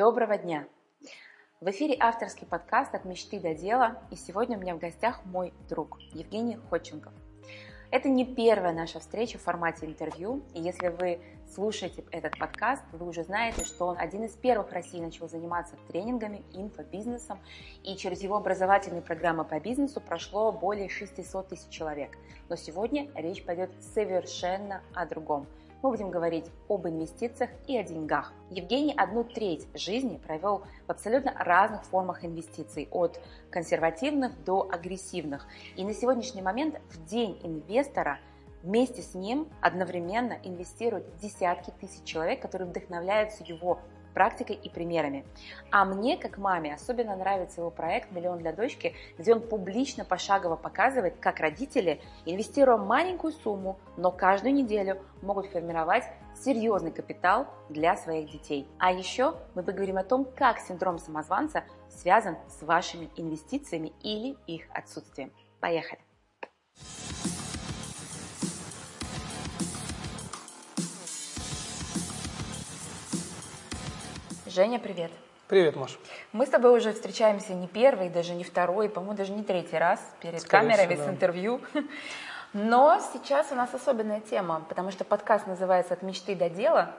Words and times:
Доброго 0.00 0.38
дня! 0.38 0.66
В 1.60 1.68
эфире 1.68 1.94
авторский 2.00 2.46
подкаст 2.46 2.94
«От 2.94 3.04
мечты 3.04 3.38
до 3.38 3.54
дела» 3.54 4.02
и 4.10 4.16
сегодня 4.16 4.56
у 4.56 4.60
меня 4.62 4.74
в 4.74 4.78
гостях 4.78 5.20
мой 5.26 5.52
друг 5.68 5.98
Евгений 6.14 6.56
Ходченков. 6.70 7.12
Это 7.90 8.08
не 8.08 8.24
первая 8.24 8.72
наша 8.72 8.98
встреча 8.98 9.36
в 9.36 9.42
формате 9.42 9.84
интервью, 9.84 10.42
и 10.54 10.62
если 10.62 10.88
вы 10.88 11.20
слушаете 11.54 12.02
этот 12.12 12.38
подкаст, 12.38 12.82
вы 12.92 13.06
уже 13.06 13.24
знаете, 13.24 13.66
что 13.66 13.88
он 13.88 13.98
один 13.98 14.24
из 14.24 14.32
первых 14.32 14.70
в 14.70 14.72
России 14.72 15.00
начал 15.02 15.28
заниматься 15.28 15.76
тренингами, 15.88 16.44
инфобизнесом, 16.54 17.38
и 17.82 17.94
через 17.94 18.22
его 18.22 18.36
образовательные 18.36 19.02
программы 19.02 19.44
по 19.44 19.60
бизнесу 19.60 20.00
прошло 20.00 20.50
более 20.50 20.88
600 20.88 21.48
тысяч 21.48 21.68
человек. 21.68 22.16
Но 22.48 22.56
сегодня 22.56 23.10
речь 23.16 23.44
пойдет 23.44 23.70
совершенно 23.82 24.80
о 24.94 25.04
другом– 25.04 25.46
мы 25.82 25.90
будем 25.90 26.10
говорить 26.10 26.46
об 26.68 26.86
инвестициях 26.86 27.50
и 27.66 27.76
о 27.76 27.82
деньгах. 27.82 28.32
Евгений 28.50 28.94
одну 28.96 29.24
треть 29.24 29.66
жизни 29.74 30.20
провел 30.26 30.62
в 30.86 30.90
абсолютно 30.90 31.32
разных 31.38 31.84
формах 31.84 32.24
инвестиций, 32.24 32.88
от 32.90 33.20
консервативных 33.50 34.32
до 34.44 34.68
агрессивных. 34.70 35.46
И 35.76 35.84
на 35.84 35.94
сегодняшний 35.94 36.42
момент 36.42 36.80
в 36.90 37.04
день 37.06 37.38
инвестора 37.42 38.18
вместе 38.62 39.02
с 39.02 39.14
ним 39.14 39.48
одновременно 39.60 40.38
инвестируют 40.44 41.06
десятки 41.16 41.72
тысяч 41.80 42.04
человек, 42.04 42.42
которые 42.42 42.68
вдохновляются 42.68 43.42
его 43.44 43.80
практикой 44.14 44.56
и 44.56 44.68
примерами. 44.68 45.24
А 45.70 45.84
мне, 45.84 46.16
как 46.16 46.38
маме, 46.38 46.74
особенно 46.74 47.16
нравится 47.16 47.60
его 47.60 47.70
проект 47.70 48.12
«Миллион 48.12 48.38
для 48.38 48.52
дочки», 48.52 48.94
где 49.18 49.34
он 49.34 49.40
публично 49.40 50.04
пошагово 50.04 50.56
показывает, 50.56 51.14
как 51.20 51.40
родители, 51.40 52.00
инвестируя 52.24 52.76
маленькую 52.76 53.32
сумму, 53.32 53.78
но 53.96 54.10
каждую 54.10 54.54
неделю 54.54 55.00
могут 55.22 55.46
формировать 55.46 56.04
серьезный 56.34 56.92
капитал 56.92 57.46
для 57.68 57.96
своих 57.96 58.30
детей. 58.30 58.66
А 58.78 58.92
еще 58.92 59.34
мы 59.54 59.62
поговорим 59.62 59.98
о 59.98 60.04
том, 60.04 60.24
как 60.24 60.58
синдром 60.58 60.98
самозванца 60.98 61.64
связан 61.88 62.36
с 62.48 62.62
вашими 62.62 63.10
инвестициями 63.16 63.92
или 64.02 64.36
их 64.46 64.64
отсутствием. 64.72 65.32
Поехали! 65.60 66.00
Женя, 74.52 74.80
привет. 74.80 75.12
Привет, 75.46 75.76
Маша. 75.76 75.96
Мы 76.32 76.44
с 76.44 76.48
тобой 76.48 76.76
уже 76.76 76.92
встречаемся 76.92 77.54
не 77.54 77.68
первый, 77.68 78.08
даже 78.08 78.34
не 78.34 78.42
второй, 78.42 78.88
по-моему, 78.88 79.16
даже 79.16 79.30
не 79.30 79.44
третий 79.44 79.78
раз 79.78 80.00
перед 80.20 80.40
Скорее 80.40 80.70
камерами 80.70 80.94
всего, 80.94 81.06
да. 81.06 81.12
с 81.12 81.14
интервью. 81.14 81.60
Но 82.52 83.00
сейчас 83.12 83.52
у 83.52 83.54
нас 83.54 83.72
особенная 83.72 84.20
тема, 84.20 84.64
потому 84.68 84.90
что 84.90 85.04
подкаст 85.04 85.46
называется 85.46 85.94
«От 85.94 86.02
мечты 86.02 86.34
до 86.34 86.50
дела». 86.50 86.92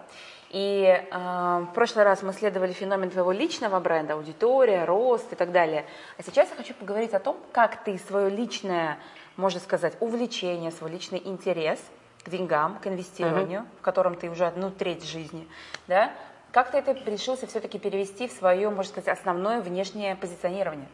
И 0.50 0.86
э, 0.86 1.12
в 1.12 1.74
прошлый 1.74 2.06
раз 2.06 2.24
мы 2.24 2.32
исследовали 2.32 2.72
феномен 2.72 3.10
твоего 3.10 3.34
личного 3.34 3.82
бренда, 3.82 4.14
аудитория, 4.14 4.86
рост 4.86 5.34
и 5.34 5.36
так 5.36 5.52
далее. 5.52 5.86
А 6.18 6.24
сейчас 6.24 6.50
я 6.52 6.56
хочу 6.56 6.74
поговорить 6.74 7.14
о 7.14 7.20
том, 7.20 7.36
как 7.52 7.84
ты 7.84 7.98
свое 7.98 8.30
личное, 8.30 8.98
можно 9.36 9.60
сказать, 9.60 9.98
увлечение, 10.00 10.72
свой 10.72 10.92
личный 10.92 11.22
интерес 11.26 11.80
к 12.24 12.30
деньгам, 12.30 12.80
к 12.80 12.88
инвестированию, 12.88 13.62
uh-huh. 13.62 13.80
в 13.80 13.82
котором 13.82 14.16
ты 14.16 14.30
уже 14.30 14.46
одну 14.46 14.70
треть 14.70 15.04
жизни, 15.04 15.48
да, 15.88 16.14
как 16.52 16.72
ты 16.72 16.78
это 16.78 16.94
решился 17.10 17.48
все-таки 17.48 17.80
перевести 17.80 18.28
в 18.28 18.32
свое, 18.32 18.70
можно 18.70 18.92
сказать, 18.92 19.18
основное 19.18 19.62
внешнее 19.62 20.16
позиционирование? 20.16 20.88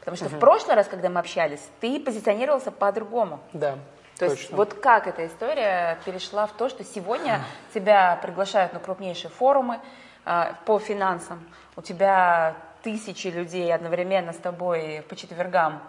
Потому 0.00 0.16
что 0.16 0.26
угу. 0.26 0.36
в 0.36 0.38
прошлый 0.38 0.76
раз, 0.76 0.86
когда 0.86 1.08
мы 1.08 1.20
общались, 1.20 1.66
ты 1.80 1.98
позиционировался 1.98 2.70
по-другому. 2.70 3.40
Да. 3.52 3.78
То 4.18 4.28
точно. 4.28 4.34
есть 4.34 4.52
вот 4.52 4.74
как 4.74 5.06
эта 5.06 5.26
история 5.26 5.98
перешла 6.04 6.46
в 6.46 6.52
то, 6.52 6.68
что 6.68 6.84
сегодня 6.84 7.40
тебя 7.72 8.18
приглашают 8.22 8.72
на 8.72 8.80
крупнейшие 8.80 9.30
форумы 9.30 9.80
э, 10.24 10.52
по 10.66 10.78
финансам, 10.78 11.44
у 11.74 11.82
тебя 11.82 12.54
тысячи 12.82 13.28
людей 13.28 13.74
одновременно 13.74 14.32
с 14.32 14.36
тобой 14.36 15.04
по 15.08 15.16
четвергам, 15.16 15.82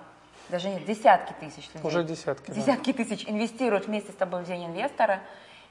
даже 0.50 0.70
нет, 0.70 0.86
десятки 0.86 1.34
тысяч 1.40 1.70
людей. 1.74 1.88
Уже 1.88 2.04
десятки. 2.04 2.52
Десятки 2.52 2.94
да. 2.94 3.04
тысяч 3.04 3.28
инвестируют 3.28 3.88
вместе 3.88 4.12
с 4.12 4.16
тобой 4.16 4.44
в 4.44 4.48
День 4.48 4.66
инвестора 4.66 5.20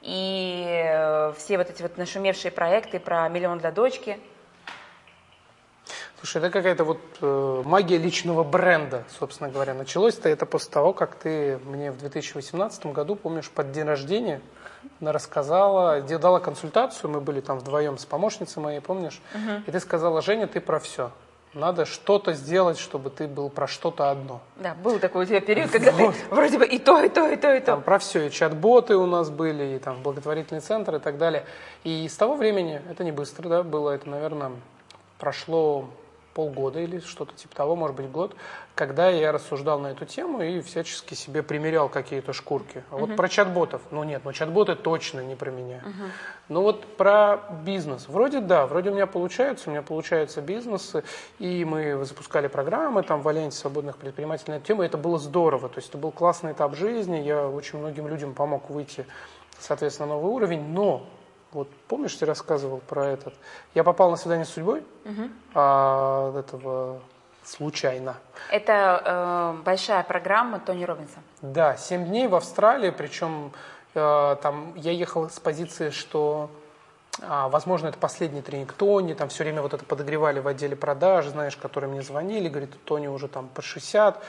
и 0.04 0.82
э, 0.84 1.32
все 1.38 1.56
вот 1.56 1.70
эти 1.70 1.80
вот 1.80 1.96
нашумевшие 1.96 2.52
проекты 2.52 3.00
про 3.00 3.26
миллион 3.28 3.58
для 3.58 3.72
дочки. 3.72 4.18
Слушай, 6.20 6.38
это 6.38 6.50
какая-то 6.50 6.84
вот 6.84 7.00
э, 7.20 7.62
магия 7.64 7.98
личного 7.98 8.44
бренда, 8.44 9.04
собственно 9.18 9.50
говоря. 9.50 9.74
Началось-то 9.74 10.28
это 10.28 10.46
после 10.46 10.70
того, 10.70 10.92
как 10.92 11.16
ты 11.16 11.58
мне 11.64 11.90
в 11.90 11.98
2018 11.98 12.86
году, 12.86 13.16
помнишь, 13.16 13.50
под 13.50 13.72
день 13.72 13.84
рождения 13.84 14.40
она 15.00 15.12
рассказала, 15.12 16.00
дала 16.02 16.40
консультацию, 16.40 17.10
мы 17.10 17.20
были 17.20 17.40
там 17.40 17.58
вдвоем 17.58 17.96
с 17.96 18.04
помощницей 18.04 18.62
моей, 18.62 18.80
помнишь? 18.80 19.20
Угу. 19.34 19.64
И 19.66 19.70
ты 19.70 19.80
сказала, 19.80 20.20
Женя, 20.20 20.46
ты 20.46 20.60
про 20.60 20.78
все. 20.78 21.12
Надо 21.54 21.84
что-то 21.84 22.32
сделать, 22.32 22.78
чтобы 22.78 23.10
ты 23.10 23.28
был 23.28 23.48
про 23.48 23.66
что-то 23.66 24.10
одно. 24.10 24.40
Да, 24.56 24.74
был 24.74 24.98
такой 24.98 25.24
у 25.24 25.26
тебя 25.26 25.40
период, 25.40 25.70
когда 25.70 25.92
вот. 25.92 26.14
ты 26.14 26.34
вроде 26.34 26.58
бы 26.58 26.66
и 26.66 26.78
то, 26.78 27.00
и 27.00 27.08
то, 27.08 27.28
и 27.28 27.36
то, 27.36 27.54
и 27.54 27.60
то. 27.60 27.66
Там 27.66 27.82
про 27.82 27.98
все, 27.98 28.26
и 28.26 28.30
чат-боты 28.30 28.96
у 28.96 29.06
нас 29.06 29.30
были, 29.30 29.76
и 29.76 29.78
там 29.78 30.02
благотворительный 30.02 30.60
центр 30.60 30.96
и 30.96 30.98
так 30.98 31.16
далее. 31.16 31.44
И 31.84 32.08
с 32.08 32.16
того 32.16 32.34
времени, 32.34 32.82
это 32.90 33.04
не 33.04 33.12
быстро, 33.12 33.48
да, 33.48 33.62
было, 33.62 33.90
это, 33.90 34.08
наверное, 34.08 34.52
прошло 35.18 35.88
полгода 36.34 36.80
или 36.80 36.98
что-то 36.98 37.34
типа 37.34 37.54
того, 37.54 37.76
может 37.76 37.96
быть, 37.96 38.10
год, 38.10 38.34
когда 38.74 39.08
я 39.08 39.32
рассуждал 39.32 39.78
на 39.78 39.88
эту 39.88 40.04
тему 40.04 40.42
и 40.42 40.60
всячески 40.60 41.14
себе 41.14 41.42
примерял 41.42 41.88
какие-то 41.88 42.32
шкурки. 42.32 42.82
А 42.90 42.96
uh-huh. 42.96 43.00
вот 43.00 43.16
про 43.16 43.28
чат-ботов, 43.28 43.80
ну 43.90 44.02
нет, 44.02 44.22
ну 44.24 44.32
чат-боты 44.32 44.74
точно 44.74 45.20
не 45.20 45.36
про 45.36 45.50
меня. 45.50 45.82
Uh-huh. 45.84 46.10
Ну 46.48 46.62
вот 46.62 46.84
про 46.96 47.38
бизнес. 47.64 48.08
Вроде 48.08 48.40
да, 48.40 48.66
вроде 48.66 48.90
у 48.90 48.94
меня 48.94 49.06
получается, 49.06 49.70
у 49.70 49.72
меня 49.72 49.82
получаются 49.82 50.42
бизнесы, 50.42 51.04
и 51.38 51.64
мы 51.64 52.04
запускали 52.04 52.48
программы 52.48 53.02
там 53.02 53.22
в 53.22 53.28
Альянсе 53.28 53.58
свободных 53.58 53.96
предпринимателей 53.96 54.54
на 54.54 54.56
эту 54.56 54.66
тему, 54.66 54.82
это 54.82 54.98
было 54.98 55.18
здорово, 55.18 55.68
то 55.68 55.78
есть 55.78 55.88
это 55.90 55.98
был 55.98 56.10
классный 56.10 56.52
этап 56.52 56.74
жизни, 56.74 57.18
я 57.18 57.48
очень 57.48 57.78
многим 57.78 58.08
людям 58.08 58.34
помог 58.34 58.68
выйти, 58.70 59.06
соответственно, 59.58 60.08
на 60.08 60.14
новый 60.14 60.32
уровень, 60.32 60.62
но 60.72 61.06
вот 61.54 61.68
помнишь, 61.88 62.14
ты 62.14 62.26
рассказывал 62.26 62.78
про 62.78 63.06
этот? 63.06 63.32
Я 63.74 63.84
попал 63.84 64.10
на 64.10 64.16
свидание 64.16 64.44
с 64.44 64.50
судьбой 64.50 64.82
угу. 65.04 65.30
а, 65.54 66.38
этого 66.38 67.00
случайно. 67.44 68.16
Это 68.50 69.54
э, 69.58 69.62
большая 69.64 70.02
программа 70.02 70.60
Тони 70.60 70.84
Робинса. 70.84 71.18
Да, 71.42 71.76
семь 71.76 72.06
дней 72.06 72.26
в 72.26 72.34
Австралии, 72.34 72.90
причем 72.90 73.52
э, 73.94 74.36
там 74.42 74.74
я 74.76 74.92
ехал 74.92 75.28
с 75.28 75.38
позиции, 75.38 75.90
что 75.90 76.50
а, 77.22 77.48
возможно, 77.48 77.88
это 77.88 77.98
последний 77.98 78.42
тренинг 78.42 78.72
Тони, 78.72 79.14
там 79.14 79.28
все 79.28 79.44
время 79.44 79.62
вот 79.62 79.74
это 79.74 79.84
подогревали 79.84 80.40
в 80.40 80.48
отделе 80.48 80.74
продаж, 80.74 81.26
знаешь, 81.26 81.56
которые 81.56 81.90
мне 81.90 82.02
звонили, 82.02 82.48
говорит, 82.48 82.70
Тони 82.84 83.06
уже 83.06 83.28
там 83.28 83.48
по 83.48 83.62
60, 83.62 84.20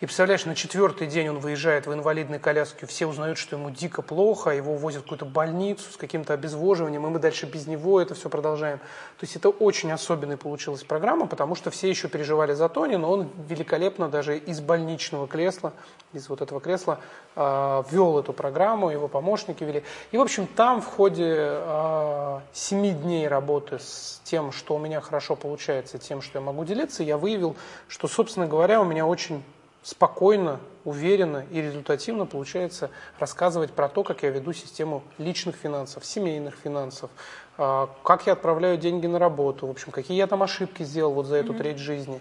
и 0.00 0.06
представляешь, 0.06 0.46
на 0.46 0.54
четвертый 0.54 1.06
день 1.06 1.28
он 1.28 1.40
выезжает 1.40 1.86
в 1.86 1.92
инвалидной 1.92 2.38
коляске, 2.38 2.86
все 2.86 3.06
узнают, 3.06 3.36
что 3.36 3.56
ему 3.56 3.68
дико 3.68 4.00
плохо, 4.00 4.48
его 4.48 4.74
возят 4.74 5.00
в 5.00 5.02
какую-то 5.02 5.26
больницу 5.26 5.92
с 5.92 5.98
каким-то 5.98 6.32
обезвоживанием, 6.32 7.06
и 7.06 7.10
мы 7.10 7.18
дальше 7.18 7.44
без 7.44 7.66
него 7.66 8.00
это 8.00 8.14
все 8.14 8.30
продолжаем. 8.30 8.78
То 8.78 9.24
есть 9.24 9.36
это 9.36 9.50
очень 9.50 9.92
особенная 9.92 10.38
получилась 10.38 10.84
программа, 10.84 11.26
потому 11.26 11.54
что 11.54 11.70
все 11.70 11.90
еще 11.90 12.08
переживали 12.08 12.54
за 12.54 12.70
Тони, 12.70 12.96
но 12.96 13.10
он 13.12 13.28
великолепно 13.46 14.08
даже 14.08 14.38
из 14.38 14.62
больничного 14.62 15.28
кресла, 15.28 15.74
из 16.14 16.30
вот 16.30 16.40
этого 16.40 16.62
кресла, 16.62 16.98
э, 17.36 17.82
вел 17.90 18.18
эту 18.18 18.32
программу, 18.32 18.88
его 18.88 19.06
помощники 19.06 19.64
вели. 19.64 19.84
И, 20.12 20.16
в 20.16 20.22
общем, 20.22 20.46
там 20.46 20.80
в 20.80 20.86
ходе 20.86 21.34
э, 21.36 22.40
семи 22.54 22.92
дней 22.92 23.28
работы 23.28 23.78
с 23.78 24.22
тем, 24.24 24.50
что 24.50 24.76
у 24.76 24.78
меня 24.78 25.02
хорошо 25.02 25.36
получается, 25.36 25.98
тем, 25.98 26.22
что 26.22 26.38
я 26.38 26.42
могу 26.42 26.64
делиться, 26.64 27.02
я 27.02 27.18
выявил, 27.18 27.54
что, 27.86 28.08
собственно 28.08 28.46
говоря, 28.46 28.80
у 28.80 28.84
меня 28.86 29.04
очень 29.04 29.44
спокойно, 29.82 30.60
уверенно 30.84 31.44
и 31.50 31.60
результативно 31.60 32.26
получается 32.26 32.90
рассказывать 33.18 33.72
про 33.72 33.88
то, 33.88 34.02
как 34.02 34.22
я 34.22 34.30
веду 34.30 34.52
систему 34.52 35.02
личных 35.18 35.56
финансов, 35.56 36.04
семейных 36.04 36.54
финансов, 36.54 37.10
а, 37.58 37.90
как 38.02 38.26
я 38.26 38.32
отправляю 38.32 38.78
деньги 38.78 39.06
на 39.06 39.18
работу, 39.18 39.66
в 39.66 39.70
общем, 39.70 39.92
какие 39.92 40.16
я 40.16 40.26
там 40.26 40.42
ошибки 40.42 40.82
сделал 40.82 41.12
вот 41.12 41.26
за 41.26 41.36
эту 41.36 41.52
mm-hmm. 41.52 41.58
треть 41.58 41.78
жизни. 41.78 42.20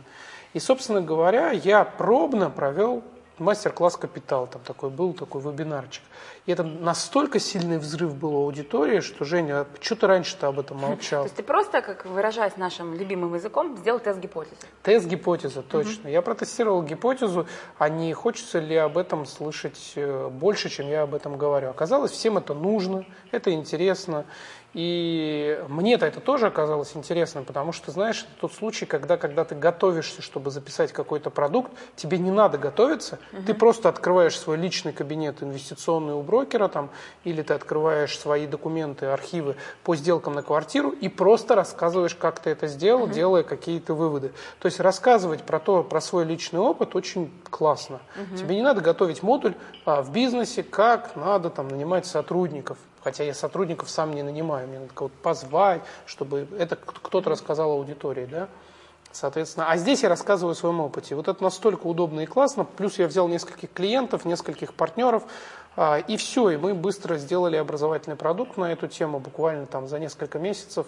И, 0.53 0.59
собственно 0.59 1.01
говоря, 1.01 1.51
я 1.51 1.83
пробно 1.83 2.49
провел 2.49 3.03
мастер-класс 3.39 3.97
«Капитал», 3.97 4.47
там 4.47 4.61
такой 4.63 4.89
был, 4.89 5.13
такой 5.13 5.41
вебинарчик. 5.41 6.03
И 6.45 6.51
это 6.51 6.63
настолько 6.63 7.39
сильный 7.39 7.77
взрыв 7.77 8.15
был 8.15 8.35
у 8.35 8.43
аудитории, 8.45 9.01
что, 9.01 9.25
Женя, 9.25 9.65
что 9.79 9.95
ты 9.95 10.07
раньше-то 10.07 10.47
об 10.47 10.59
этом 10.59 10.77
молчал? 10.81 11.23
То 11.23 11.27
есть 11.27 11.35
ты 11.35 11.43
просто, 11.43 11.81
как 11.81 12.05
выражаясь 12.05 12.57
нашим 12.57 12.93
любимым 12.93 13.35
языком, 13.35 13.77
сделал 13.77 13.99
тест 13.99 14.19
гипотезы? 14.19 14.55
Тест 14.83 15.07
гипотезы, 15.07 15.61
точно. 15.61 16.07
Я 16.07 16.21
протестировал 16.21 16.83
гипотезу, 16.83 17.47
а 17.77 17.89
не 17.89 18.13
хочется 18.13 18.59
ли 18.59 18.75
об 18.75 18.97
этом 18.97 19.25
слышать 19.25 19.93
э, 19.95 20.29
больше, 20.29 20.69
чем 20.69 20.87
я 20.87 21.03
об 21.03 21.13
этом 21.13 21.37
говорю. 21.37 21.69
Оказалось, 21.69 22.11
всем 22.11 22.37
это 22.37 22.53
нужно, 22.53 23.05
это 23.31 23.51
интересно. 23.51 24.25
И 24.73 25.59
мне-то 25.67 26.05
это 26.05 26.19
тоже 26.19 26.45
оказалось 26.45 26.95
интересным, 26.95 27.43
потому 27.43 27.71
что, 27.71 27.91
знаешь, 27.91 28.21
это 28.21 28.41
тот 28.41 28.53
случай, 28.53 28.85
когда, 28.85 29.17
когда 29.17 29.43
ты 29.43 29.55
готовишься, 29.55 30.21
чтобы 30.21 30.51
записать 30.51 30.91
какой-то 30.91 31.31
продукт, 31.31 31.71
тебе 31.95 32.19
не 32.19 32.29
надо 32.29 32.59
готовиться, 32.59 33.17
угу. 33.33 33.43
ты 33.47 33.53
просто 33.55 33.89
открываешь 33.89 34.37
свой 34.37 34.57
личный 34.57 34.93
кабинет 34.93 35.41
инвестиционный 35.41 36.13
у 36.13 36.21
брокера 36.21 36.67
там, 36.67 36.91
или 37.23 37.41
ты 37.41 37.55
открываешь 37.55 38.17
свои 38.17 38.45
документы, 38.45 39.07
архивы 39.07 39.55
по 39.83 39.95
сделкам 39.95 40.33
на 40.33 40.43
квартиру 40.43 40.91
и 40.91 41.09
просто 41.09 41.55
рассказываешь, 41.55 42.13
как 42.13 42.39
ты 42.39 42.51
это 42.51 42.67
сделал, 42.67 43.03
угу. 43.03 43.13
делая 43.13 43.43
какие-то 43.43 43.95
выводы. 43.95 44.33
То 44.59 44.67
есть 44.67 44.79
рассказывать 44.79 45.43
про 45.43 45.59
то, 45.59 45.83
про 45.83 45.99
свой 45.99 46.25
личный 46.25 46.59
опыт 46.59 46.95
очень 46.95 47.31
классно. 47.49 48.01
Угу. 48.15 48.37
Тебе 48.37 48.55
не 48.55 48.61
надо 48.61 48.81
готовить 48.81 49.23
модуль 49.23 49.55
а, 49.85 50.03
в 50.03 50.11
бизнесе, 50.11 50.61
как 50.61 51.15
надо 51.15 51.49
там 51.49 51.69
нанимать 51.69 52.05
сотрудников. 52.05 52.77
Хотя 53.03 53.23
я 53.23 53.33
сотрудников 53.33 53.89
сам 53.89 54.13
не 54.13 54.23
нанимаю, 54.23 54.67
мне 54.67 54.79
надо 54.79 54.93
кого-то 54.93 55.15
позвать, 55.21 55.81
чтобы 56.05 56.47
это 56.57 56.75
кто-то 56.75 57.29
рассказал 57.29 57.71
аудитории, 57.71 58.25
да. 58.25 58.49
Соответственно, 59.11 59.67
а 59.69 59.77
здесь 59.77 60.03
я 60.03 60.09
рассказываю 60.09 60.51
о 60.51 60.55
своем 60.55 60.81
опыте. 60.81 61.15
Вот 61.15 61.27
это 61.27 61.41
настолько 61.41 61.87
удобно 61.87 62.19
и 62.19 62.25
классно. 62.25 62.63
Плюс 62.63 62.99
я 62.99 63.07
взял 63.07 63.27
нескольких 63.27 63.71
клиентов, 63.73 64.23
нескольких 64.23 64.73
партнеров, 64.73 65.23
а, 65.75 65.97
и 65.97 66.15
все, 66.17 66.51
и 66.51 66.57
мы 66.57 66.73
быстро 66.75 67.17
сделали 67.17 67.55
образовательный 67.55 68.15
продукт 68.15 68.57
на 68.57 68.71
эту 68.71 68.87
тему, 68.87 69.19
буквально 69.19 69.65
там 69.65 69.87
за 69.87 69.97
несколько 69.97 70.37
месяцев. 70.37 70.85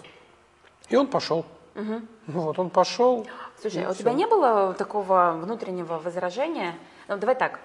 И 0.88 0.96
он 0.96 1.08
пошел. 1.08 1.44
Угу. 1.74 2.02
Вот 2.28 2.58
он 2.58 2.70
пошел. 2.70 3.26
Слушай, 3.60 3.84
а 3.84 3.90
у 3.90 3.94
тебя 3.94 4.12
не 4.12 4.26
было 4.26 4.74
такого 4.74 5.38
внутреннего 5.40 5.98
возражения? 5.98 6.74
Ну, 7.08 7.16
давай 7.16 7.34
так. 7.34 7.60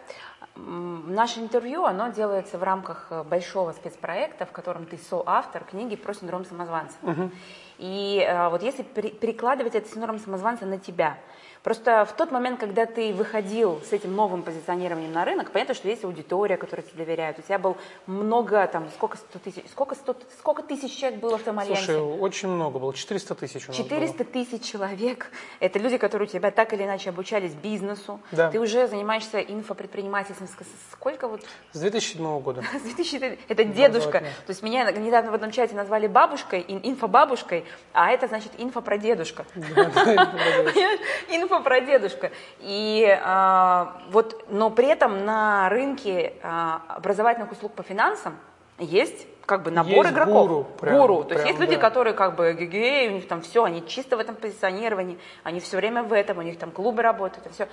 Наше 0.56 1.39
интервью, 1.39 1.86
оно 1.86 2.10
делается 2.10 2.57
в 2.57 2.63
рамках 2.63 3.07
э, 3.12 3.24
большого 3.24 3.74
спецпроекта, 3.74 4.45
в 4.45 4.51
котором 4.51 4.86
ты 4.86 4.98
соавтор 4.98 5.63
книги 5.63 5.95
про 5.95 6.13
синдром 6.13 6.45
самозванца. 6.45 6.95
Угу. 7.04 7.31
И 7.78 8.25
э, 8.28 8.50
вот 8.50 8.63
если 8.63 8.81
перекладывать 8.84 9.75
этот 9.75 9.92
синдром 9.92 10.18
самозванца 10.18 10.66
на 10.66 10.80
тебя, 10.80 11.18
Просто 11.63 12.06
в 12.06 12.13
тот 12.13 12.31
момент, 12.31 12.59
когда 12.59 12.86
ты 12.86 13.13
выходил 13.13 13.81
с 13.88 13.94
этим 13.94 14.15
новым 14.15 14.44
позиционированием 14.44 15.12
на 15.12 15.25
рынок, 15.25 15.51
понятно, 15.51 15.74
что 15.74 15.88
есть 15.88 16.04
аудитория, 16.04 16.57
которая 16.57 16.86
тебе 16.86 17.06
доверяет. 17.06 17.39
У 17.39 17.42
тебя 17.42 17.59
был 17.59 17.77
много, 18.06 18.68
там, 18.68 18.89
сколько, 18.95 19.18
100 19.18 19.39
тысяч, 19.39 19.63
сколько, 19.71 19.95
100, 19.95 20.15
сколько 20.39 20.63
тысяч 20.63 20.95
человек 20.98 21.19
было 21.19 21.38
в 21.38 21.44
том 21.44 21.59
альянсе? 21.59 21.83
Слушай, 21.83 22.01
очень 22.01 22.50
много 22.50 22.80
было, 22.80 22.94
400 22.94 23.36
тысяч 23.36 23.65
у 23.65 23.71
нас 23.71 23.77
400 23.77 24.18
было. 24.18 24.33
тысяч 24.33 24.63
человек. 24.63 25.31
Это 25.59 25.80
люди, 25.80 25.98
которые 25.98 26.27
у 26.27 26.31
тебя 26.31 26.51
так 26.51 26.74
или 26.74 26.83
иначе 26.83 27.09
обучались 27.09 27.54
бизнесу. 27.54 28.19
Да. 28.31 28.51
Ты 28.51 28.60
уже 28.60 28.88
занимаешься 28.88 29.39
инфопредпринимательством. 29.39 30.48
Сколько 30.92 31.27
вот? 31.27 31.42
С 31.71 31.80
2007 31.80 32.39
года. 32.42 32.63
С 32.77 32.81
2000, 32.81 33.39
это 33.48 33.63
дедушка. 33.63 34.19
То 34.19 34.50
есть 34.50 34.63
меня 34.63 34.89
недавно 34.92 35.31
в 35.31 35.33
одном 35.33 35.51
чате 35.51 35.75
назвали 35.75 36.07
бабушкой, 36.07 36.65
инфобабушкой, 36.68 37.65
а 37.94 38.12
это 38.12 38.27
значит. 38.27 38.51
Инфо 38.57 38.81
про 38.81 38.98
дедушка. 38.98 39.45
И 42.59 43.05
а, 43.23 44.01
вот, 44.09 44.45
но 44.49 44.69
при 44.69 44.88
этом 44.88 45.25
на 45.25 45.69
рынке 45.69 46.33
а, 46.44 46.81
образовательных 46.89 47.51
услуг 47.51 47.73
по 47.73 47.83
финансам 47.83 48.35
есть 48.79 49.27
как 49.45 49.63
бы 49.63 49.71
набор 49.71 50.05
есть 50.05 50.11
игроков. 50.11 50.47
Гуру. 50.47 50.63
Прям, 50.79 50.97
гуру. 50.97 51.23
То 51.23 51.29
прям, 51.29 51.39
есть 51.39 51.47
есть 51.47 51.59
люди, 51.59 51.75
да. 51.75 51.81
которые 51.81 52.13
как 52.13 52.35
бы 52.35 52.53
гей, 52.53 53.07
у 53.07 53.11
них 53.13 53.27
там 53.27 53.41
все, 53.41 53.63
они 53.63 53.85
чисто 53.88 54.17
в 54.17 54.19
этом 54.19 54.35
позиционировании, 54.35 55.17
они 55.44 55.59
все 55.59 55.77
время 55.77 56.03
в 56.03 56.13
этом, 56.13 56.38
у 56.38 56.41
них 56.41 56.59
там 56.59 56.71
клубы 56.71 57.01
работают 57.01 57.47
и 57.47 57.50
все. 57.50 57.67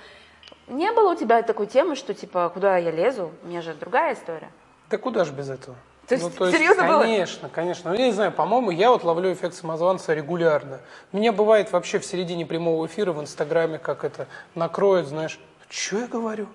Не 0.67 0.91
было 0.91 1.11
у 1.11 1.15
тебя 1.15 1.43
такой 1.43 1.67
темы, 1.67 1.95
что 1.95 2.13
типа, 2.13 2.49
куда 2.49 2.77
я 2.77 2.91
лезу? 2.91 3.31
У 3.43 3.47
меня 3.47 3.61
же 3.61 3.73
другая 3.73 4.13
история. 4.13 4.49
Да 4.89 4.97
куда 4.97 5.25
же 5.25 5.33
без 5.33 5.49
этого? 5.49 5.75
То 6.07 6.15
есть, 6.15 6.23
ну, 6.23 6.29
то 6.29 6.45
есть 6.45 6.57
серьезно 6.57 6.83
конечно, 6.83 6.93
было? 6.93 7.01
Конечно, 7.01 7.49
конечно. 7.49 7.91
Ну, 7.91 7.97
я 7.97 8.05
не 8.05 8.11
знаю, 8.11 8.31
по-моему, 8.31 8.71
я 8.71 8.91
вот 8.91 9.03
ловлю 9.03 9.33
эффект 9.33 9.55
самозванца 9.55 10.13
регулярно. 10.13 10.79
Меня 11.11 11.31
бывает 11.31 11.71
вообще 11.71 11.97
в 11.99 12.05
середине 12.05 12.45
прямого 12.45 12.85
эфира 12.85 13.11
в 13.11 13.21
Инстаграме, 13.21 13.79
как 13.79 14.03
это 14.03 14.27
накроет, 14.53 15.07
знаешь, 15.07 15.39
что 15.69 15.99
я 15.99 16.07
говорю? 16.07 16.47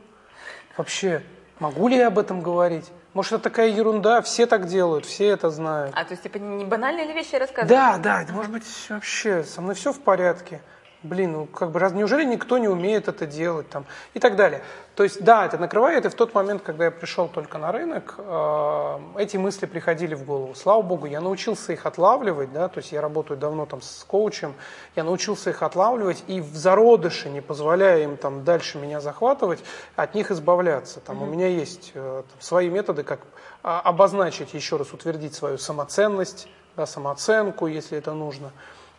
Вообще, 0.76 1.22
могу 1.58 1.88
ли 1.88 1.96
я 1.96 2.06
об 2.06 2.18
этом 2.18 2.42
говорить? 2.42 2.86
Может, 3.12 3.32
это 3.32 3.42
такая 3.44 3.68
ерунда, 3.70 4.22
все 4.22 4.46
так 4.46 4.66
делают, 4.66 5.04
все 5.04 5.26
это 5.26 5.50
знают. 5.50 5.92
А, 5.96 6.04
то 6.04 6.12
есть, 6.12 6.22
типа, 6.22 6.36
не 6.36 6.64
банальные 6.64 7.06
ли 7.06 7.12
вещи 7.12 7.34
рассказывать? 7.34 7.68
Да, 7.68 7.98
да, 7.98 8.24
может 8.32 8.52
быть, 8.52 8.64
вообще, 8.88 9.42
со 9.42 9.60
мной 9.60 9.74
все 9.74 9.92
в 9.92 10.00
порядке 10.00 10.60
блин, 11.02 11.32
ну 11.32 11.46
как 11.46 11.70
бы 11.70 11.78
раз, 11.78 11.92
неужели 11.92 12.24
никто 12.24 12.58
не 12.58 12.68
умеет 12.68 13.08
это 13.08 13.26
делать 13.26 13.68
там 13.68 13.86
и 14.14 14.18
так 14.18 14.36
далее. 14.36 14.62
То 14.94 15.04
есть 15.04 15.22
да, 15.22 15.46
это 15.46 15.56
накрывает, 15.56 16.04
и 16.04 16.08
в 16.08 16.14
тот 16.14 16.34
момент, 16.34 16.62
когда 16.62 16.86
я 16.86 16.90
пришел 16.90 17.28
только 17.28 17.56
на 17.56 17.72
рынок, 17.72 18.16
э, 18.18 18.98
эти 19.16 19.38
мысли 19.38 19.64
приходили 19.66 20.14
в 20.14 20.24
голову. 20.24 20.54
Слава 20.54 20.82
богу, 20.82 21.06
я 21.06 21.20
научился 21.20 21.72
их 21.72 21.86
отлавливать, 21.86 22.52
да, 22.52 22.68
то 22.68 22.78
есть 22.78 22.92
я 22.92 23.00
работаю 23.00 23.38
давно 23.38 23.64
там 23.64 23.80
с 23.80 24.04
коучем, 24.04 24.54
я 24.96 25.04
научился 25.04 25.50
их 25.50 25.62
отлавливать 25.62 26.22
и 26.26 26.40
в 26.40 26.54
зародыше, 26.54 27.30
не 27.30 27.40
позволяя 27.40 28.04
им 28.04 28.16
там 28.16 28.44
дальше 28.44 28.78
меня 28.78 29.00
захватывать, 29.00 29.60
от 29.96 30.14
них 30.14 30.30
избавляться. 30.30 31.00
Там 31.00 31.18
mm-hmm. 31.18 31.22
у 31.22 31.26
меня 31.26 31.46
есть 31.46 31.92
э, 31.94 32.22
там, 32.28 32.40
свои 32.40 32.68
методы, 32.68 33.02
как 33.02 33.20
а, 33.62 33.80
обозначить, 33.80 34.52
еще 34.52 34.76
раз 34.76 34.92
утвердить 34.92 35.34
свою 35.34 35.56
самоценность, 35.56 36.48
да, 36.76 36.84
самооценку, 36.84 37.66
если 37.66 37.96
это 37.96 38.12
нужно 38.12 38.52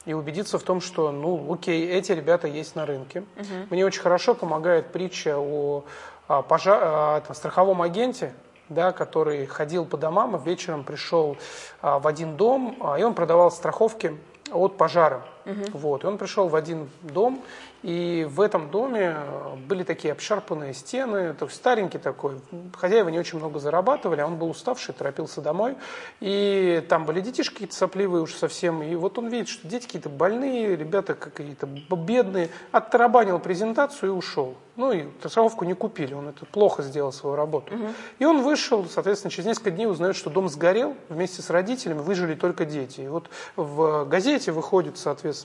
и 0.06 0.14
убедиться 0.14 0.58
в 0.58 0.64
том, 0.64 0.82
что, 0.82 1.12
ну, 1.12 1.54
окей, 1.54 1.88
эти 1.88 2.12
ребята 2.12 2.48
есть 2.48 2.76
на 2.76 2.86
рынке. 2.86 3.24
Угу. 3.38 3.68
Мне 3.70 3.86
очень 3.86 4.02
хорошо 4.02 4.34
помогает 4.34 4.92
притча 4.92 5.38
о, 5.38 5.84
о, 6.28 6.42
пожар, 6.42 7.24
о 7.28 7.34
страховом 7.34 7.82
агенте, 7.82 8.34
да, 8.70 8.92
который 8.92 9.46
ходил 9.46 9.86
по 9.86 9.98
домам, 9.98 10.36
и 10.36 10.44
вечером 10.44 10.84
пришел 10.84 11.38
а, 11.82 12.00
в 12.00 12.08
один 12.08 12.38
дом, 12.38 12.78
а, 12.82 12.98
и 12.98 13.04
он 13.04 13.14
продавал 13.14 13.52
страховки 13.52 14.18
от 14.52 14.78
пожара. 14.78 15.24
Угу. 15.46 15.78
Вот, 15.78 16.04
и 16.04 16.08
он 16.08 16.18
пришел 16.18 16.48
в 16.48 16.56
один 16.56 16.90
дом, 17.02 17.42
и 17.84 18.28
в 18.30 18.42
этом 18.42 18.70
доме 18.70 19.18
были 19.68 19.84
такие 19.84 20.12
обшарпанные 20.12 20.74
стены, 20.74 21.34
то 21.34 21.46
есть 21.46 21.58
старенький 21.58 21.98
такой. 21.98 22.36
Хозяева 22.78 23.10
не 23.10 23.18
очень 23.18 23.40
много 23.40 23.60
зарабатывали, 23.60 24.22
а 24.22 24.28
он 24.28 24.38
был 24.38 24.52
уставший, 24.52 24.94
торопился 24.94 25.42
домой. 25.42 25.76
И 26.20 26.86
там 26.90 27.06
были 27.06 27.22
детишки 27.22 27.54
какие-то 27.54 27.76
сопливые 27.76 28.22
уже 28.22 28.36
совсем. 28.36 28.84
И 28.84 28.96
вот 28.96 29.18
он 29.18 29.30
видит, 29.30 29.48
что 29.48 29.68
дети 29.68 29.86
какие-то 29.86 30.10
больные, 30.10 30.76
ребята 30.76 31.16
какие-то 31.16 31.66
бедные. 31.66 32.50
Оттарабанил 32.72 33.40
презентацию 33.40 34.12
и 34.12 34.16
ушел. 34.16 34.56
Ну 34.76 34.92
и 34.92 35.06
страховку 35.20 35.66
не 35.66 35.74
купили, 35.74 36.14
он 36.14 36.30
это 36.30 36.46
плохо 36.46 36.82
сделал 36.84 37.12
свою 37.12 37.36
работу. 37.36 37.74
Угу. 37.74 37.86
И 38.20 38.26
он 38.26 38.42
вышел, 38.42 38.86
соответственно, 38.86 39.32
через 39.32 39.46
несколько 39.48 39.72
дней 39.72 39.86
узнает, 39.86 40.16
что 40.16 40.30
дом 40.30 40.48
сгорел, 40.50 40.96
вместе 41.10 41.42
с 41.42 41.50
родителями 41.50 42.00
выжили 42.00 42.36
только 42.36 42.66
дети. 42.66 43.02
И 43.02 43.08
вот 43.08 43.30
в 43.56 44.06
газете 44.06 44.52
выходит, 44.52 44.98
соответственно, 44.98 45.41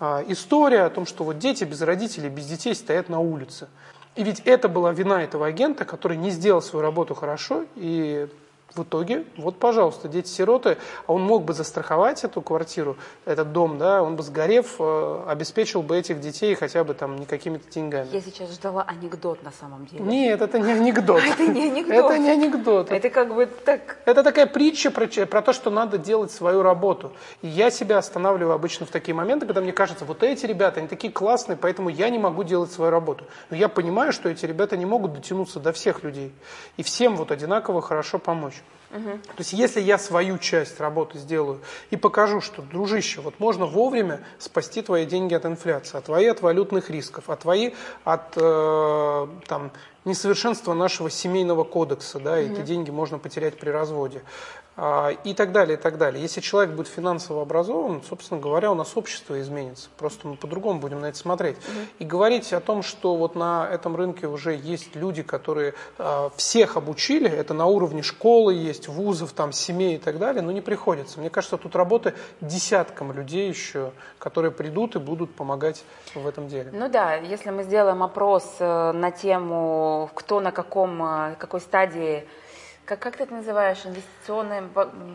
а, 0.00 0.24
история 0.28 0.82
о 0.82 0.90
том, 0.90 1.06
что 1.06 1.24
вот 1.24 1.38
дети 1.38 1.64
без 1.64 1.82
родителей, 1.82 2.28
без 2.28 2.46
детей 2.46 2.74
стоят 2.74 3.08
на 3.08 3.20
улице. 3.20 3.68
И 4.16 4.22
ведь 4.22 4.40
это 4.40 4.68
была 4.68 4.92
вина 4.92 5.22
этого 5.22 5.46
агента, 5.46 5.84
который 5.84 6.16
не 6.16 6.30
сделал 6.30 6.62
свою 6.62 6.82
работу 6.82 7.14
хорошо 7.14 7.64
и 7.74 8.28
в 8.74 8.82
итоге, 8.82 9.24
вот, 9.36 9.58
пожалуйста, 9.58 10.08
дети-сироты, 10.08 10.78
а 11.06 11.12
он 11.12 11.22
мог 11.22 11.44
бы 11.44 11.52
застраховать 11.52 12.24
эту 12.24 12.42
квартиру, 12.42 12.96
этот 13.24 13.52
дом, 13.52 13.78
да, 13.78 14.02
он 14.02 14.16
бы 14.16 14.22
сгорев, 14.22 14.76
э, 14.80 15.24
обеспечил 15.28 15.82
бы 15.82 15.96
этих 15.96 16.20
детей 16.20 16.54
хотя 16.54 16.82
бы 16.82 16.94
там 16.94 17.16
не 17.16 17.26
какими-то 17.26 17.70
деньгами. 17.70 18.08
Я 18.12 18.20
сейчас 18.20 18.52
ждала 18.52 18.82
анекдот 18.82 19.42
на 19.42 19.52
самом 19.52 19.86
деле. 19.86 20.04
Нет, 20.04 20.42
это 20.42 20.58
не 20.58 20.72
анекдот. 20.72 21.22
Это 21.34 21.46
не 21.46 21.68
анекдот. 21.70 21.96
Это 21.96 22.18
не 22.18 22.30
анекдот. 22.30 22.90
Это 22.90 23.10
как 23.10 23.34
бы 23.34 23.46
так... 23.46 23.98
Это 24.04 24.22
такая 24.22 24.46
притча 24.46 24.90
про, 24.90 25.06
про 25.06 25.42
то, 25.42 25.52
что 25.52 25.70
надо 25.70 25.98
делать 25.98 26.32
свою 26.32 26.62
работу. 26.62 27.12
И 27.42 27.48
я 27.48 27.70
себя 27.70 27.98
останавливаю 27.98 28.54
обычно 28.54 28.86
в 28.86 28.90
такие 28.90 29.14
моменты, 29.14 29.46
когда 29.46 29.60
мне 29.60 29.72
кажется, 29.72 30.04
вот 30.04 30.22
эти 30.22 30.46
ребята, 30.46 30.80
они 30.80 30.88
такие 30.88 31.12
классные, 31.12 31.56
поэтому 31.56 31.88
я 31.88 32.08
не 32.10 32.18
могу 32.18 32.42
делать 32.42 32.72
свою 32.72 32.90
работу. 32.90 33.24
Но 33.50 33.56
я 33.56 33.68
понимаю, 33.68 34.12
что 34.12 34.28
эти 34.28 34.46
ребята 34.46 34.76
не 34.76 34.86
могут 34.86 35.14
дотянуться 35.14 35.60
до 35.60 35.72
всех 35.72 36.02
людей. 36.02 36.32
И 36.76 36.82
всем 36.82 37.16
вот 37.16 37.30
одинаково 37.30 37.80
хорошо 37.80 38.18
помочь. 38.18 38.63
Угу. 38.94 39.10
То 39.10 39.38
есть 39.38 39.52
если 39.52 39.80
я 39.80 39.98
свою 39.98 40.38
часть 40.38 40.78
работы 40.78 41.18
сделаю 41.18 41.60
и 41.90 41.96
покажу, 41.96 42.40
что, 42.40 42.62
дружище, 42.62 43.20
вот 43.20 43.40
можно 43.40 43.66
вовремя 43.66 44.20
спасти 44.38 44.82
твои 44.82 45.04
деньги 45.04 45.34
от 45.34 45.44
инфляции, 45.46 45.98
а 45.98 46.00
твои 46.00 46.26
от 46.26 46.42
валютных 46.42 46.90
рисков, 46.90 47.24
а 47.26 47.34
твои 47.34 47.72
от 48.04 48.36
э, 48.36 49.26
там, 49.48 49.72
несовершенства 50.04 50.74
нашего 50.74 51.10
семейного 51.10 51.64
кодекса, 51.64 52.20
да, 52.20 52.34
угу. 52.34 52.38
эти 52.38 52.60
деньги 52.60 52.92
можно 52.92 53.18
потерять 53.18 53.58
при 53.58 53.70
разводе. 53.70 54.22
А, 54.76 55.10
и 55.22 55.34
так 55.34 55.52
далее, 55.52 55.78
и 55.78 55.80
так 55.80 55.98
далее. 55.98 56.20
Если 56.20 56.40
человек 56.40 56.74
будет 56.74 56.88
финансово 56.88 57.42
образован, 57.42 58.02
собственно 58.08 58.40
говоря, 58.40 58.72
у 58.72 58.74
нас 58.74 58.96
общество 58.96 59.40
изменится. 59.40 59.88
Просто 59.96 60.26
мы 60.26 60.36
по-другому 60.36 60.80
будем 60.80 61.00
на 61.00 61.06
это 61.06 61.18
смотреть. 61.18 61.56
Угу. 61.58 61.78
И 62.00 62.04
говорить 62.04 62.52
о 62.52 62.60
том, 62.60 62.82
что 62.82 63.14
вот 63.14 63.36
на 63.36 63.68
этом 63.70 63.94
рынке 63.94 64.26
уже 64.26 64.54
есть 64.54 64.96
люди, 64.96 65.22
которые 65.22 65.74
э, 65.98 66.30
всех 66.36 66.76
обучили, 66.76 67.30
это 67.30 67.54
на 67.54 67.66
уровне 67.66 68.02
школы 68.02 68.54
есть, 68.54 68.88
вузов, 68.88 69.32
там, 69.32 69.52
семей 69.52 69.94
и 69.94 69.98
так 69.98 70.18
далее, 70.18 70.42
но 70.42 70.50
не 70.50 70.60
приходится. 70.60 71.20
Мне 71.20 71.30
кажется, 71.30 71.56
тут 71.56 71.76
работа 71.76 72.14
десяткам 72.40 73.12
людей 73.12 73.48
еще, 73.48 73.92
которые 74.18 74.50
придут 74.50 74.96
и 74.96 74.98
будут 74.98 75.32
помогать 75.36 75.84
в 76.16 76.26
этом 76.26 76.48
деле. 76.48 76.70
Ну 76.72 76.88
да, 76.88 77.14
если 77.14 77.50
мы 77.50 77.62
сделаем 77.62 78.02
опрос 78.02 78.56
э, 78.58 78.92
на 78.92 79.12
тему, 79.12 80.10
кто 80.14 80.40
на 80.40 80.50
каком, 80.50 81.00
э, 81.00 81.36
какой 81.38 81.60
стадии 81.60 82.26
как, 82.84 82.98
как 82.98 83.16
ты 83.16 83.24
это 83.24 83.34
называешь? 83.34 83.78
Инвестиционное 83.84 84.62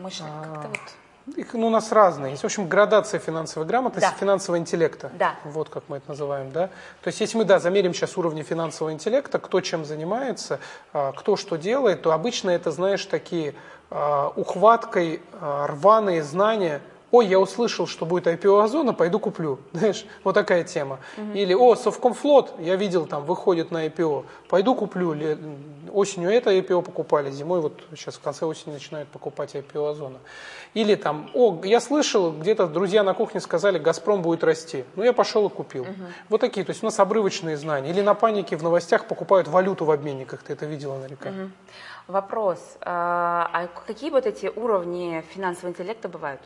мышление? 0.02 0.34
Как-то 0.42 0.68
вот... 0.68 1.36
Их, 1.36 1.54
ну, 1.54 1.68
у 1.68 1.70
нас 1.70 1.92
разные. 1.92 2.32
Есть, 2.32 2.42
в 2.42 2.46
общем, 2.46 2.66
градация 2.66 3.20
финансовой 3.20 3.68
грамотности, 3.68 4.10
Да. 4.10 4.16
финансового 4.16 4.58
интеллекта. 4.58 5.10
Да. 5.18 5.36
Вот 5.44 5.68
как 5.68 5.84
мы 5.88 5.98
это 5.98 6.08
называем, 6.08 6.50
да. 6.50 6.68
То 7.02 7.08
есть, 7.08 7.20
если 7.20 7.36
мы, 7.38 7.44
да, 7.44 7.58
замерим 7.60 7.94
сейчас 7.94 8.16
уровни 8.16 8.42
финансового 8.42 8.92
интеллекта, 8.92 9.38
кто 9.38 9.60
чем 9.60 9.84
занимается, 9.84 10.58
а, 10.92 11.12
кто 11.12 11.36
что 11.36 11.56
делает, 11.56 12.02
то 12.02 12.12
обычно 12.12 12.50
это, 12.50 12.70
знаешь, 12.72 13.04
такие 13.06 13.54
а, 13.90 14.32
ухваткой 14.34 15.22
а, 15.40 15.66
рваные 15.68 16.22
знания. 16.22 16.80
Ой, 17.10 17.26
я 17.26 17.40
услышал, 17.40 17.86
что 17.88 18.06
будет 18.06 18.26
IPO 18.26 18.62
Озона, 18.62 18.94
пойду 18.94 19.18
куплю. 19.18 19.58
Знаешь, 19.72 20.06
вот 20.22 20.34
такая 20.34 20.64
тема. 20.64 21.00
Или, 21.34 21.54
о, 21.54 21.74
Совкомфлот, 21.74 22.54
я 22.58 22.76
видел, 22.76 23.06
там 23.06 23.24
выходит 23.24 23.70
на 23.70 23.86
IPO, 23.86 24.24
пойду 24.48 24.74
куплю. 24.74 25.14
Осенью 25.92 26.30
это 26.30 26.52
IPO 26.52 26.82
покупали, 26.82 27.30
зимой 27.30 27.60
вот 27.60 27.80
сейчас 27.96 28.14
в 28.14 28.20
конце 28.20 28.46
осени 28.46 28.74
начинают 28.74 29.08
покупать 29.08 29.54
IPO 29.54 29.90
Озона. 29.90 30.18
Или 30.74 30.94
там, 30.94 31.30
о, 31.34 31.60
я 31.64 31.80
слышал, 31.80 32.30
где-то 32.30 32.68
друзья 32.68 33.02
на 33.02 33.12
кухне 33.12 33.40
сказали, 33.40 33.78
Газпром 33.78 34.22
будет 34.22 34.44
расти. 34.44 34.84
Ну, 34.94 35.02
я 35.02 35.12
пошел 35.12 35.46
и 35.46 35.50
купил. 35.50 35.86
Вот 36.28 36.40
такие, 36.40 36.64
то 36.64 36.70
есть 36.70 36.82
у 36.82 36.86
нас 36.86 36.98
обрывочные 37.00 37.56
знания. 37.56 37.90
Или 37.90 38.02
на 38.02 38.14
панике 38.14 38.56
в 38.56 38.62
новостях 38.62 39.06
покупают 39.06 39.48
валюту 39.48 39.84
в 39.84 39.90
обменниках, 39.90 40.42
ты 40.42 40.52
это 40.52 40.66
видела 40.66 40.96
наверняка. 40.96 41.30
Вопрос. 42.06 42.58
А 42.80 43.50
а 43.52 43.68
какие 43.86 44.10
вот 44.10 44.26
эти 44.26 44.46
уровни 44.46 45.24
финансового 45.34 45.70
интеллекта 45.70 46.08
бывают? 46.08 46.40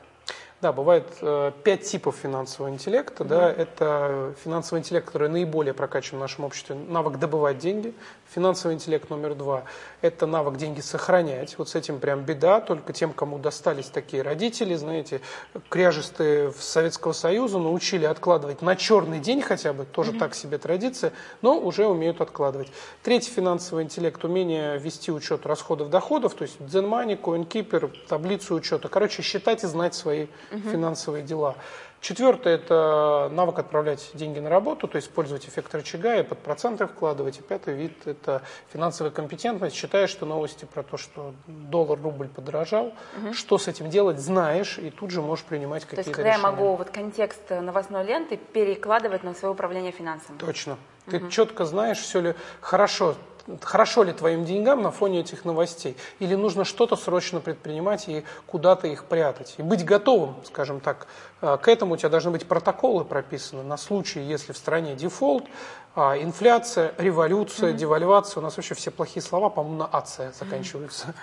Да, 0.64 0.72
бывает 0.72 1.04
э, 1.20 1.52
пять 1.62 1.82
типов 1.82 2.16
финансового 2.16 2.72
интеллекта. 2.72 3.22
Да, 3.22 3.52
это 3.52 4.32
финансовый 4.42 4.78
интеллект, 4.78 5.04
который 5.04 5.28
наиболее 5.28 5.74
прокачан 5.74 6.18
в 6.18 6.22
нашем 6.22 6.44
обществе, 6.44 6.74
навык 6.74 7.18
добывать 7.18 7.58
деньги. 7.58 7.92
Финансовый 8.34 8.72
интеллект 8.72 9.10
номер 9.10 9.34
два– 9.34 9.64
это 10.04 10.26
навык 10.26 10.58
деньги 10.58 10.80
сохранять. 10.80 11.56
Вот 11.56 11.70
с 11.70 11.74
этим 11.74 11.98
прям 11.98 12.24
беда, 12.24 12.60
только 12.60 12.92
тем, 12.92 13.14
кому 13.14 13.38
достались 13.38 13.86
такие 13.86 14.22
родители, 14.22 14.74
знаете, 14.74 15.22
кряжестые 15.70 16.52
Советского 16.52 17.12
Союза, 17.12 17.58
научили 17.58 18.04
откладывать 18.04 18.60
на 18.60 18.76
черный 18.76 19.18
день 19.18 19.40
хотя 19.40 19.72
бы, 19.72 19.86
тоже 19.86 20.12
так 20.12 20.34
себе 20.34 20.58
традиция, 20.58 21.14
но 21.40 21.58
уже 21.58 21.86
умеют 21.86 22.20
откладывать. 22.20 22.70
Третий 23.02 23.30
финансовый 23.30 23.84
интеллект– 23.84 24.22
умение 24.24 24.76
вести 24.78 25.10
учет 25.10 25.46
расходов-доходов, 25.46 26.34
то 26.34 26.42
есть 26.42 26.58
Zen 26.60 26.86
Money, 26.86 27.18
CoinKeeper, 27.18 28.06
таблицу 28.06 28.56
учета. 28.56 28.88
Короче, 28.88 29.22
считать 29.22 29.64
и 29.64 29.66
знать 29.66 29.94
свои 29.94 30.26
финансовые 30.50 31.22
дела. 31.22 31.56
Четвертое– 32.04 32.54
это 32.56 33.30
навык 33.32 33.60
отправлять 33.60 34.10
деньги 34.12 34.38
на 34.38 34.50
работу, 34.50 34.86
то 34.88 34.96
есть 34.96 35.08
использовать 35.08 35.48
эффект 35.48 35.74
рычага 35.74 36.16
и 36.16 36.22
под 36.22 36.38
проценты 36.40 36.86
вкладывать. 36.86 37.38
И 37.38 37.42
пятый 37.42 37.72
вид– 37.72 37.92
это 38.06 38.42
финансовая 38.70 39.10
компетентность. 39.10 39.74
Считаешь, 39.74 40.10
что 40.10 40.26
новости 40.26 40.66
про 40.66 40.82
то, 40.82 40.98
что 40.98 41.32
доллар, 41.46 41.98
рубль 41.98 42.28
подорожал, 42.28 42.92
что 43.32 43.56
с 43.56 43.68
этим 43.68 43.88
делать, 43.88 44.18
знаешь, 44.18 44.76
и 44.76 44.90
тут 44.90 45.12
же 45.12 45.22
можешь 45.22 45.46
принимать 45.46 45.86
То 45.86 45.96
есть, 45.96 46.10
какие-то 46.10 46.16
когда 46.16 46.28
я 46.28 46.36
решения. 46.36 46.52
могу 46.52 46.76
вот 46.76 46.90
контекст 46.90 47.48
новостной 47.48 48.04
ленты 48.04 48.36
перекладывать 48.36 49.24
на 49.24 49.32
свое 49.32 49.54
управление 49.54 49.92
финансами. 49.92 50.36
Точно. 50.36 50.76
Ты 51.06 51.26
четко 51.30 51.64
знаешь, 51.64 52.00
все 52.00 52.20
ли 52.20 52.34
хорошо, 52.60 53.14
хорошо 53.62 54.02
ли 54.02 54.12
твоим 54.12 54.44
деньгам 54.44 54.82
на 54.82 54.90
фоне 54.90 55.20
этих 55.20 55.44
новостей. 55.44 55.96
Или 56.18 56.34
нужно 56.34 56.64
что-то 56.64 56.96
срочно 56.96 57.40
предпринимать 57.40 58.08
и 58.08 58.24
куда-то 58.46 58.86
их 58.88 59.04
прятать. 59.04 59.54
И 59.58 59.62
быть 59.62 59.84
готовым, 59.84 60.36
скажем 60.44 60.80
так, 60.80 61.06
э, 61.40 61.58
к 61.60 61.68
этому 61.68 61.94
у 61.94 61.96
тебя 61.96 62.08
должны 62.08 62.30
быть 62.30 62.46
протоколы 62.46 63.04
прописаны 63.04 63.62
на 63.62 63.76
случай, 63.76 64.20
если 64.20 64.52
в 64.52 64.56
стране 64.56 64.94
дефолт, 64.94 65.44
а, 65.96 66.16
инфляция, 66.18 66.92
революция, 66.98 67.72
девальвация. 67.72 68.40
У 68.40 68.42
нас 68.42 68.56
вообще 68.56 68.74
все 68.74 68.90
плохие 68.90 69.22
слова, 69.22 69.48
по-моему, 69.48 69.78
на 69.78 69.86
ация 69.86 70.32
заканчиваются. 70.32 71.14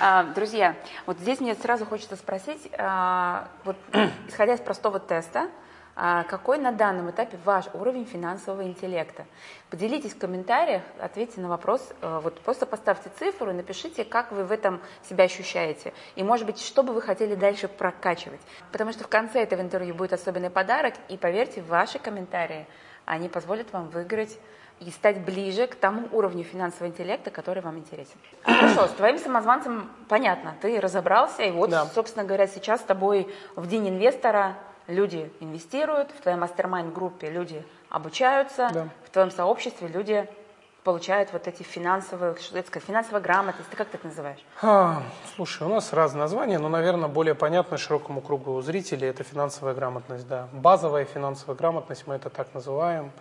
А, 0.00 0.24
Друзья, 0.24 0.74
вот 1.06 1.18
здесь 1.18 1.38
мне 1.38 1.54
сразу 1.54 1.86
хочется 1.86 2.16
спросить, 2.16 2.68
а, 2.78 3.48
вот, 3.64 3.76
исходя 4.28 4.54
из 4.54 4.60
простого 4.60 4.98
теста, 4.98 5.48
какой 5.94 6.58
на 6.58 6.72
данном 6.72 7.10
этапе 7.10 7.38
ваш 7.44 7.66
уровень 7.74 8.06
финансового 8.06 8.62
интеллекта? 8.64 9.26
Поделитесь 9.68 10.14
в 10.14 10.18
комментариях, 10.18 10.82
ответьте 10.98 11.40
на 11.40 11.48
вопрос, 11.48 11.86
э, 12.00 12.20
вот 12.22 12.40
просто 12.40 12.64
поставьте 12.66 13.10
цифру 13.18 13.50
и 13.50 13.54
напишите, 13.54 14.04
как 14.04 14.32
вы 14.32 14.44
в 14.44 14.52
этом 14.52 14.80
себя 15.08 15.24
ощущаете. 15.24 15.92
И, 16.16 16.22
может 16.22 16.46
быть, 16.46 16.60
что 16.60 16.82
бы 16.82 16.92
вы 16.92 17.02
хотели 17.02 17.34
дальше 17.34 17.68
прокачивать. 17.68 18.40
Потому 18.70 18.92
что 18.92 19.04
в 19.04 19.08
конце 19.08 19.42
этого 19.42 19.60
интервью 19.60 19.94
будет 19.94 20.14
особенный 20.14 20.50
подарок, 20.50 20.94
и 21.08 21.16
поверьте, 21.16 21.60
ваши 21.62 21.98
комментарии, 21.98 22.66
они 23.04 23.28
позволят 23.28 23.72
вам 23.72 23.88
выиграть 23.88 24.38
и 24.80 24.90
стать 24.90 25.20
ближе 25.20 25.66
к 25.66 25.74
тому 25.74 26.08
уровню 26.12 26.44
финансового 26.44 26.88
интеллекта, 26.88 27.30
который 27.30 27.62
вам 27.62 27.78
интересен. 27.78 28.16
Хорошо, 28.42 28.86
с 28.88 28.92
твоим 28.92 29.18
самозванцем 29.18 29.90
понятно, 30.08 30.54
ты 30.60 30.80
разобрался, 30.80 31.42
и 31.42 31.50
вот, 31.50 31.70
Да. 31.70 31.86
собственно 31.86 32.24
говоря, 32.24 32.46
сейчас 32.46 32.80
с 32.80 32.84
тобой 32.84 33.32
в 33.56 33.66
День 33.68 33.90
инвестора 33.90 34.56
люди 34.86 35.32
инвестируют, 35.40 36.10
в 36.10 36.20
твоей 36.20 36.38
мастер-майнд-группе 36.38 37.30
люди 37.30 37.64
обучаются, 37.88 38.70
Да. 38.72 38.88
в 39.06 39.10
твоем 39.10 39.30
сообществе 39.30 39.88
люди 39.88 40.28
получают 40.84 41.32
вот 41.32 41.46
эти 41.46 41.62
финансовые, 41.62 42.34
что 42.40 42.58
это 42.58 42.66
сказать, 42.66 42.86
финансовая 42.88 43.20
грамотность, 43.20 43.70
ты 43.70 43.76
как 43.76 43.88
ты 43.88 43.98
это 43.98 44.08
называешь? 44.08 44.44
А, 44.62 45.02
слушай, 45.36 45.64
у 45.64 45.70
нас 45.70 45.92
разные 45.92 46.22
названия, 46.22 46.58
но, 46.58 46.68
наверное, 46.68 47.08
более 47.08 47.34
понятно 47.36 47.78
широкому 47.78 48.20
кругу 48.20 48.60
зрителей 48.62 49.08
это 49.08 49.22
финансовая 49.22 49.74
грамотность, 49.74 50.26
да. 50.26 50.48
Базовая 50.52 51.04
финансовая 51.04 51.56
грамотность, 51.56 52.06
мы 52.08 52.14
это 52.16 52.30
так 52.30 52.52
называем. 52.52 53.12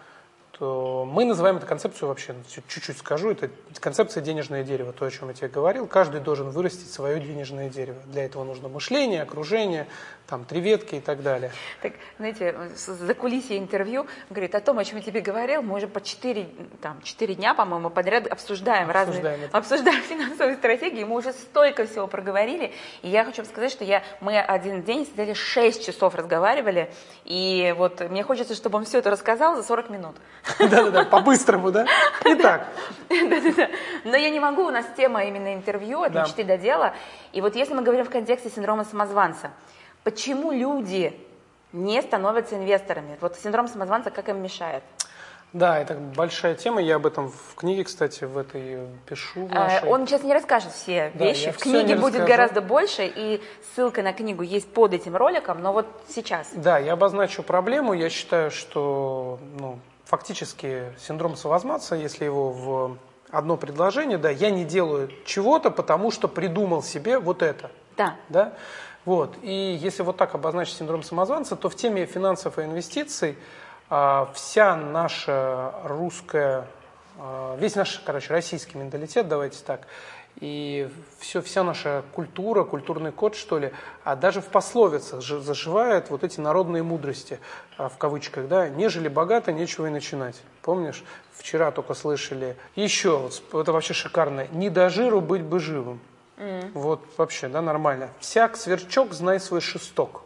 То 0.61 1.05
мы 1.11 1.25
называем 1.25 1.57
эту 1.57 1.65
концепцию 1.65 2.09
вообще, 2.09 2.33
ну, 2.33 2.43
чуть- 2.47 2.67
чуть-чуть 2.67 2.99
скажу, 2.99 3.31
это 3.31 3.49
концепция 3.79 4.21
денежное 4.21 4.63
дерево, 4.63 4.93
то, 4.93 5.05
о 5.05 5.09
чем 5.09 5.29
я 5.29 5.33
тебе 5.33 5.47
говорил. 5.47 5.87
Каждый 5.87 6.21
должен 6.21 6.51
вырастить 6.51 6.91
свое 6.91 7.19
денежное 7.19 7.67
дерево. 7.67 7.97
Для 8.05 8.25
этого 8.25 8.43
нужно 8.43 8.69
мышление, 8.69 9.23
окружение, 9.23 9.87
там, 10.27 10.45
три 10.45 10.61
ветки 10.61 10.95
и 10.95 10.99
так 10.99 11.23
далее. 11.23 11.51
Так, 11.81 11.93
знаете, 12.19 12.55
за 12.75 13.13
кулисье 13.15 13.57
интервью 13.57 14.05
говорит 14.29 14.53
о 14.53 14.61
том, 14.61 14.77
о 14.77 14.85
чем 14.85 14.97
я 14.99 15.03
тебе 15.03 15.21
говорил, 15.21 15.63
мы 15.63 15.77
уже 15.77 15.87
по 15.87 15.99
4, 15.99 16.47
там, 16.79 17.01
4 17.01 17.33
дня, 17.33 17.55
по-моему, 17.55 17.89
подряд 17.89 18.27
обсуждаем, 18.27 18.87
Обсуждаем 18.91 19.25
разные, 19.25 19.45
это. 19.47 19.57
обсуждаем 19.57 20.01
финансовые 20.03 20.57
стратегии, 20.57 21.03
мы 21.03 21.15
уже 21.17 21.33
столько 21.33 21.87
всего 21.87 22.05
проговорили, 22.05 22.71
и 23.01 23.09
я 23.09 23.25
хочу 23.25 23.41
вам 23.41 23.47
сказать, 23.47 23.71
что 23.71 23.83
я, 23.83 24.03
мы 24.21 24.39
один 24.39 24.83
день 24.83 25.07
сидели 25.07 25.33
6 25.33 25.83
часов 25.83 26.13
разговаривали, 26.13 26.93
и 27.25 27.73
вот 27.77 27.99
мне 28.11 28.21
хочется, 28.23 28.53
чтобы 28.53 28.77
он 28.77 28.85
все 28.85 28.99
это 28.99 29.09
рассказал 29.09 29.55
за 29.55 29.63
40 29.63 29.89
минут. 29.89 30.15
Да-да-да, 30.59 31.03
по-быстрому, 31.05 31.71
да? 31.71 31.85
Итак, 32.25 32.67
Да-да-да. 33.09 33.69
Но 34.03 34.15
я 34.15 34.29
не 34.29 34.39
могу, 34.39 34.63
у 34.65 34.71
нас 34.71 34.85
тема 34.97 35.23
именно 35.25 35.53
интервью, 35.53 36.01
от 36.03 36.13
мечты 36.13 36.43
до 36.43 36.57
дела. 36.57 36.93
И 37.33 37.41
вот 37.41 37.55
если 37.55 37.73
мы 37.73 37.81
говорим 37.83 38.05
в 38.05 38.09
контексте 38.09 38.49
синдрома 38.49 38.83
самозванца, 38.85 39.51
почему 40.03 40.51
люди 40.51 41.13
не 41.73 42.01
становятся 42.01 42.55
инвесторами? 42.55 43.17
Вот 43.21 43.37
синдром 43.37 43.67
самозванца 43.67 44.09
как 44.11 44.29
им 44.29 44.41
мешает? 44.41 44.83
да, 45.53 45.77
это 45.79 45.95
большая 45.95 46.55
тема, 46.55 46.81
я 46.81 46.95
об 46.95 47.05
этом 47.05 47.29
в 47.29 47.55
книге, 47.55 47.83
кстати, 47.83 48.23
в 48.23 48.37
этой 48.37 48.87
пишу. 49.05 49.47
в 49.47 49.51
Э, 49.51 49.55
нашей. 49.55 49.89
Он 49.89 50.07
сейчас 50.07 50.23
не 50.23 50.33
расскажет 50.33 50.71
все 50.71 51.11
Да, 51.13 51.25
вещи. 51.25 51.51
В 51.51 51.57
книге 51.57 51.95
будет 51.97 52.13
расскажу. 52.21 52.27
гораздо 52.27 52.61
больше, 52.61 53.05
и 53.05 53.41
ссылка 53.75 54.01
на 54.01 54.13
книгу 54.13 54.43
есть 54.43 54.73
под 54.73 54.93
этим 54.93 55.13
роликом, 55.17 55.61
но 55.61 55.73
вот 55.73 55.87
сейчас. 56.07 56.47
Да, 56.53 56.77
я 56.79 56.93
обозначу 56.93 57.43
проблему. 57.43 57.91
Я 57.91 58.09
считаю, 58.09 58.49
что 58.49 59.39
ну, 59.59 59.77
фактически 60.11 60.93
синдром 60.99 61.37
самозванца, 61.37 61.95
если 61.95 62.25
его 62.25 62.51
в 62.51 62.97
одно 63.31 63.55
предложение, 63.55 64.17
да, 64.17 64.29
я 64.29 64.51
не 64.51 64.65
делаю 64.65 65.09
чего-то, 65.25 65.71
потому 65.71 66.11
что 66.11 66.27
придумал 66.27 66.83
себе 66.83 67.17
вот 67.17 67.41
это. 67.41 67.71
Да. 67.95 68.17
Да? 68.27 68.53
Вот. 69.05 69.37
И 69.41 69.79
если 69.81 70.03
вот 70.03 70.17
так 70.17 70.35
обозначить 70.35 70.75
синдром 70.75 71.01
самозванца, 71.01 71.55
то 71.55 71.69
в 71.69 71.75
теме 71.75 72.05
финансов 72.05 72.59
и 72.59 72.63
инвестиций 72.63 73.37
а, 73.89 74.29
вся 74.33 74.75
наша 74.75 75.75
русская, 75.85 76.67
а, 77.17 77.55
весь 77.55 77.75
наш, 77.75 77.99
короче, 78.05 78.33
российский 78.33 78.77
менталитет, 78.77 79.29
давайте 79.29 79.63
так, 79.63 79.87
и 80.39 80.89
все, 81.19 81.41
вся 81.41 81.63
наша 81.63 82.03
культура, 82.13 82.63
культурный 82.63 83.11
код, 83.11 83.35
что 83.35 83.59
ли, 83.59 83.71
а 84.03 84.15
даже 84.15 84.41
в 84.41 84.47
пословицах 84.47 85.21
заживают 85.21 86.09
вот 86.09 86.23
эти 86.23 86.39
народные 86.39 86.83
мудрости, 86.83 87.39
а, 87.77 87.89
в 87.89 87.97
кавычках, 87.97 88.47
да, 88.47 88.69
нежели 88.69 89.07
богато, 89.07 89.51
нечего 89.51 89.87
и 89.87 89.89
начинать. 89.89 90.41
Помнишь, 90.61 91.03
вчера 91.33 91.71
только 91.71 91.93
слышали, 91.93 92.55
еще, 92.75 93.17
вот, 93.17 93.61
это 93.61 93.71
вообще 93.71 93.93
шикарно, 93.93 94.47
не 94.51 94.69
до 94.69 94.89
жиру 94.89 95.21
быть 95.21 95.43
бы 95.43 95.59
живым. 95.59 95.99
Вот 96.73 97.01
вообще, 97.17 97.47
да, 97.47 97.61
нормально. 97.61 98.09
Всяк 98.19 98.57
сверчок, 98.57 99.13
знай 99.13 99.39
свой 99.39 99.61
шесток. 99.61 100.23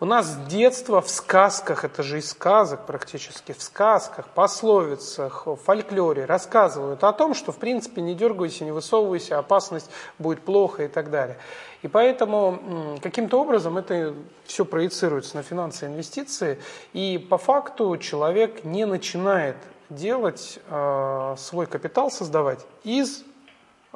У 0.00 0.04
нас 0.04 0.26
с 0.26 0.36
детства 0.46 1.00
в 1.00 1.08
сказках, 1.08 1.84
это 1.84 2.02
же 2.02 2.18
из 2.18 2.30
сказок 2.30 2.86
практически, 2.86 3.52
в 3.52 3.62
сказках, 3.62 4.28
пословицах, 4.28 5.46
в 5.46 5.56
фольклоре 5.56 6.24
рассказывают 6.24 7.02
о 7.02 7.12
том, 7.12 7.34
что 7.34 7.50
в 7.50 7.56
принципе 7.56 8.00
не 8.00 8.14
дергайся, 8.14 8.64
не 8.64 8.70
высовывайся, 8.70 9.38
опасность 9.38 9.90
будет 10.18 10.42
плохо 10.42 10.84
и 10.84 10.88
так 10.88 11.10
далее. 11.10 11.38
И 11.82 11.88
поэтому 11.88 12.98
каким-то 13.02 13.40
образом 13.40 13.76
это 13.76 14.14
все 14.44 14.64
проецируется 14.64 15.36
на 15.36 15.42
финансы 15.42 15.86
инвестиции, 15.86 16.60
и 16.92 17.18
по 17.18 17.38
факту 17.38 17.96
человек 17.96 18.64
не 18.64 18.84
начинает 18.86 19.56
делать 19.90 20.60
э, 20.68 21.34
свой 21.38 21.66
капитал, 21.66 22.10
создавать 22.10 22.64
из 22.84 23.24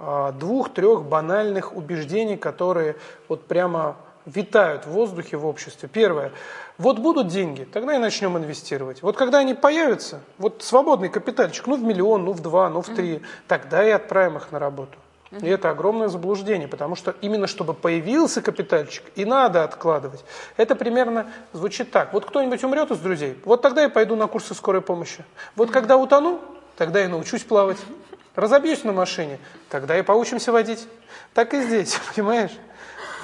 а, 0.01 0.31
двух-трех 0.31 1.03
банальных 1.03 1.75
убеждений, 1.75 2.37
которые 2.37 2.95
вот 3.27 3.47
прямо 3.47 3.97
витают 4.29 4.87
в 4.87 4.91
воздухе 4.91 5.37
в 5.37 5.47
обществе. 5.47 5.89
Первое. 5.93 6.33
Вот 6.77 6.99
будут 6.99 7.29
деньги, 7.29 7.65
тогда 7.65 7.95
и 7.95 7.99
начнем 7.99 8.37
инвестировать. 8.39 9.03
Вот 9.03 9.17
когда 9.17 9.39
они 9.39 9.55
появятся, 9.55 10.21
вот 10.39 10.63
свободный 10.63 11.09
капитальчик, 11.09 11.67
ну 11.67 11.77
в 11.77 11.83
миллион, 11.83 12.25
ну 12.25 12.33
в 12.33 12.41
два, 12.41 12.69
ну 12.69 12.83
в 12.83 12.89
три, 12.89 13.15
mm-hmm. 13.15 13.27
тогда 13.49 13.85
и 13.85 13.91
отправим 13.91 14.37
их 14.37 14.53
на 14.53 14.59
работу. 14.59 14.97
И 15.43 15.47
это 15.47 15.69
огромное 15.71 16.09
заблуждение, 16.09 16.69
потому 16.69 16.95
что 16.95 17.15
именно 17.21 17.47
чтобы 17.47 17.75
появился 17.75 18.41
капитальчик, 18.41 19.05
и 19.15 19.27
надо 19.27 19.63
откладывать. 19.63 20.25
Это 20.57 20.75
примерно 20.75 21.31
звучит 21.53 21.91
так. 21.91 22.15
Вот 22.15 22.25
кто-нибудь 22.25 22.65
умрет 22.65 22.91
из 22.91 22.99
друзей, 22.99 23.39
вот 23.45 23.61
тогда 23.61 23.83
я 23.83 23.91
пойду 23.91 24.17
на 24.17 24.27
курсы 24.27 24.55
скорой 24.55 24.81
помощи. 24.81 25.25
Вот 25.55 25.71
когда 25.71 25.99
утону, 25.99 26.41
тогда 26.77 27.01
я 27.01 27.09
научусь 27.09 27.45
плавать. 27.45 27.79
Разобьюсь 28.37 28.85
на 28.85 28.93
машине, 28.93 29.39
тогда 29.69 29.99
и 29.99 30.03
поучимся 30.03 30.53
водить. 30.53 30.87
Так 31.35 31.53
и 31.53 31.61
здесь, 31.61 31.99
понимаешь? 32.15 32.53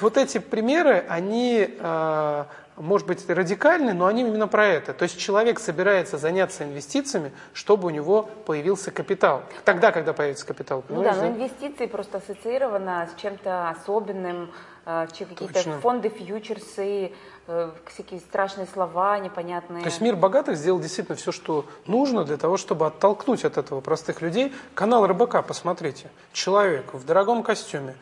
Вот 0.01 0.17
эти 0.17 0.39
примеры, 0.39 1.05
они, 1.07 1.69
а, 1.79 2.47
может 2.77 3.07
быть, 3.07 3.27
радикальны, 3.29 3.93
но 3.93 4.05
они 4.07 4.21
именно 4.21 4.47
про 4.47 4.67
это. 4.67 4.93
То 4.93 5.03
есть 5.03 5.17
человек 5.17 5.59
собирается 5.59 6.17
заняться 6.17 6.63
инвестициями, 6.63 7.31
чтобы 7.53 7.87
у 7.87 7.89
него 7.89 8.23
появился 8.45 8.91
капитал. 8.91 9.43
Тогда, 9.63 9.91
когда 9.91 10.13
появится 10.13 10.45
капитал. 10.45 10.83
Ну 10.89 11.03
да, 11.03 11.15
но 11.15 11.27
инвестиции 11.27 11.85
просто 11.85 12.17
ассоциированы 12.17 13.07
с 13.07 13.21
чем-то 13.21 13.69
особенным, 13.69 14.51
а, 14.87 15.07
какие-то 15.07 15.79
фонды, 15.79 16.09
фьючерсы, 16.09 17.11
э, 17.47 17.71
всякие 17.87 18.19
страшные 18.19 18.67
слова 18.67 19.17
непонятные. 19.17 19.81
То 19.81 19.89
есть 19.89 19.99
мир 19.99 20.15
богатых 20.15 20.57
сделал 20.57 20.79
действительно 20.79 21.15
все, 21.15 21.31
что 21.31 21.65
нужно 21.87 22.23
для 22.23 22.37
того, 22.37 22.55
чтобы 22.57 22.85
оттолкнуть 22.85 23.45
от 23.45 23.57
этого 23.57 23.81
простых 23.81 24.21
людей. 24.21 24.53
Канал 24.75 25.07
РБК, 25.07 25.43
посмотрите. 25.43 26.11
Человек 26.33 26.93
в 26.93 27.03
дорогом 27.03 27.41
костюме, 27.41 27.95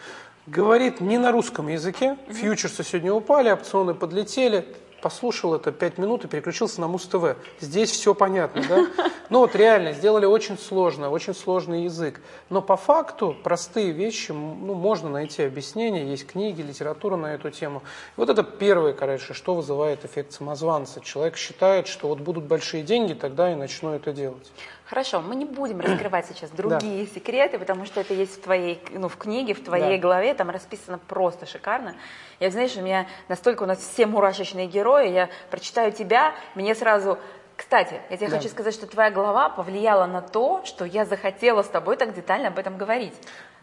говорит 0.48 1.02
не 1.02 1.18
на 1.18 1.32
русском 1.32 1.68
языке, 1.68 2.18
фьючерсы 2.30 2.84
сегодня 2.84 3.14
упали, 3.14 3.50
опционы 3.50 3.94
подлетели, 3.94 4.66
послушал 5.02 5.54
это 5.54 5.72
5 5.72 5.98
минут 5.98 6.24
и 6.24 6.28
переключился 6.30 6.80
на 6.80 6.88
Муз-ТВ. 6.88 7.36
Здесь 7.60 7.92
все 7.92 8.16
понятно, 8.16 8.64
да? 8.68 8.88
Ну 9.30 9.40
вот 9.40 9.56
реально, 9.56 9.94
сделали 9.94 10.26
очень 10.26 10.60
сложно, 10.60 11.10
очень 11.10 11.34
сложный 11.34 11.86
язык. 11.86 12.22
Но 12.50 12.62
по 12.62 12.78
факту 12.78 13.36
простые 13.42 13.92
вещи, 13.92 14.32
ну, 14.32 14.76
можно 14.76 15.10
найти 15.10 15.44
объяснение, 15.44 16.08
есть 16.08 16.28
книги, 16.28 16.62
литература 16.62 17.16
на 17.16 17.34
эту 17.34 17.50
тему. 17.50 17.82
И 18.16 18.20
вот 18.20 18.30
это 18.30 18.44
первое, 18.44 18.94
короче, 18.94 19.34
что 19.34 19.56
вызывает 19.56 20.06
эффект 20.06 20.34
самозванца. 20.34 21.00
Человек 21.02 21.38
считает, 21.38 21.88
что 21.88 22.10
вот 22.10 22.20
будут 22.20 22.44
большие 22.44 22.84
деньги, 22.84 23.14
тогда 23.14 23.52
и 23.52 23.56
начну 23.56 23.94
это 23.94 24.12
делать. 24.12 24.52
Хорошо, 24.86 25.22
мы 25.22 25.36
не 25.36 25.46
будем 25.46 25.80
раскрывать 25.82 26.25
сейчас 26.28 26.50
другие 26.52 27.06
да. 27.06 27.12
секреты, 27.13 27.60
потому 27.60 27.86
что 27.86 28.02
это 28.02 28.13
есть 28.13 28.38
в 28.38 28.42
твоей, 28.42 28.82
ну, 28.92 29.08
в 29.08 29.18
книге, 29.18 29.54
в 29.54 29.63
твоей 29.63 29.98
да. 29.98 30.02
голове, 30.02 30.34
там 30.34 30.50
расписано 30.50 30.98
просто 30.98 31.46
шикарно. 31.46 31.96
Я, 32.40 32.52
знаешь, 32.52 32.75
у 32.75 32.82
меня 32.82 33.08
настолько 33.28 33.63
у 33.63 33.66
нас 33.66 33.80
все 33.80 34.06
мурашечные 34.06 34.68
герои, 34.68 35.10
я 35.10 35.30
прочитаю 35.50 35.92
тебя, 35.92 36.34
мне 36.56 36.75
сразу 36.75 37.18
кстати, 37.56 38.02
я 38.10 38.18
тебе 38.18 38.30
да. 38.30 38.38
хочу 38.38 38.50
сказать, 38.50 38.74
что 38.74 38.88
твоя 38.88 39.12
глава 39.12 39.48
повлияла 39.50 40.08
на 40.08 40.22
то, 40.22 40.63
что 40.66 40.86
я 40.86 41.06
захотела 41.06 41.62
с 41.62 41.68
тобой 41.68 41.98
так 41.98 42.13
детально 42.16 42.48
об 42.48 42.58
этом 42.58 42.78
говорить. 42.78 43.13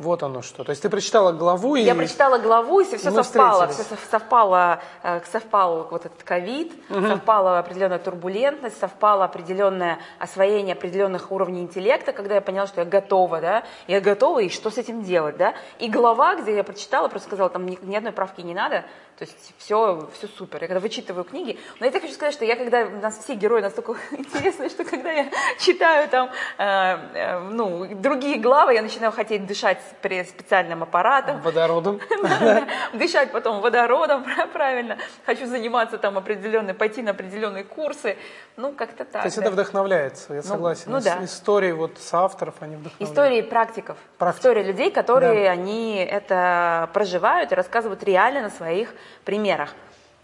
Вот 0.00 0.22
оно 0.22 0.40
что. 0.40 0.64
То 0.64 0.70
есть 0.70 0.80
ты 0.80 0.88
прочитала 0.88 1.30
главу 1.32 1.76
и... 1.76 1.82
Я 1.82 1.94
прочитала 1.94 2.38
главу, 2.38 2.80
и 2.80 2.84
все, 2.84 2.96
все 2.96 3.10
совпало. 3.10 3.68
Все 3.68 3.84
совпало, 4.10 4.80
э, 5.02 5.20
совпал 5.30 5.88
вот 5.90 6.06
этот 6.06 6.22
ковид, 6.22 6.72
угу. 6.88 7.06
совпала 7.06 7.58
определенная 7.58 7.98
турбулентность, 7.98 8.80
совпало 8.80 9.26
определенное 9.26 9.98
освоение 10.18 10.72
определенных 10.72 11.30
уровней 11.30 11.60
интеллекта, 11.60 12.14
когда 12.14 12.36
я 12.36 12.40
поняла, 12.40 12.66
что 12.66 12.80
я 12.80 12.86
готова, 12.86 13.42
да, 13.42 13.62
я 13.88 14.00
готова, 14.00 14.38
и 14.38 14.48
что 14.48 14.70
с 14.70 14.78
этим 14.78 15.02
делать, 15.02 15.36
да. 15.36 15.52
И 15.78 15.90
глава, 15.90 16.36
где 16.36 16.56
я 16.56 16.64
прочитала, 16.64 17.08
просто 17.08 17.28
сказала, 17.28 17.50
там 17.50 17.66
ни, 17.66 17.78
ни 17.82 17.94
одной 17.94 18.12
правки 18.12 18.40
не 18.40 18.54
надо, 18.54 18.86
то 19.20 19.26
есть 19.26 19.54
все, 19.58 20.08
все 20.14 20.28
супер. 20.28 20.62
Я 20.62 20.68
когда 20.68 20.80
вычитываю 20.80 21.24
книги, 21.24 21.58
но 21.78 21.84
я 21.84 21.92
так 21.92 22.00
хочу 22.00 22.14
сказать, 22.14 22.32
что 22.32 22.46
я 22.46 22.56
когда, 22.56 22.86
у 22.86 23.00
нас 23.02 23.18
все 23.18 23.34
герои 23.34 23.60
настолько 23.60 23.96
интересные, 24.12 24.70
что 24.70 24.82
когда 24.82 25.12
я 25.12 25.30
читаю 25.58 26.08
там, 26.08 26.30
э, 26.56 26.64
э, 26.64 27.38
ну, 27.50 27.86
другие 27.96 28.38
главы, 28.38 28.72
я 28.72 28.80
начинаю 28.80 29.12
хотеть 29.12 29.44
дышать 29.44 29.76
при 30.00 30.24
специальным 30.24 30.82
аппаратом. 30.82 31.42
Водородом. 31.42 32.00
Дышать 32.94 33.30
потом 33.30 33.60
водородом, 33.60 34.24
правильно. 34.54 34.96
Хочу 35.26 35.44
заниматься 35.44 35.98
там 35.98 36.16
определенные, 36.16 36.72
пойти 36.72 37.02
на 37.02 37.10
определенные 37.10 37.64
курсы. 37.64 38.16
Ну, 38.56 38.72
как-то 38.72 39.04
так. 39.04 39.20
То 39.20 39.26
есть 39.26 39.36
это 39.36 39.50
вдохновляется, 39.50 40.32
я 40.32 40.40
ну, 40.40 40.48
согласен. 40.48 40.84
Ну, 40.86 41.00
да. 41.02 41.22
Истории 41.22 41.72
вот 41.72 41.98
с 41.98 42.14
авторов, 42.14 42.54
они 42.60 42.76
вдохновляют. 42.76 43.10
Истории 43.10 43.42
практиков. 43.42 43.98
Истории 44.18 44.62
людей, 44.62 44.90
которые 44.90 45.50
они 45.50 45.96
это 45.96 46.88
проживают 46.94 47.52
и 47.52 47.54
рассказывают 47.54 48.02
реально 48.02 48.40
на 48.40 48.50
своих 48.50 48.94
примерах. 49.24 49.74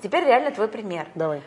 Теперь 0.02 0.24
реально 0.24 0.50
твой 0.50 0.68
пример. 0.68 1.06
Давай. 1.14 1.42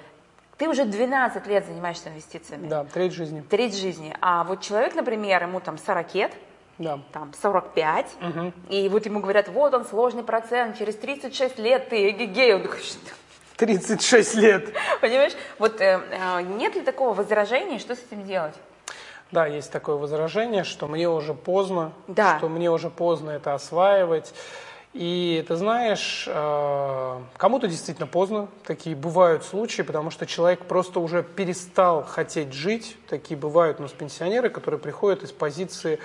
Ты 0.57 0.67
уже 0.67 0.83
12 0.85 1.47
лет 1.47 1.65
занимаешься 1.65 2.09
инвестициями. 2.09 2.67
Да, 2.67 2.83
треть 2.83 3.13
жизни. 3.13 3.43
Треть 3.49 3.77
жизни. 3.77 4.13
А 4.19 4.43
вот 4.43 4.61
человек, 4.61 4.93
например, 4.93 5.43
ему 5.43 5.61
там 5.61 5.77
40 5.77 6.15
лет, 6.15 6.33
да. 6.77 6.99
там 7.13 7.31
45, 7.41 8.05
угу. 8.21 8.53
и 8.69 8.89
вот 8.89 9.05
ему 9.05 9.21
говорят, 9.21 9.47
вот 9.47 9.73
он 9.73 9.85
сложный 9.85 10.23
процент, 10.23 10.77
через 10.77 10.95
36 10.95 11.59
лет 11.59 11.87
ты 11.89 12.09
эгегей. 12.09 12.55
Он 12.55 12.63
такой, 12.63 12.79
36 13.55 14.35
лет. 14.35 14.73
Понимаешь? 15.01 15.33
Вот 15.59 15.79
э, 15.81 16.01
э, 16.11 16.41
нет 16.41 16.75
ли 16.75 16.81
такого 16.81 17.13
возражения, 17.13 17.79
что 17.79 17.95
с 17.95 17.99
этим 17.99 18.25
делать? 18.25 18.55
Да, 19.31 19.45
есть 19.45 19.71
такое 19.71 19.95
возражение, 19.95 20.63
что 20.63 20.87
мне 20.87 21.07
уже 21.07 21.33
поздно, 21.33 21.93
да. 22.07 22.37
что 22.39 22.49
мне 22.49 22.71
уже 22.71 22.89
поздно 22.89 23.29
это 23.31 23.53
осваивать. 23.53 24.33
И 24.93 25.45
ты 25.47 25.55
знаешь, 25.55 26.25
э, 26.27 27.21
кому-то 27.37 27.67
действительно 27.67 28.07
поздно, 28.07 28.47
такие 28.65 28.95
бывают 28.95 29.43
случаи, 29.43 29.83
потому 29.83 30.09
что 30.09 30.25
человек 30.25 30.65
просто 30.65 30.99
уже 30.99 31.21
перестал 31.21 32.03
хотеть 32.03 32.53
жить. 32.53 32.97
Такие 33.07 33.37
бывают 33.37 33.79
у 33.79 33.83
нас 33.83 33.91
пенсионеры, 33.91 34.49
которые 34.49 34.79
приходят 34.79 35.21
из 35.21 35.31
позиции 35.31 35.99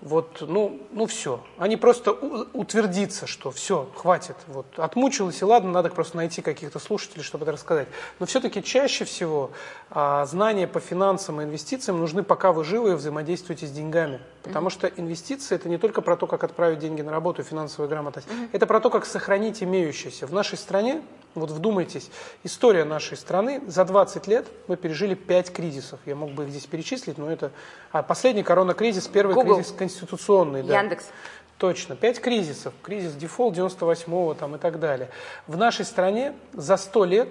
вот, 0.00 0.42
ну, 0.46 0.82
ну 0.92 1.06
все. 1.06 1.42
Они 1.56 1.76
просто 1.76 2.12
утвердиться, 2.12 3.26
что 3.26 3.50
все, 3.50 3.88
хватит. 3.94 4.36
Вот, 4.48 4.66
отмучилась, 4.76 5.40
и 5.40 5.44
ладно, 5.44 5.70
надо 5.70 5.88
просто 5.88 6.16
найти 6.16 6.42
каких-то 6.42 6.78
слушателей, 6.78 7.22
чтобы 7.22 7.44
это 7.44 7.52
рассказать. 7.52 7.88
Но 8.18 8.26
все-таки 8.26 8.62
чаще 8.62 9.04
всего 9.04 9.50
а, 9.90 10.26
знания 10.26 10.66
по 10.66 10.80
финансам 10.80 11.40
и 11.40 11.44
инвестициям 11.44 11.98
нужны, 11.98 12.22
пока 12.22 12.52
вы 12.52 12.64
живы 12.64 12.90
и 12.90 12.94
взаимодействуете 12.94 13.66
с 13.66 13.70
деньгами. 13.70 14.20
Потому 14.42 14.68
что 14.68 14.88
инвестиции 14.88 15.54
это 15.54 15.70
не 15.70 15.78
только 15.78 16.02
про 16.02 16.16
то, 16.16 16.26
как 16.26 16.44
отправить 16.44 16.80
деньги 16.80 17.00
на 17.00 17.10
работу, 17.10 17.42
финансовая 17.42 17.88
грамотность. 17.88 18.28
Это 18.52 18.66
про 18.66 18.80
то, 18.80 18.90
как 18.90 19.06
сохранить 19.06 19.62
имеющееся. 19.62 20.26
В 20.26 20.32
нашей 20.34 20.58
стране, 20.58 21.02
вот 21.34 21.50
вдумайтесь, 21.50 22.10
история 22.42 22.84
нашей 22.84 23.16
страны, 23.16 23.62
за 23.66 23.84
20 23.84 24.26
лет 24.26 24.46
мы 24.68 24.76
пережили 24.76 25.14
5 25.14 25.52
кризисов. 25.52 26.00
Я 26.06 26.14
мог 26.14 26.30
бы 26.30 26.44
их 26.44 26.50
здесь 26.50 26.66
перечислить, 26.66 27.18
но 27.18 27.30
это... 27.30 27.50
А 27.92 28.02
последний 28.02 28.42
коронакризис, 28.42 29.08
первый 29.08 29.34
Google. 29.34 29.56
кризис 29.56 29.72
конституционный. 29.72 30.62
Да. 30.62 30.80
Яндекс. 30.80 31.06
Точно. 31.58 31.96
Пять 31.96 32.20
кризисов. 32.20 32.74
Кризис 32.82 33.14
дефолт 33.14 33.56
98-го 33.56 34.34
там, 34.34 34.56
и 34.56 34.58
так 34.58 34.80
далее. 34.80 35.10
В 35.46 35.56
нашей 35.56 35.84
стране 35.84 36.34
за 36.52 36.76
100 36.76 37.04
лет 37.04 37.28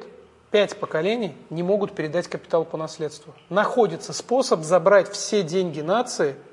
пять 0.52 0.78
поколений 0.78 1.36
не 1.50 1.64
могут 1.64 1.94
передать 1.94 2.28
капитал 2.28 2.66
по 2.66 2.78
наследству. 2.78 3.34
Находится 3.50 4.14
способ 4.14 4.62
забрать 4.62 5.10
все 5.10 5.44
деньги 5.44 5.82
нации– 5.82 6.36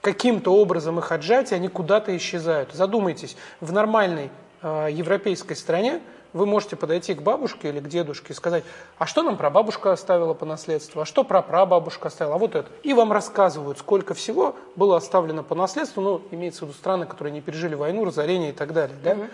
каким-то 0.00 0.54
образом 0.54 0.98
их 0.98 1.12
отжать, 1.12 1.52
и 1.52 1.54
они 1.54 1.68
куда-то 1.68 2.16
исчезают. 2.16 2.72
Задумайтесь, 2.72 3.36
в 3.60 3.72
нормальной 3.72 4.30
э, 4.62 4.88
европейской 4.90 5.54
стране 5.54 6.00
вы 6.32 6.46
можете 6.46 6.76
подойти 6.76 7.14
к 7.14 7.22
бабушке 7.22 7.68
или 7.68 7.80
к 7.80 7.88
дедушке 7.88 8.32
и 8.32 8.36
сказать, 8.36 8.64
а 8.98 9.06
что 9.06 9.22
нам 9.22 9.36
про 9.36 9.50
бабушка 9.50 9.92
оставила 9.92 10.34
по 10.34 10.44
наследству, 10.44 11.00
а 11.00 11.04
что 11.04 11.24
про 11.24 11.42
прабабушка 11.42 12.08
оставила, 12.08 12.36
а 12.36 12.38
вот 12.38 12.54
это. 12.54 12.68
И 12.82 12.94
вам 12.94 13.12
рассказывают, 13.12 13.78
сколько 13.78 14.14
всего 14.14 14.56
было 14.76 14.96
оставлено 14.96 15.42
по 15.42 15.54
наследству, 15.54 16.00
ну, 16.02 16.22
имеется 16.30 16.60
в 16.60 16.68
виду 16.68 16.74
страны, 16.74 17.06
которые 17.06 17.32
не 17.32 17.40
пережили 17.40 17.74
войну, 17.74 18.04
разорение 18.04 18.50
и 18.50 18.54
так 18.54 18.72
далее. 18.72 18.96
Да? 19.02 19.12
Угу. 19.12 19.24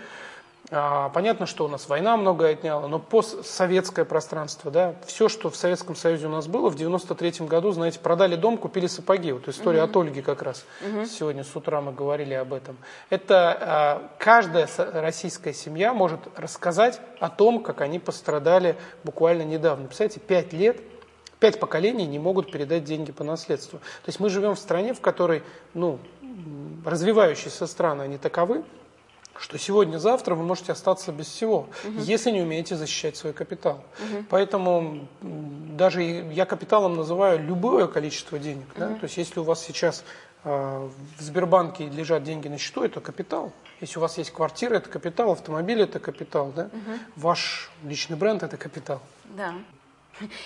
А, 0.71 1.09
понятно, 1.09 1.45
что 1.45 1.65
у 1.65 1.67
нас 1.67 1.87
война 1.87 2.17
многое 2.17 2.53
отняла, 2.53 2.87
но 2.87 2.97
постсоветское 2.97 4.03
пространство, 4.03 4.71
да, 4.71 4.95
все, 5.05 5.29
что 5.29 5.49
в 5.49 5.55
Советском 5.55 5.95
Союзе 5.95 6.27
у 6.27 6.29
нас 6.29 6.47
было, 6.47 6.69
в 6.69 6.75
93 6.75 7.45
году, 7.45 7.71
знаете, 7.71 7.99
продали 7.99 8.35
дом, 8.35 8.57
купили 8.57 8.87
сапоги. 8.87 9.31
Вот 9.31 9.47
история 9.47 9.83
угу. 9.83 9.89
от 9.89 9.97
Ольги 9.97 10.21
как 10.21 10.41
раз. 10.41 10.65
Угу. 10.81 11.05
Сегодня 11.05 11.43
с 11.43 11.55
утра 11.55 11.81
мы 11.81 11.91
говорили 11.91 12.33
об 12.33 12.53
этом. 12.53 12.77
Это 13.09 13.57
а, 13.59 14.11
каждая 14.17 14.67
российская 14.77 15.53
семья 15.53 15.93
может 15.93 16.19
рассказать 16.35 16.99
о 17.19 17.29
том, 17.29 17.61
как 17.61 17.81
они 17.81 17.99
пострадали 17.99 18.75
буквально 19.03 19.43
недавно. 19.43 19.85
Представляете, 19.85 20.19
пять 20.19 20.53
лет 20.53 20.81
пять 21.39 21.59
поколений 21.59 22.07
не 22.07 22.17
могут 22.17 22.51
передать 22.51 22.85
деньги 22.85 23.11
по 23.11 23.23
наследству. 23.23 23.77
То 23.77 24.07
есть 24.07 24.19
мы 24.19 24.29
живем 24.29 24.55
в 24.55 24.59
стране, 24.59 24.93
в 24.93 25.01
которой 25.01 25.43
ну, 25.73 25.99
развивающиеся 26.85 27.67
страны, 27.67 28.03
они 28.03 28.17
таковы, 28.17 28.63
что 29.39 29.57
сегодня-завтра 29.57 30.35
вы 30.35 30.43
можете 30.43 30.71
остаться 30.71 31.11
без 31.11 31.27
всего, 31.27 31.67
угу. 31.83 31.99
если 31.99 32.31
не 32.31 32.41
умеете 32.41 32.75
защищать 32.75 33.17
свой 33.17 33.33
капитал. 33.33 33.83
Угу. 33.99 34.25
Поэтому 34.29 35.07
даже 35.21 36.01
я 36.01 36.45
капиталом 36.45 36.95
называю 36.95 37.43
любое 37.43 37.87
количество 37.87 38.39
денег. 38.39 38.67
Угу. 38.71 38.79
Да? 38.79 38.87
То 38.95 39.03
есть 39.03 39.17
если 39.17 39.39
у 39.39 39.43
вас 39.43 39.61
сейчас 39.61 40.03
в 40.43 40.91
Сбербанке 41.19 41.89
лежат 41.89 42.23
деньги 42.23 42.47
на 42.47 42.59
счету, 42.59 42.83
это 42.83 43.01
капитал. 43.01 43.51
Если 43.81 43.97
у 43.97 44.01
вас 44.01 44.17
есть 44.19 44.31
квартира, 44.31 44.75
это 44.75 44.89
капитал, 44.89 45.31
автомобиль 45.31 45.81
это 45.81 45.99
капитал, 45.99 46.53
да? 46.55 46.65
Угу. 46.65 46.99
Ваш 47.15 47.71
личный 47.83 48.15
бренд 48.15 48.43
это 48.43 48.55
капитал. 48.55 49.01
Да. 49.35 49.55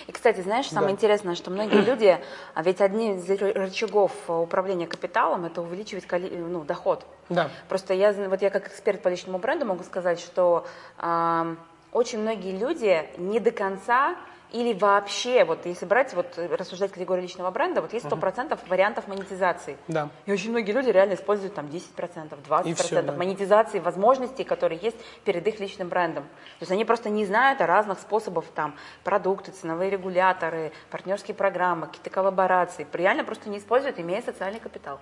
И, 0.06 0.12
кстати, 0.12 0.40
знаешь, 0.40 0.68
самое 0.68 0.88
да. 0.88 0.94
интересное, 0.94 1.34
что 1.34 1.50
многие 1.50 1.82
люди, 1.84 2.18
а 2.54 2.62
ведь 2.62 2.80
одни 2.80 3.14
из 3.14 3.28
рычагов 3.28 4.12
управления 4.28 4.86
капиталом 4.86 5.44
это 5.44 5.62
увеличивать 5.62 6.06
ну, 6.10 6.64
доход. 6.64 7.04
Да. 7.28 7.50
Просто 7.68 7.94
я, 7.94 8.12
вот 8.12 8.42
я 8.42 8.50
как 8.50 8.68
эксперт 8.68 9.02
по 9.02 9.08
личному 9.08 9.38
бренду 9.38 9.66
могу 9.66 9.84
сказать, 9.84 10.18
что 10.20 10.66
э, 10.98 11.54
очень 11.92 12.20
многие 12.20 12.56
люди 12.56 13.04
не 13.18 13.40
до 13.40 13.50
конца 13.52 14.16
или 14.52 14.72
вообще, 14.72 15.44
вот 15.44 15.66
если 15.66 15.86
брать, 15.86 16.14
вот 16.14 16.38
рассуждать 16.38 16.92
категорию 16.92 17.22
личного 17.22 17.50
бренда, 17.50 17.80
вот 17.80 17.92
есть 17.92 18.06
100% 18.06 18.50
uh 18.50 18.58
вариантов 18.68 19.08
монетизации. 19.08 19.76
Да. 19.88 20.10
И 20.26 20.32
очень 20.32 20.50
многие 20.50 20.72
люди 20.72 20.90
реально 20.90 21.14
используют 21.14 21.54
там 21.54 21.66
10%, 21.66 22.38
20% 22.48 22.74
все, 22.74 23.02
да. 23.02 23.12
монетизации, 23.12 23.78
возможностей, 23.78 24.44
которые 24.44 24.80
есть 24.80 24.96
перед 25.24 25.46
их 25.46 25.60
личным 25.60 25.88
брендом. 25.88 26.24
То 26.24 26.62
есть 26.62 26.72
они 26.72 26.84
просто 26.84 27.10
не 27.10 27.24
знают 27.26 27.60
о 27.60 27.66
разных 27.66 27.98
способах, 28.00 28.44
там, 28.54 28.74
продукты, 29.04 29.52
ценовые 29.52 29.90
регуляторы, 29.90 30.72
партнерские 30.90 31.34
программы, 31.34 31.86
какие-то 31.86 32.10
коллаборации. 32.10 32.86
Реально 32.92 33.24
просто 33.24 33.48
не 33.48 33.58
используют, 33.58 33.98
имея 33.98 34.22
социальный 34.22 34.60
капитал. 34.60 35.00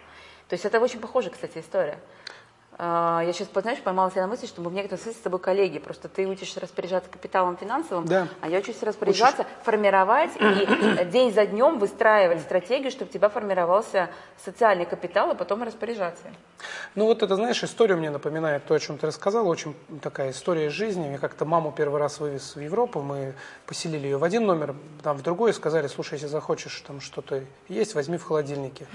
То 0.49 0.55
есть 0.55 0.65
это 0.65 0.81
очень 0.81 1.01
похожая, 1.01 1.31
кстати, 1.31 1.59
история. 1.59 1.99
А, 2.81 3.23
я 3.27 3.33
сейчас, 3.33 3.49
знаешь, 3.53 3.81
поймала 3.81 4.09
себя 4.11 4.23
на 4.23 4.29
мысли, 4.29 4.47
что 4.47 4.61
мы 4.63 4.71
в 4.71 4.73
некотором 4.73 5.03
смысле 5.03 5.19
с 5.19 5.23
тобой 5.23 5.41
коллеги. 5.41 5.79
Просто 5.79 6.09
ты 6.09 6.27
учишься 6.27 6.61
распоряжаться 6.61 7.11
капиталом 7.11 7.57
финансовым, 7.57 8.07
да. 8.07 8.29
а 8.41 8.49
я 8.49 8.59
учусь 8.59 8.81
распоряжаться, 8.85 9.43
Учишь. 9.43 9.65
формировать 9.65 10.31
и 10.37 11.05
день 11.07 11.33
за 11.33 11.45
днем 11.47 11.81
выстраивать 11.81 12.41
стратегию, 12.41 12.93
чтобы 12.93 13.11
у 13.11 13.13
тебя 13.13 13.29
формировался 13.29 14.11
социальный 14.45 14.87
капитал, 14.87 15.31
а 15.31 15.35
потом 15.35 15.65
распоряжаться. 15.65 16.23
Ну 16.95 17.07
вот 17.07 17.23
это, 17.23 17.35
знаешь, 17.35 17.63
история 17.65 17.97
мне 17.97 18.11
напоминает 18.11 18.65
то, 18.65 18.75
о 18.75 18.79
чем 18.79 18.97
ты 18.97 19.09
рассказал. 19.09 19.49
Очень 19.49 19.75
такая 20.01 20.31
история 20.31 20.71
жизни. 20.71 21.09
Я 21.09 21.19
как-то 21.19 21.45
маму 21.45 21.73
первый 21.77 22.01
раз 22.01 22.21
вывез 22.21 22.55
в 22.55 22.61
Европу. 22.61 23.01
Мы 23.01 23.35
поселили 23.67 24.05
ее 24.05 24.19
в 24.19 24.25
один 24.25 24.47
номер, 24.47 24.77
там 25.03 25.17
в 25.17 25.23
другой, 25.23 25.51
и 25.51 25.53
сказали, 25.53 25.89
слушай, 25.89 26.15
если 26.15 26.27
захочешь 26.29 26.81
там 26.87 27.01
что-то 27.01 27.43
есть, 27.69 27.95
возьми 27.95 28.19
в 28.19 28.25
холодильнике. 28.25 28.87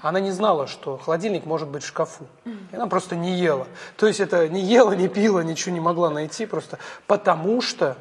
Она 0.00 0.20
не 0.20 0.30
знала, 0.30 0.68
что 0.68 0.96
холодильник 0.96 1.44
может 1.44 1.68
быть 1.68 1.82
в 1.82 1.86
шкафу. 1.86 2.26
И 2.44 2.76
она 2.76 2.86
просто 2.86 3.16
не 3.16 3.31
ела. 3.32 3.66
То 3.96 4.06
есть 4.06 4.20
это 4.20 4.48
не 4.48 4.62
ела, 4.62 4.92
не 4.92 5.08
пила, 5.08 5.42
ничего 5.42 5.74
не 5.74 5.80
могла 5.80 6.10
найти, 6.10 6.46
просто 6.46 6.78
потому 7.06 7.60
что 7.60 7.96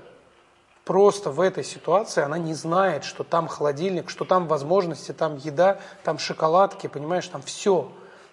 просто 0.86 1.32
в 1.32 1.40
этой 1.40 1.64
ситуации 1.64 2.24
она 2.24 2.38
не 2.38 2.54
знает, 2.54 3.04
что 3.04 3.24
там 3.24 3.48
холодильник, 3.48 4.10
что 4.10 4.26
там 4.26 4.48
возможности, 4.48 5.12
там 5.12 5.38
еда, 5.38 5.80
там 6.04 6.18
шоколадки, 6.18 6.88
понимаешь, 6.88 7.28
там 7.28 7.42
все. 7.42 7.92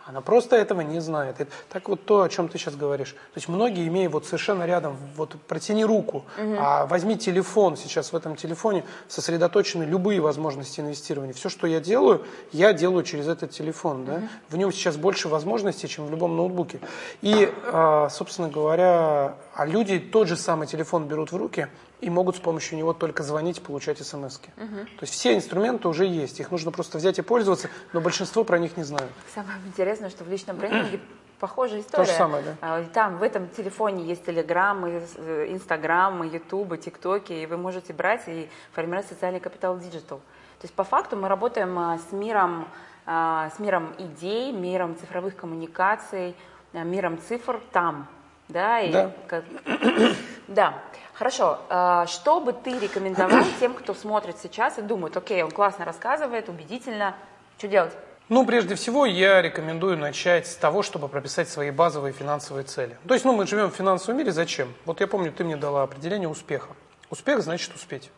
Она 0.08 0.22
просто 0.22 0.56
этого 0.56 0.80
не 0.80 1.00
знает. 1.00 1.38
Это, 1.38 1.50
так 1.68 1.90
вот 1.90 2.06
то, 2.06 2.22
о 2.22 2.28
чем 2.30 2.48
ты 2.48 2.56
сейчас 2.56 2.76
говоришь. 2.76 3.12
То 3.12 3.36
есть 3.36 3.46
многие, 3.46 3.86
имея 3.88 4.08
вот 4.08 4.24
совершенно 4.24 4.64
рядом, 4.64 4.96
вот 5.16 5.36
протяни 5.46 5.84
руку, 5.84 6.24
угу. 6.38 6.56
а 6.58 6.86
возьми 6.86 7.18
телефон, 7.18 7.76
сейчас 7.76 8.12
в 8.12 8.16
этом 8.16 8.34
телефоне 8.34 8.84
сосредоточены 9.06 9.82
любые 9.82 10.20
возможности 10.20 10.80
инвестирования. 10.80 11.34
Все, 11.34 11.50
что 11.50 11.66
я 11.66 11.80
делаю, 11.80 12.24
я 12.52 12.72
делаю 12.72 13.04
через 13.04 13.28
этот 13.28 13.50
телефон. 13.50 14.06
Да? 14.06 14.14
Угу. 14.14 14.28
В 14.48 14.56
нем 14.56 14.72
сейчас 14.72 14.96
больше 14.96 15.28
возможностей, 15.28 15.88
чем 15.88 16.06
в 16.06 16.10
любом 16.10 16.38
ноутбуке. 16.38 16.80
И, 17.20 17.52
а, 17.66 18.08
собственно 18.08 18.48
говоря, 18.48 19.34
а 19.58 19.66
люди 19.66 19.98
тот 19.98 20.28
же 20.28 20.36
самый 20.36 20.68
телефон 20.68 21.08
берут 21.08 21.32
в 21.32 21.36
руки, 21.36 21.66
и 22.00 22.08
могут 22.10 22.36
с 22.36 22.38
помощью 22.38 22.78
него 22.78 22.92
только 22.92 23.24
звонить 23.24 23.60
получать 23.60 23.98
смс 23.98 24.38
-ки. 24.38 24.50
Угу. 24.56 24.84
То 24.84 25.02
есть 25.02 25.14
все 25.14 25.34
инструменты 25.34 25.88
уже 25.88 26.06
есть, 26.06 26.38
их 26.38 26.52
нужно 26.52 26.70
просто 26.70 26.98
взять 26.98 27.18
и 27.18 27.22
пользоваться, 27.22 27.68
но 27.92 28.00
большинство 28.00 28.44
про 28.44 28.60
них 28.60 28.76
не 28.76 28.84
знают. 28.84 29.10
Самое 29.34 29.58
интересное, 29.66 30.10
что 30.10 30.22
в 30.22 30.28
личном 30.30 30.58
брендинге 30.58 31.00
похожая 31.40 31.80
история. 31.80 32.04
То 32.04 32.10
же 32.12 32.16
самое, 32.16 32.44
да. 32.44 32.56
А, 32.60 32.84
там 32.84 33.18
в 33.18 33.22
этом 33.24 33.48
телефоне 33.48 34.04
есть 34.04 34.24
Телеграм, 34.24 34.86
Инстаграм, 34.86 36.22
Ютуб, 36.22 36.78
ТикТоки, 36.78 37.32
и 37.32 37.46
вы 37.46 37.56
можете 37.56 37.92
брать 37.92 38.28
и 38.28 38.48
формировать 38.72 39.08
социальный 39.08 39.40
капитал 39.40 39.76
digital. 39.76 40.18
То 40.60 40.64
есть 40.66 40.74
по 40.74 40.84
факту 40.84 41.16
мы 41.16 41.26
работаем 41.26 41.76
а, 41.76 41.98
с 41.98 42.12
миром, 42.12 42.68
а, 43.06 43.50
с 43.50 43.58
миром 43.58 43.92
идей, 43.98 44.52
миром 44.52 44.96
цифровых 44.96 45.34
коммуникаций, 45.34 46.36
миром 46.72 47.18
цифр 47.28 47.60
там, 47.72 48.06
да, 48.48 48.80
и 48.80 48.90
да. 48.90 49.12
Как... 49.26 49.44
да. 50.48 50.82
Хорошо. 51.14 51.58
А, 51.68 52.06
что 52.06 52.40
бы 52.40 52.52
ты 52.52 52.78
рекомендовал 52.78 53.44
тем, 53.60 53.74
кто 53.74 53.92
смотрит 53.92 54.38
сейчас 54.38 54.78
и 54.78 54.82
думает, 54.82 55.16
окей, 55.16 55.42
он 55.42 55.50
классно 55.50 55.84
рассказывает, 55.84 56.48
убедительно, 56.48 57.16
что 57.58 57.68
делать? 57.68 57.92
Ну, 58.28 58.44
прежде 58.46 58.74
всего, 58.74 59.06
я 59.06 59.40
рекомендую 59.42 59.96
начать 59.96 60.46
с 60.46 60.54
того, 60.54 60.82
чтобы 60.82 61.08
прописать 61.08 61.48
свои 61.48 61.70
базовые 61.70 62.12
финансовые 62.12 62.64
цели. 62.64 62.96
То 63.06 63.14
есть, 63.14 63.24
ну, 63.24 63.32
мы 63.32 63.46
живем 63.46 63.70
в 63.70 63.74
финансовом 63.74 64.18
мире, 64.18 64.32
зачем? 64.32 64.74
Вот 64.84 65.00
я 65.00 65.06
помню, 65.06 65.32
ты 65.32 65.44
мне 65.44 65.56
дала 65.56 65.82
определение 65.82 66.28
успеха. 66.28 66.68
Успех 67.10 67.42
значит 67.42 67.74
успеть. 67.74 68.10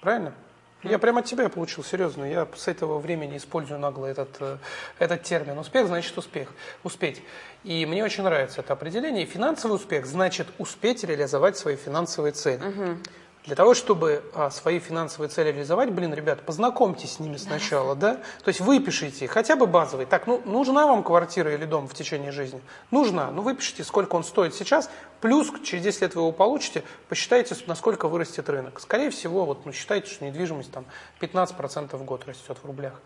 Правильно? 0.00 0.34
Я 0.82 0.98
прямо 0.98 1.20
от 1.20 1.26
тебя 1.26 1.48
получил, 1.48 1.84
серьезно. 1.84 2.24
Я 2.24 2.48
с 2.56 2.68
этого 2.68 2.98
времени 2.98 3.36
использую 3.36 3.78
нагло 3.80 4.06
этот, 4.06 4.36
э, 4.40 4.56
этот 4.98 5.22
термин. 5.22 5.58
Успех 5.58 5.86
значит 5.86 6.16
успех, 6.16 6.48
успеть. 6.84 7.22
И 7.64 7.84
мне 7.84 8.02
очень 8.02 8.24
нравится 8.24 8.60
это 8.60 8.72
определение. 8.72 9.26
финансовый 9.26 9.74
успех 9.74 10.06
значит 10.06 10.46
успеть 10.58 11.04
реализовать 11.04 11.56
свои 11.58 11.76
финансовые 11.76 12.32
цели. 12.32 12.62
Угу. 12.64 12.98
Для 13.44 13.56
того, 13.56 13.72
чтобы 13.72 14.22
а, 14.34 14.50
свои 14.50 14.78
финансовые 14.78 15.30
цели 15.30 15.48
реализовать, 15.48 15.90
блин, 15.90 16.12
ребят, 16.12 16.42
познакомьтесь 16.42 17.14
с 17.14 17.20
ними 17.20 17.38
сначала, 17.38 17.96
да? 17.96 18.16
То 18.44 18.48
есть 18.48 18.60
выпишите 18.60 19.26
хотя 19.28 19.56
бы 19.56 19.66
базовый. 19.66 20.04
Так, 20.04 20.26
ну, 20.26 20.42
нужна 20.44 20.86
вам 20.86 21.02
квартира 21.02 21.54
или 21.54 21.64
дом 21.64 21.88
в 21.88 21.94
течение 21.94 22.32
жизни? 22.32 22.60
Нужна. 22.90 23.30
Ну, 23.30 23.40
выпишите, 23.40 23.82
сколько 23.82 24.14
он 24.16 24.24
стоит 24.24 24.54
сейчас, 24.54 24.90
плюс 25.22 25.50
через 25.64 25.84
10 25.84 26.02
лет 26.02 26.14
вы 26.14 26.20
его 26.20 26.32
получите, 26.32 26.84
посчитайте, 27.08 27.56
насколько 27.66 28.08
вырастет 28.08 28.46
рынок. 28.50 28.78
Скорее 28.78 29.08
всего, 29.08 29.46
вот, 29.46 29.64
ну, 29.64 29.72
считайте, 29.72 30.10
что 30.10 30.26
недвижимость 30.26 30.70
там 30.70 30.84
15% 31.20 31.96
в 31.96 32.04
год 32.04 32.26
растет 32.26 32.58
в 32.62 32.66
рублях 32.66 33.00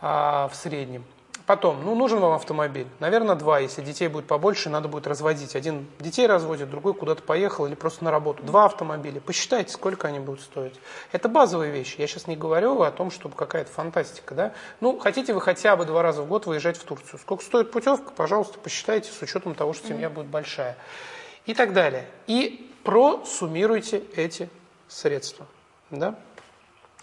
а, 0.00 0.48
в 0.48 0.56
среднем. 0.56 1.04
Потом, 1.48 1.82
ну, 1.82 1.94
нужен 1.94 2.20
вам 2.20 2.34
автомобиль. 2.34 2.86
Наверное, 3.00 3.34
два. 3.34 3.58
Если 3.58 3.80
детей 3.80 4.08
будет 4.08 4.26
побольше, 4.26 4.68
надо 4.68 4.86
будет 4.86 5.06
разводить. 5.06 5.56
Один 5.56 5.86
детей 5.98 6.26
разводит, 6.26 6.68
другой 6.68 6.92
куда-то 6.92 7.22
поехал 7.22 7.64
или 7.64 7.74
просто 7.74 8.04
на 8.04 8.10
работу. 8.10 8.42
Два 8.42 8.66
автомобиля. 8.66 9.18
Посчитайте, 9.18 9.72
сколько 9.72 10.08
они 10.08 10.20
будут 10.20 10.42
стоить. 10.42 10.74
Это 11.10 11.30
базовые 11.30 11.72
вещи. 11.72 11.94
Я 11.96 12.06
сейчас 12.06 12.26
не 12.26 12.36
говорю 12.36 12.82
о 12.82 12.90
том, 12.90 13.10
чтобы 13.10 13.34
какая-то 13.34 13.70
фантастика, 13.70 14.34
да. 14.34 14.52
Ну, 14.82 14.98
хотите 14.98 15.32
вы 15.32 15.40
хотя 15.40 15.74
бы 15.76 15.86
два 15.86 16.02
раза 16.02 16.20
в 16.20 16.28
год 16.28 16.44
выезжать 16.44 16.76
в 16.76 16.84
Турцию. 16.84 17.18
Сколько 17.18 17.42
стоит 17.42 17.70
путевка, 17.70 18.12
пожалуйста, 18.14 18.58
посчитайте 18.58 19.10
с 19.10 19.22
учетом 19.22 19.54
того, 19.54 19.72
что 19.72 19.88
семья 19.88 20.10
будет 20.10 20.26
большая. 20.26 20.76
И 21.46 21.54
так 21.54 21.72
далее. 21.72 22.04
И 22.26 22.70
просуммируйте 22.84 24.02
эти 24.14 24.50
средства, 24.86 25.46
да. 25.88 26.14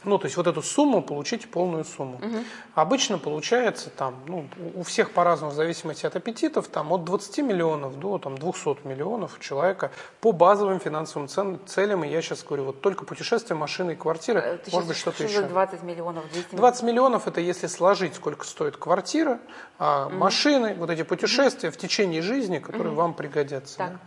Ну, 0.05 0.17
то 0.17 0.25
есть 0.25 0.37
вот 0.37 0.47
эту 0.47 0.61
сумму 0.61 1.01
получите 1.01 1.47
полную 1.47 1.83
сумму. 1.83 2.17
Угу. 2.17 2.43
Обычно 2.75 3.17
получается 3.17 3.89
там, 3.89 4.15
ну, 4.27 4.47
у 4.75 4.83
всех 4.83 5.11
по-разному, 5.11 5.51
в 5.51 5.55
зависимости 5.55 6.05
от 6.05 6.15
аппетитов, 6.15 6.67
там 6.67 6.91
от 6.91 7.03
20 7.03 7.39
миллионов 7.39 7.99
до 7.99 8.17
там, 8.17 8.37
200 8.37 8.87
миллионов 8.87 9.39
человека 9.39 9.91
по 10.21 10.31
базовым 10.31 10.79
финансовым 10.79 11.27
целям. 11.65 12.03
И 12.03 12.09
я 12.09 12.21
сейчас 12.21 12.43
говорю, 12.43 12.65
вот 12.65 12.81
только 12.81 13.05
путешествия, 13.05 13.55
машины 13.55 13.91
и 13.91 13.95
квартиры, 13.95 14.39
э, 14.39 14.57
Ты 14.57 14.71
может 14.71 14.87
быть 14.87 14.97
что-то 14.97 15.23
еще. 15.23 15.41
20 15.41 15.83
миллионов, 15.83 16.31
200 16.31 16.55
20 16.55 16.83
миллионов 16.83 17.27
это 17.27 17.41
если 17.41 17.67
сложить, 17.67 18.15
сколько 18.15 18.45
стоит 18.45 18.77
квартира, 18.77 19.39
а, 19.79 20.07
угу. 20.07 20.15
машины, 20.15 20.75
вот 20.77 20.89
эти 20.89 21.03
путешествия 21.03 21.69
угу. 21.69 21.77
в 21.77 21.79
течение 21.79 22.21
жизни, 22.21 22.59
которые 22.59 22.93
угу. 22.93 23.01
вам 23.01 23.13
пригодятся. 23.13 23.77
Да? 23.77 23.99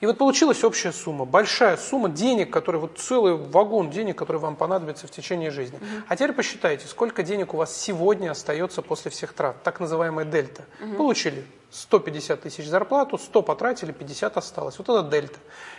И 0.00 0.06
вот 0.06 0.18
получилась 0.18 0.64
общая 0.64 0.92
сумма, 0.92 1.24
большая 1.24 1.76
сумма 1.76 2.08
денег, 2.08 2.52
которые 2.52 2.80
вот 2.80 2.98
целый 2.98 3.36
вагон 3.36 3.90
денег, 3.90 4.18
которые 4.18 4.40
вам 4.40 4.56
понадобятся 4.56 5.06
в 5.06 5.10
течение 5.10 5.50
жизни. 5.50 5.76
Угу. 5.76 5.86
А 6.08 6.16
теперь 6.16 6.32
посчитайте, 6.32 6.86
сколько 6.86 7.22
денег 7.22 7.54
у 7.54 7.56
вас 7.56 7.76
сегодня 7.76 8.30
остается 8.30 8.82
после 8.82 9.10
всех 9.10 9.32
трат, 9.32 9.62
так 9.62 9.80
называемая 9.80 10.24
дельта. 10.24 10.64
Угу. 10.82 10.96
Получили 10.96 11.44
150 11.70 12.42
тысяч 12.42 12.66
зарплату, 12.66 13.18
100 13.18 13.42
потратили, 13.42 13.92
50 13.92 14.36
осталось. 14.36 14.78
Вот 14.78 14.88
это 14.88 15.02
дельта. 15.08 15.38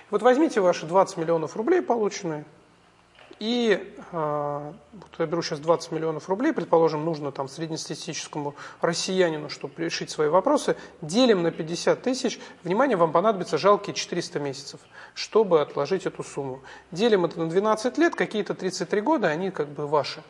Вот 0.10 0.22
возьмите 0.22 0.60
ваши 0.60 0.86
20 0.86 1.18
миллионов 1.18 1.56
рублей 1.56 1.82
полученные, 1.82 2.46
и 3.40 3.94
э, 4.12 4.74
вот 4.94 5.20
я 5.20 5.26
беру 5.26 5.42
сейчас 5.42 5.60
20 5.60 5.92
миллионов 5.92 6.30
рублей, 6.30 6.54
предположим, 6.54 7.04
нужно 7.04 7.32
там 7.32 7.48
среднестатистическому 7.48 8.56
россиянину, 8.82 9.50
чтобы 9.50 9.84
решить 9.84 10.10
свои 10.10 10.30
вопросы, 10.30 10.78
делим 11.02 11.44
на 11.44 11.52
50 11.52 12.02
тысяч, 12.02 12.40
внимание, 12.64 12.96
вам 12.96 13.12
понадобится 13.12 13.58
жалкие 13.58 13.94
400 13.94 14.40
месяцев, 14.40 14.80
чтобы 15.14 15.62
отложить 15.62 16.06
эту 16.06 16.24
сумму. 16.24 16.62
Делим 16.92 17.26
это 17.26 17.40
на 17.40 17.50
12 17.50 17.98
лет, 17.98 18.16
какие-то 18.16 18.54
33 18.54 19.02
года, 19.02 19.28
они 19.28 19.52
как 19.52 19.68
бы 19.68 19.86
ваши. 19.86 20.24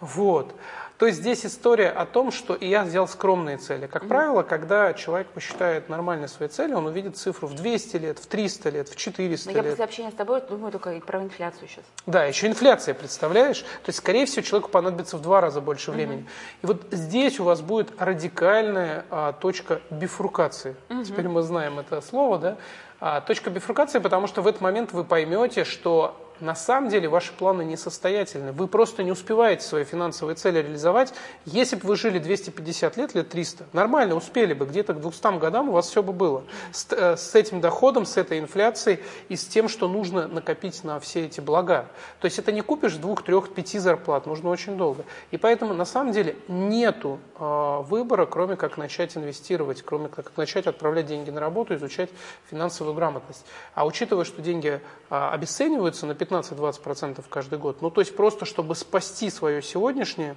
Вот. 0.00 0.54
То 0.98 1.06
есть 1.06 1.18
здесь 1.18 1.44
история 1.44 1.90
о 1.90 2.06
том, 2.06 2.32
что 2.32 2.54
и 2.54 2.68
я 2.68 2.82
взял 2.82 3.06
скромные 3.06 3.58
цели. 3.58 3.86
Как 3.86 4.08
правило, 4.08 4.42
когда 4.42 4.94
человек 4.94 5.28
посчитает 5.28 5.90
нормальные 5.90 6.28
свои 6.28 6.48
цели, 6.48 6.72
он 6.72 6.86
увидит 6.86 7.18
цифру 7.18 7.48
в 7.48 7.54
200 7.54 7.96
лет, 7.96 8.18
в 8.18 8.26
300 8.26 8.70
лет, 8.70 8.88
в 8.88 8.96
400 8.96 9.50
Но 9.50 9.56
лет. 9.56 9.64
я 9.64 9.70
после 9.70 9.84
общения 9.84 10.10
с 10.10 10.14
тобой 10.14 10.40
думаю 10.48 10.72
только 10.72 10.92
и 10.92 11.00
про 11.00 11.22
инфляцию 11.22 11.68
сейчас. 11.68 11.84
Да, 12.06 12.24
еще 12.24 12.46
инфляция, 12.46 12.94
представляешь? 12.94 13.60
То 13.60 13.88
есть, 13.88 13.98
скорее 13.98 14.24
всего, 14.24 14.42
человеку 14.42 14.70
понадобится 14.70 15.18
в 15.18 15.22
два 15.22 15.42
раза 15.42 15.60
больше 15.60 15.90
времени. 15.90 16.22
Mm-hmm. 16.22 16.62
И 16.62 16.66
вот 16.66 16.86
здесь 16.90 17.40
у 17.40 17.44
вас 17.44 17.60
будет 17.60 17.92
радикальная 18.00 19.04
а, 19.10 19.32
точка 19.34 19.82
бифуркации. 19.90 20.76
Mm-hmm. 20.88 21.04
Теперь 21.04 21.28
мы 21.28 21.42
знаем 21.42 21.78
это 21.78 22.00
слово, 22.00 22.38
да? 22.38 22.56
А, 23.00 23.20
точка 23.20 23.50
бифуркации, 23.50 23.98
потому 23.98 24.26
что 24.26 24.40
в 24.40 24.46
этот 24.46 24.62
момент 24.62 24.92
вы 24.92 25.04
поймете, 25.04 25.64
что 25.64 26.25
на 26.40 26.54
самом 26.54 26.90
деле 26.90 27.08
ваши 27.08 27.32
планы 27.32 27.62
несостоятельны. 27.62 28.52
Вы 28.52 28.68
просто 28.68 29.02
не 29.02 29.12
успеваете 29.12 29.64
свои 29.64 29.84
финансовые 29.84 30.36
цели 30.36 30.58
реализовать. 30.58 31.14
Если 31.44 31.76
бы 31.76 31.88
вы 31.88 31.96
жили 31.96 32.18
250 32.18 32.96
лет, 32.96 33.14
лет 33.14 33.28
300, 33.28 33.66
нормально 33.72 34.14
успели 34.14 34.52
бы, 34.52 34.66
где-то 34.66 34.94
к 34.94 35.00
200 35.00 35.38
годам 35.38 35.70
у 35.70 35.72
вас 35.72 35.88
все 35.88 36.02
бы 36.02 36.12
было. 36.12 36.44
С, 36.72 36.86
э, 36.90 37.16
с 37.16 37.34
этим 37.34 37.60
доходом, 37.60 38.06
с 38.06 38.16
этой 38.16 38.38
инфляцией 38.38 39.00
и 39.28 39.36
с 39.36 39.46
тем, 39.46 39.68
что 39.68 39.88
нужно 39.88 40.28
накопить 40.28 40.84
на 40.84 41.00
все 41.00 41.26
эти 41.26 41.40
блага. 41.40 41.86
То 42.20 42.26
есть 42.26 42.38
это 42.38 42.52
не 42.52 42.60
купишь 42.60 42.94
двух, 42.94 43.22
трех, 43.22 43.54
пяти 43.54 43.78
зарплат, 43.78 44.26
нужно 44.26 44.50
очень 44.50 44.76
долго. 44.76 45.04
И 45.30 45.36
поэтому 45.38 45.74
на 45.74 45.84
самом 45.84 46.12
деле 46.12 46.36
нету 46.48 47.18
э, 47.38 47.82
выбора, 47.88 48.26
кроме 48.26 48.56
как 48.56 48.76
начать 48.76 49.16
инвестировать, 49.16 49.82
кроме 49.82 50.08
как 50.08 50.36
начать 50.36 50.66
отправлять 50.66 51.06
деньги 51.06 51.30
на 51.30 51.40
работу, 51.40 51.74
изучать 51.74 52.10
финансовую 52.50 52.94
грамотность. 52.94 53.44
А 53.74 53.86
учитывая, 53.86 54.24
что 54.24 54.42
деньги 54.42 54.80
э, 55.10 55.14
обесцениваются 55.14 56.06
на 56.06 56.14
15-20% 56.28 57.24
каждый 57.28 57.58
год. 57.58 57.82
Ну, 57.82 57.90
то 57.90 58.00
есть 58.00 58.14
просто, 58.16 58.44
чтобы 58.44 58.74
спасти 58.74 59.30
свое 59.30 59.62
сегодняшнее, 59.62 60.36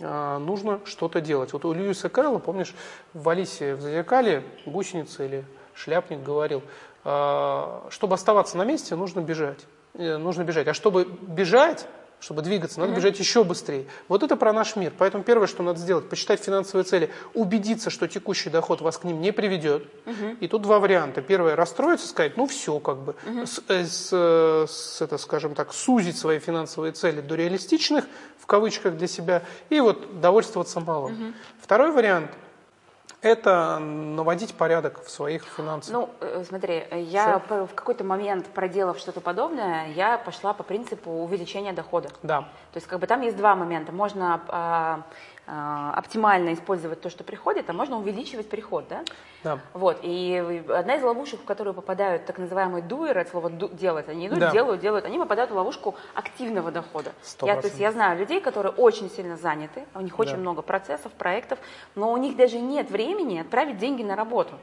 а, 0.00 0.38
нужно 0.38 0.80
что-то 0.84 1.20
делать. 1.20 1.52
Вот 1.52 1.64
у 1.64 1.72
Льюиса 1.72 2.08
Кэрролла, 2.08 2.38
помнишь, 2.38 2.74
в 3.14 3.28
Алисе 3.28 3.74
в 3.74 3.80
Зазеркале 3.80 4.44
гусеница 4.66 5.24
или 5.24 5.44
шляпник 5.74 6.22
говорил, 6.22 6.62
а, 7.04 7.86
чтобы 7.90 8.14
оставаться 8.14 8.56
на 8.56 8.64
месте, 8.64 8.94
нужно 8.96 9.20
бежать. 9.20 9.66
Э, 9.94 10.16
нужно 10.16 10.44
бежать. 10.44 10.68
А 10.68 10.74
чтобы 10.74 11.04
бежать, 11.04 11.86
чтобы 12.20 12.42
двигаться, 12.42 12.80
надо 12.80 12.94
бежать 12.94 13.18
еще 13.18 13.44
быстрее. 13.44 13.86
Вот 14.08 14.22
это 14.22 14.36
про 14.36 14.52
наш 14.52 14.76
мир. 14.76 14.92
Поэтому 14.96 15.22
первое, 15.22 15.46
что 15.46 15.62
надо 15.62 15.78
сделать, 15.78 16.08
посчитать 16.08 16.40
финансовые 16.40 16.84
цели, 16.84 17.10
убедиться, 17.34 17.90
что 17.90 18.08
текущий 18.08 18.50
доход 18.50 18.80
вас 18.80 18.98
к 18.98 19.04
ним 19.04 19.20
не 19.20 19.32
приведет. 19.32 19.84
И 20.40 20.48
тут 20.48 20.62
два 20.62 20.78
варианта. 20.78 21.22
Первое, 21.22 21.56
расстроиться, 21.56 22.08
сказать, 22.08 22.36
ну 22.36 22.46
все, 22.46 22.78
как 22.80 22.98
бы, 22.98 23.14
с, 23.44 23.60
э, 23.68 23.84
с, 23.84 24.10
э, 24.12 24.66
с, 24.68 25.00
это, 25.00 25.18
скажем 25.18 25.54
так, 25.54 25.72
сузить 25.72 26.16
свои 26.16 26.38
финансовые 26.38 26.92
цели 26.92 27.20
до 27.20 27.34
реалистичных, 27.34 28.04
в 28.38 28.46
кавычках 28.46 28.96
для 28.96 29.06
себя, 29.06 29.42
и 29.68 29.80
вот 29.80 30.20
довольствоваться 30.20 30.80
малым. 30.80 31.34
Второй 31.60 31.92
вариант– 31.92 32.30
это 33.20 33.78
наводить 33.78 34.54
порядок 34.54 35.02
в 35.04 35.10
своих 35.10 35.44
финансах. 35.44 35.92
Ну, 35.92 36.10
э, 36.20 36.44
смотри, 36.46 36.84
я 36.92 37.42
Все. 37.44 37.66
в 37.66 37.74
какой-то 37.74 38.04
момент, 38.04 38.46
проделав 38.46 38.98
что-то 38.98 39.20
подобное, 39.20 39.88
я 39.92 40.18
пошла 40.18 40.52
по 40.52 40.62
принципу 40.62 41.10
увеличения 41.10 41.72
дохода. 41.72 42.10
Да. 42.22 42.42
То 42.72 42.76
есть, 42.76 42.86
как 42.86 43.00
бы 43.00 43.06
там 43.06 43.22
есть 43.22 43.36
два 43.36 43.56
момента. 43.56 43.92
Можно 43.92 44.40
а, 44.48 45.02
оптимально 45.48 46.52
использовать 46.52 47.00
то, 47.00 47.08
что 47.08 47.24
приходит, 47.24 47.70
а 47.70 47.72
можно 47.72 47.96
увеличивать 47.96 48.48
приход, 48.48 48.86
да? 48.88 49.02
Да. 49.42 49.60
Вот, 49.72 50.00
и 50.02 50.62
одна 50.68 50.96
из 50.96 51.02
ловушек, 51.02 51.40
в 51.40 51.44
которую 51.44 51.72
попадают 51.72 52.26
так 52.26 52.38
называемые 52.38 52.82
дуэры, 52.82 53.20
от 53.20 53.28
слова 53.28 53.50
делать, 53.50 54.08
они 54.08 54.26
идут, 54.26 54.40
да. 54.40 54.50
делают, 54.50 54.80
делают, 54.80 55.04
они 55.04 55.18
попадают 55.18 55.50
в 55.50 55.54
ловушку 55.54 55.94
активного 56.14 56.70
дохода. 56.70 57.12
100%. 57.22 57.46
Я, 57.46 57.56
то 57.56 57.68
есть 57.68 57.78
я 57.78 57.92
знаю 57.92 58.18
людей, 58.18 58.40
которые 58.40 58.72
очень 58.72 59.10
сильно 59.10 59.36
заняты, 59.36 59.84
у 59.94 60.00
них 60.00 60.18
очень 60.18 60.32
да. 60.32 60.38
много 60.38 60.62
процессов, 60.62 61.12
проектов, 61.12 61.58
но 61.94 62.12
у 62.12 62.16
них 62.16 62.36
даже 62.36 62.58
нет 62.58 62.90
времени 62.90 63.38
отправить 63.38 63.78
деньги 63.78 64.02
на 64.02 64.16
работу. 64.16 64.54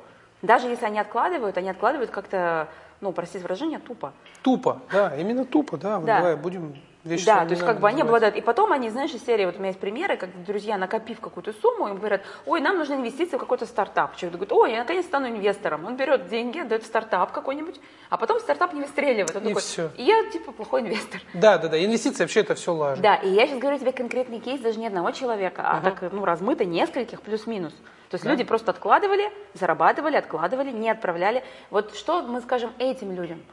Даже 0.41 0.67
если 0.67 0.85
они 0.85 0.99
откладывают, 0.99 1.57
они 1.57 1.69
откладывают 1.69 2.11
как-то, 2.11 2.67
ну, 3.01 3.11
простите 3.11 3.43
выражение, 3.43 3.79
тупо. 3.79 4.13
Тупо, 4.43 4.81
да, 4.91 5.15
именно 5.15 5.45
тупо, 5.45 5.77
да, 5.77 5.99
да. 5.99 6.17
давай 6.17 6.35
будем 6.35 6.75
Вещи 7.05 7.27
да, 7.27 7.45
то 7.45 7.51
есть 7.51 7.63
как 7.63 7.79
бы 7.79 7.87
они 7.87 8.01
обладают. 8.01 8.35
И 8.35 8.41
потом 8.41 8.71
они, 8.71 8.89
знаешь, 8.89 9.13
из 9.13 9.23
серии, 9.23 9.45
вот 9.45 9.55
у 9.55 9.59
меня 9.59 9.67
есть 9.67 9.79
примеры, 9.79 10.17
как 10.17 10.43
друзья, 10.43 10.75
накопив 10.75 11.19
какую-то 11.19 11.53
сумму, 11.53 11.87
им 11.87 11.97
говорят, 11.97 12.23
ой, 12.47 12.61
нам 12.61 12.79
нужны 12.79 12.95
инвестиции 12.95 13.37
в 13.37 13.39
какой-то 13.39 13.67
стартап. 13.67 14.15
Человек 14.15 14.39
говорит, 14.39 14.51
ой, 14.51 14.71
я 14.71 14.79
наконец 14.79 15.05
стану 15.05 15.27
инвестором. 15.27 15.85
Он 15.85 15.97
берет 15.97 16.27
деньги, 16.29 16.61
дает 16.61 16.83
стартап 16.83 17.31
какой-нибудь, 17.31 17.79
а 18.09 18.17
потом 18.17 18.39
стартап 18.39 18.73
не 18.73 18.81
выстреливает. 18.81 19.35
Он 19.35 19.43
и 19.43 19.47
такой, 19.49 19.61
все. 19.61 19.91
И 19.97 20.03
я 20.03 20.27
типа 20.31 20.51
плохой 20.51 20.81
инвестор. 20.81 21.21
Да, 21.35 21.59
да, 21.59 21.67
да, 21.67 21.85
инвестиции 21.85 22.23
вообще 22.23 22.39
это 22.39 22.55
все 22.55 22.73
лажа. 22.73 22.99
Да, 23.03 23.15
и 23.17 23.29
я 23.29 23.45
сейчас 23.45 23.59
говорю 23.59 23.77
тебе 23.77 23.91
конкретный 23.91 24.39
кейс 24.39 24.59
даже 24.59 24.79
не 24.79 24.87
одного 24.87 25.11
человека, 25.11 25.61
а 25.63 25.77
uh-huh. 25.77 25.83
так, 25.83 26.11
ну, 26.11 26.25
размыто 26.25 26.65
нескольких 26.65 27.21
плюс-минус. 27.21 27.73
То 28.09 28.15
есть 28.15 28.23
да. 28.23 28.31
люди 28.31 28.43
просто 28.43 28.71
откладывали, 28.71 29.31
зарабатывали, 29.53 30.15
откладывали, 30.15 30.71
не 30.71 30.89
отправляли. 30.89 31.43
Вот 31.69 31.95
что 31.95 32.23
мы 32.23 32.41
скажем 32.41 32.71
этим 32.79 33.11
людям? 33.11 33.43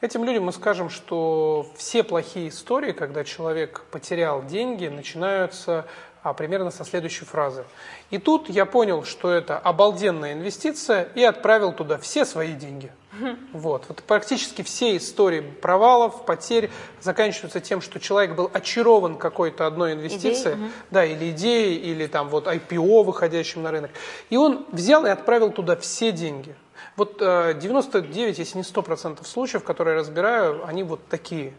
Этим 0.00 0.22
людям 0.22 0.44
мы 0.44 0.52
скажем, 0.52 0.90
что 0.90 1.66
все 1.76 2.04
плохие 2.04 2.50
истории, 2.50 2.92
когда 2.92 3.24
человек 3.24 3.82
потерял 3.90 4.44
деньги, 4.44 4.86
начинаются 4.86 5.86
а, 6.22 6.34
примерно 6.34 6.70
со 6.70 6.84
следующей 6.84 7.24
фразы. 7.24 7.64
И 8.10 8.18
тут 8.18 8.48
я 8.48 8.64
понял, 8.64 9.02
что 9.02 9.30
это 9.32 9.58
обалденная 9.58 10.34
инвестиция 10.34 11.08
и 11.16 11.24
отправил 11.24 11.72
туда 11.72 11.98
все 11.98 12.24
свои 12.24 12.52
деньги. 12.52 12.92
Вот. 13.52 13.86
вот 13.88 14.02
практически 14.04 14.62
все 14.62 14.96
истории 14.96 15.40
провалов, 15.40 16.24
потерь 16.24 16.70
заканчиваются 17.00 17.58
тем, 17.58 17.80
что 17.80 17.98
человек 17.98 18.36
был 18.36 18.48
очарован 18.52 19.16
какой-то 19.16 19.66
одной 19.66 19.94
инвестицией, 19.94 20.54
Идеи? 20.54 20.70
да, 20.92 21.04
или 21.04 21.30
идеей, 21.30 21.76
или 21.76 22.06
там 22.06 22.28
вот 22.28 22.46
IPO, 22.46 23.02
выходящим 23.02 23.62
на 23.62 23.72
рынок, 23.72 23.90
и 24.30 24.36
он 24.36 24.66
взял 24.70 25.04
и 25.06 25.08
отправил 25.08 25.50
туда 25.50 25.74
все 25.74 26.12
деньги. 26.12 26.54
Вот 26.96 27.18
99, 27.18 28.38
э, 28.38 28.42
если 28.42 28.58
не 28.58 28.64
100% 28.64 29.24
случаев, 29.26 29.64
которые 29.64 29.94
я 29.94 30.00
разбираю, 30.00 30.66
они 30.66 30.82
вот 30.82 31.06
такие. 31.08 31.54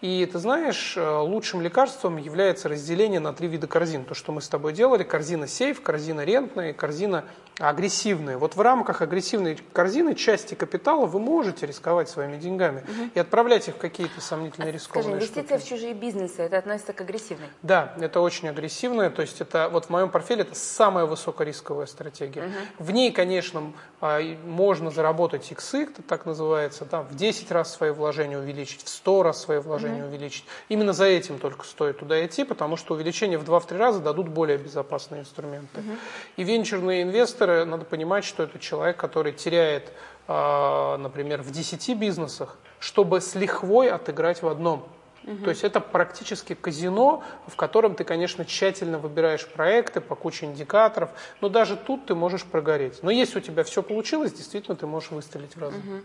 И 0.00 0.24
ты 0.26 0.38
знаешь, 0.38 0.96
э, 0.96 1.18
лучшим 1.18 1.60
лекарством 1.60 2.18
является 2.18 2.68
разделение 2.68 3.18
на 3.18 3.32
три 3.32 3.48
вида 3.48 3.66
корзин. 3.66 4.04
То, 4.04 4.14
что 4.14 4.30
мы 4.30 4.40
с 4.40 4.48
тобой 4.48 4.72
делали, 4.72 5.02
корзина 5.02 5.48
сейф, 5.48 5.82
корзина 5.82 6.24
рентная 6.24 6.72
корзина 6.72 7.24
агрессивная. 7.58 8.38
Вот 8.38 8.54
в 8.54 8.60
рамках 8.60 9.02
агрессивной 9.02 9.58
корзины 9.72 10.14
части 10.14 10.54
капитала 10.54 11.06
вы 11.06 11.18
можете 11.18 11.66
рисковать 11.66 12.08
своими 12.08 12.36
деньгами 12.36 12.82
угу. 12.82 13.10
и 13.14 13.18
отправлять 13.18 13.66
их 13.66 13.74
в 13.74 13.78
какие-то 13.78 14.20
сомнительные 14.20 14.70
а, 14.70 14.72
рискованные 14.72 15.20
Скажи, 15.20 15.24
инвестиция 15.24 15.58
штуки. 15.58 15.66
в 15.66 15.68
чужие 15.68 15.94
бизнесы, 15.94 16.42
это 16.42 16.58
относится 16.58 16.92
к 16.92 17.00
агрессивной? 17.00 17.48
Да, 17.62 17.94
это 18.00 18.20
очень 18.20 18.48
агрессивная. 18.48 19.10
То 19.10 19.22
есть 19.22 19.40
это 19.40 19.68
вот 19.68 19.86
в 19.86 19.90
моем 19.90 20.10
портфеле 20.10 20.42
это 20.42 20.54
самая 20.54 21.06
высокорисковая 21.06 21.86
стратегия. 21.86 22.42
Угу. 22.42 22.84
В 22.84 22.90
ней, 22.92 23.10
конечно, 23.10 23.72
а, 24.00 24.20
можно 24.44 24.92
заработать 24.92 25.50
иксы, 25.50 25.88
так 26.06 26.26
называется, 26.26 26.84
да, 26.84 27.02
в 27.02 27.16
10 27.16 27.50
раз 27.50 27.74
свои 27.74 27.90
вложения 27.90 28.38
увеличить, 28.38 28.84
в 28.84 28.88
100 28.88 29.22
раз 29.24 29.42
свои 29.42 29.58
вложения 29.58 29.87
предложение 29.88 30.04
угу. 30.04 30.14
увеличить. 30.14 30.44
Именно 30.68 30.92
за 30.92 31.06
этим 31.06 31.38
только 31.38 31.64
стоит 31.64 31.98
туда 31.98 32.24
идти, 32.24 32.44
потому 32.44 32.76
что 32.76 32.94
увеличение 32.94 33.38
в 33.38 33.44
2-3 33.44 33.76
раза 33.76 34.00
дадут 34.00 34.28
более 34.28 34.58
безопасные 34.58 35.22
инструменты. 35.22 35.80
Угу. 35.80 35.90
И 36.36 36.44
венчурные 36.44 37.02
инвесторы, 37.02 37.64
надо 37.64 37.84
понимать, 37.84 38.24
что 38.24 38.42
это 38.42 38.58
человек, 38.58 38.96
который 38.96 39.32
теряет, 39.32 39.92
а, 40.26 40.96
например, 40.98 41.42
в 41.42 41.50
10 41.50 41.96
бизнесах, 41.96 42.58
чтобы 42.78 43.20
с 43.20 43.34
лихвой 43.34 43.90
отыграть 43.90 44.42
в 44.42 44.48
одном. 44.48 44.88
Угу. 45.24 45.44
То 45.44 45.50
есть 45.50 45.64
это 45.64 45.80
практически 45.80 46.54
казино, 46.54 47.22
в 47.46 47.56
котором 47.56 47.94
ты, 47.94 48.04
конечно, 48.04 48.44
тщательно 48.44 48.98
выбираешь 48.98 49.46
проекты 49.46 50.00
по 50.00 50.14
куче 50.14 50.46
индикаторов, 50.46 51.10
но 51.40 51.48
даже 51.48 51.76
тут 51.76 52.06
ты 52.06 52.14
можешь 52.14 52.44
прогореть. 52.44 53.02
Но 53.02 53.10
если 53.10 53.38
у 53.38 53.42
тебя 53.42 53.62
все 53.64 53.82
получилось, 53.82 54.32
действительно 54.32 54.76
ты 54.76 54.86
можешь 54.86 55.10
выстрелить 55.10 55.56
в 55.56 55.60
разум. 55.60 55.80
Угу. 55.80 56.02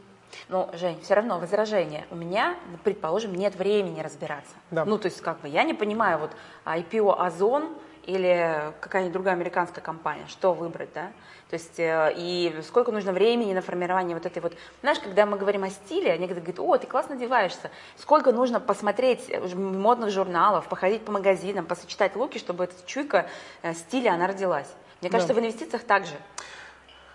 Но, 0.50 0.70
Жень, 0.74 1.00
все 1.02 1.14
равно 1.14 1.40
возражение. 1.40 2.06
У 2.12 2.16
меня, 2.16 2.56
предположим, 2.84 3.34
нет 3.34 3.56
времени 3.56 4.02
разбираться. 4.02 4.54
Да. 4.72 4.86
Ну, 4.86 4.98
то 4.98 5.08
есть, 5.08 5.22
как 5.22 5.40
бы, 5.42 5.48
я 5.48 5.64
не 5.64 5.74
понимаю, 5.74 6.20
вот 6.20 6.32
IPO 6.66 7.16
Озон 7.20 7.70
или 8.06 8.74
какая-нибудь 8.82 9.14
другая 9.14 9.34
американская 9.36 9.84
компания, 9.84 10.26
что 10.28 10.54
выбрать, 10.54 10.90
да? 10.94 11.12
То 11.50 11.54
есть, 11.56 11.80
э, 11.80 12.14
и 12.18 12.62
сколько 12.68 12.92
нужно 12.92 13.14
времени 13.14 13.54
на 13.54 13.62
формирование 13.62 14.16
вот 14.16 14.26
этой 14.26 14.42
вот... 14.42 14.54
Знаешь, 14.82 15.00
когда 15.00 15.26
мы 15.26 15.38
говорим 15.38 15.64
о 15.64 15.70
стиле, 15.70 16.18
некоторые 16.18 16.42
говорят, 16.42 16.60
о, 16.60 16.78
ты 16.78 16.88
классно 16.88 17.16
одеваешься. 17.16 17.70
Сколько 17.96 18.32
нужно 18.32 18.60
посмотреть 18.60 19.32
модных 19.54 20.10
журналов, 20.10 20.68
походить 20.68 21.06
по 21.06 21.12
магазинам, 21.12 21.66
посочетать 21.66 22.16
луки, 22.16 22.40
чтобы 22.40 22.66
эта 22.66 22.74
чуйка 22.86 23.28
э, 23.62 23.74
стиля, 23.74 24.14
она 24.14 24.28
родилась. 24.28 24.68
Мне 25.02 25.10
кажется, 25.10 25.34
да. 25.34 25.40
в 25.40 25.44
инвестициях 25.44 25.84
также. 25.84 26.14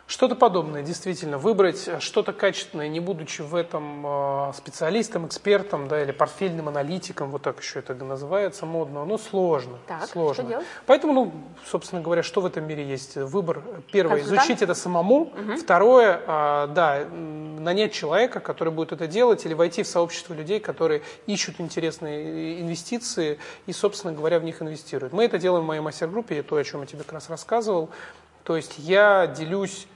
Что-то 0.08 0.36
подобное, 0.36 0.82
действительно. 0.82 1.36
Выбрать 1.36 1.86
что-то 2.00 2.32
качественное, 2.32 2.88
не 2.88 2.98
будучи 2.98 3.42
в 3.42 3.54
этом 3.54 4.06
э, 4.06 4.52
специалистом, 4.56 5.26
экспертом, 5.26 5.86
да, 5.86 6.02
или 6.02 6.12
портфельным 6.12 6.66
аналитиком, 6.68 7.30
вот 7.30 7.42
так 7.42 7.60
еще 7.60 7.80
это 7.80 7.94
называется 7.94 8.64
модно, 8.64 9.04
ну, 9.04 9.18
сложно. 9.18 9.76
Так, 9.86 10.08
сложно. 10.08 10.32
что 10.32 10.42
делать? 10.44 10.66
Поэтому, 10.86 11.12
ну, 11.12 11.32
собственно 11.66 12.00
говоря, 12.00 12.22
что 12.22 12.40
в 12.40 12.46
этом 12.46 12.66
мире 12.66 12.88
есть? 12.88 13.16
Выбор. 13.16 13.62
Первое, 13.92 14.22
изучить 14.22 14.62
это 14.62 14.72
самому. 14.72 15.24
Угу. 15.24 15.56
Второе, 15.58 16.22
э, 16.26 16.68
да, 16.68 17.04
нанять 17.04 17.92
человека, 17.92 18.40
который 18.40 18.72
будет 18.72 18.92
это 18.92 19.06
делать, 19.06 19.44
или 19.44 19.52
войти 19.52 19.82
в 19.82 19.86
сообщество 19.86 20.32
людей, 20.32 20.58
которые 20.58 21.02
ищут 21.26 21.60
интересные 21.60 22.62
инвестиции 22.62 23.38
и, 23.66 23.74
собственно 23.74 24.14
говоря, 24.14 24.38
в 24.38 24.44
них 24.44 24.62
инвестируют. 24.62 25.12
Мы 25.12 25.26
это 25.26 25.38
делаем 25.38 25.64
в 25.64 25.66
моей 25.66 25.82
мастер-группе, 25.82 26.42
то, 26.42 26.56
о 26.56 26.64
чем 26.64 26.80
я 26.80 26.86
тебе 26.86 27.00
как 27.00 27.12
раз 27.12 27.28
рассказывал. 27.28 27.90
То 28.44 28.56
есть 28.56 28.78
я 28.78 29.26
делюсь 29.26 29.86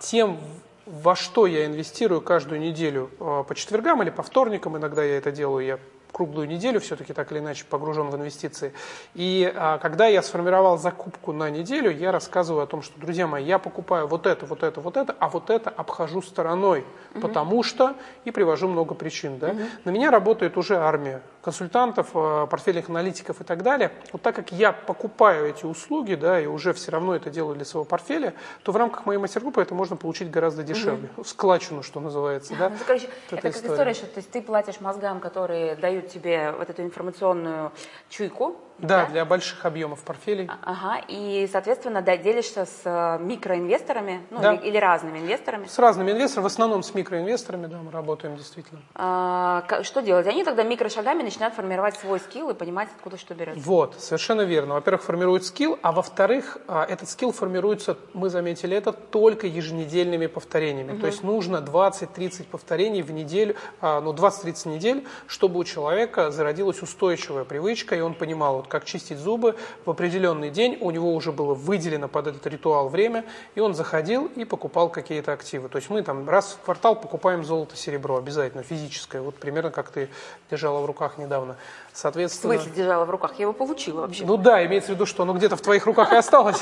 тем, 0.00 0.38
во 0.86 1.16
что 1.16 1.46
я 1.46 1.66
инвестирую 1.66 2.20
каждую 2.20 2.60
неделю 2.60 3.10
а, 3.20 3.42
по 3.42 3.54
четвергам 3.54 4.02
или 4.02 4.10
по 4.10 4.22
вторникам, 4.22 4.76
иногда 4.76 5.02
я 5.02 5.18
это 5.18 5.32
делаю, 5.32 5.64
я 5.64 5.78
круглую 6.12 6.46
неделю 6.46 6.80
все-таки 6.80 7.12
так 7.12 7.32
или 7.32 7.40
иначе 7.40 7.64
погружен 7.68 8.08
в 8.08 8.16
инвестиции. 8.16 8.72
И 9.14 9.52
а, 9.54 9.78
когда 9.78 10.06
я 10.06 10.22
сформировал 10.22 10.78
закупку 10.78 11.32
на 11.32 11.50
неделю, 11.50 11.90
я 11.90 12.12
рассказываю 12.12 12.62
о 12.62 12.66
том, 12.66 12.82
что, 12.82 12.98
друзья 12.98 13.26
мои, 13.26 13.44
я 13.44 13.58
покупаю 13.58 14.06
вот 14.06 14.26
это, 14.26 14.46
вот 14.46 14.62
это, 14.62 14.80
вот 14.80 14.96
это, 14.96 15.14
а 15.18 15.28
вот 15.28 15.50
это 15.50 15.70
обхожу 15.70 16.22
стороной, 16.22 16.84
угу. 17.12 17.20
потому 17.20 17.62
что 17.62 17.94
и 18.24 18.30
привожу 18.30 18.68
много 18.68 18.94
причин. 18.94 19.38
Да? 19.38 19.48
Угу. 19.48 19.60
На 19.84 19.90
меня 19.90 20.10
работает 20.10 20.56
уже 20.56 20.76
армия 20.76 21.20
консультантов, 21.44 22.08
а, 22.14 22.46
портфельных 22.46 22.88
аналитиков 22.88 23.40
и 23.40 23.44
так 23.44 23.62
далее. 23.62 23.92
Вот 24.12 24.22
так 24.22 24.34
как 24.34 24.50
я 24.50 24.72
покупаю 24.72 25.46
эти 25.46 25.66
услуги, 25.66 26.14
да, 26.14 26.40
и 26.40 26.46
уже 26.46 26.72
все 26.72 26.90
равно 26.90 27.14
это 27.14 27.28
делаю 27.28 27.54
для 27.54 27.66
своего 27.66 27.84
портфеля, 27.84 28.34
то 28.62 28.72
в 28.72 28.76
рамках 28.76 29.04
моей 29.04 29.18
мастер-группы 29.18 29.60
это 29.60 29.74
можно 29.74 29.96
получить 29.96 30.30
гораздо 30.30 30.62
дешевле. 30.62 31.10
Угу. 31.16 31.24
Складчину, 31.24 31.82
что 31.82 32.00
называется. 32.00 32.54
Да? 32.58 32.70
Ну, 32.70 32.76
короче, 32.86 33.08
это, 33.30 33.42
как 33.42 33.56
история, 33.56 33.94
что 33.94 34.06
то 34.06 34.18
есть 34.18 34.30
ты 34.30 34.40
платишь 34.40 34.80
мозгам, 34.80 35.20
которые 35.20 35.76
дают 35.76 36.08
тебе 36.08 36.52
вот 36.52 36.70
эту 36.70 36.82
информационную 36.82 37.72
чуйку, 38.08 38.56
да, 38.78 39.04
да, 39.04 39.10
для 39.10 39.24
больших 39.24 39.64
объемов 39.64 40.02
портфелей. 40.02 40.48
А, 40.48 40.72
ага, 40.72 41.04
и, 41.08 41.48
соответственно, 41.50 42.02
да, 42.02 42.16
делишься 42.16 42.66
с 42.66 42.80
э, 42.84 43.22
микроинвесторами, 43.22 44.26
ну, 44.30 44.40
да. 44.40 44.54
или, 44.54 44.68
или 44.68 44.76
разными 44.76 45.18
инвесторами. 45.18 45.66
С 45.66 45.78
разными 45.78 46.10
инвесторами, 46.10 46.44
в 46.44 46.46
основном 46.46 46.82
с 46.82 46.94
микроинвесторами, 46.94 47.66
да, 47.66 47.78
мы 47.78 47.90
работаем 47.90 48.36
действительно. 48.36 48.80
А, 48.94 49.64
что 49.82 50.02
делать? 50.02 50.26
Они 50.26 50.44
тогда 50.44 50.64
микрошагами 50.64 51.22
начинают 51.22 51.54
формировать 51.54 51.96
свой 51.96 52.18
скилл 52.18 52.50
и 52.50 52.54
понимать, 52.54 52.88
откуда 52.96 53.16
что 53.16 53.34
берется. 53.34 53.60
Вот, 53.60 53.96
совершенно 54.00 54.42
верно. 54.42 54.74
Во-первых, 54.74 55.02
формируют 55.02 55.44
скилл, 55.44 55.78
а 55.82 55.92
во-вторых, 55.92 56.58
а, 56.66 56.84
этот 56.84 57.08
скилл 57.08 57.32
формируется, 57.32 57.96
мы 58.12 58.28
заметили 58.28 58.76
это, 58.76 58.92
только 58.92 59.46
еженедельными 59.46 60.26
повторениями. 60.26 60.92
Угу. 60.92 61.00
То 61.00 61.06
есть 61.06 61.22
нужно 61.22 61.58
20-30 61.58 62.44
повторений 62.44 63.02
в 63.02 63.12
неделю, 63.12 63.54
а, 63.80 64.00
ну, 64.00 64.12
20-30 64.12 64.68
недель, 64.68 65.06
чтобы 65.26 65.60
у 65.60 65.64
человека 65.64 66.30
зародилась 66.30 66.82
устойчивая 66.82 67.44
привычка, 67.44 67.94
и 67.94 68.00
он 68.00 68.14
понимал, 68.14 68.63
вот 68.64 68.70
как 68.70 68.84
чистить 68.84 69.18
зубы, 69.18 69.54
в 69.84 69.90
определенный 69.90 70.50
день 70.50 70.78
у 70.80 70.90
него 70.90 71.14
уже 71.14 71.32
было 71.32 71.54
выделено 71.54 72.08
под 72.08 72.28
этот 72.28 72.46
ритуал 72.46 72.88
время, 72.88 73.24
и 73.54 73.60
он 73.60 73.74
заходил 73.74 74.30
и 74.36 74.44
покупал 74.44 74.88
какие-то 74.88 75.32
активы. 75.32 75.68
То 75.68 75.76
есть 75.76 75.90
мы 75.90 76.02
там 76.02 76.28
раз 76.28 76.58
в 76.60 76.64
квартал 76.64 76.96
покупаем 76.96 77.44
золото-серебро 77.44 78.16
обязательно, 78.16 78.62
физическое, 78.62 79.20
вот 79.20 79.36
примерно 79.36 79.70
как 79.70 79.90
ты 79.90 80.08
держала 80.50 80.80
в 80.80 80.86
руках 80.86 81.18
недавно. 81.18 81.56
Соответственно... 81.92 82.54
В 82.54 82.56
смысле 82.56 82.76
держала 82.76 83.04
в 83.04 83.10
руках? 83.10 83.32
Я 83.38 83.42
его 83.42 83.52
получила 83.52 84.00
вообще. 84.00 84.24
Ну 84.24 84.36
да, 84.36 84.64
имеется 84.64 84.92
в 84.92 84.94
виду, 84.94 85.06
что 85.06 85.22
оно 85.22 85.34
где-то 85.34 85.56
в 85.56 85.60
твоих 85.60 85.86
руках 85.86 86.12
и 86.12 86.16
осталось. 86.16 86.60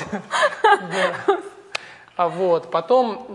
А 2.15 2.29
вот, 2.29 2.69
потом 2.69 3.25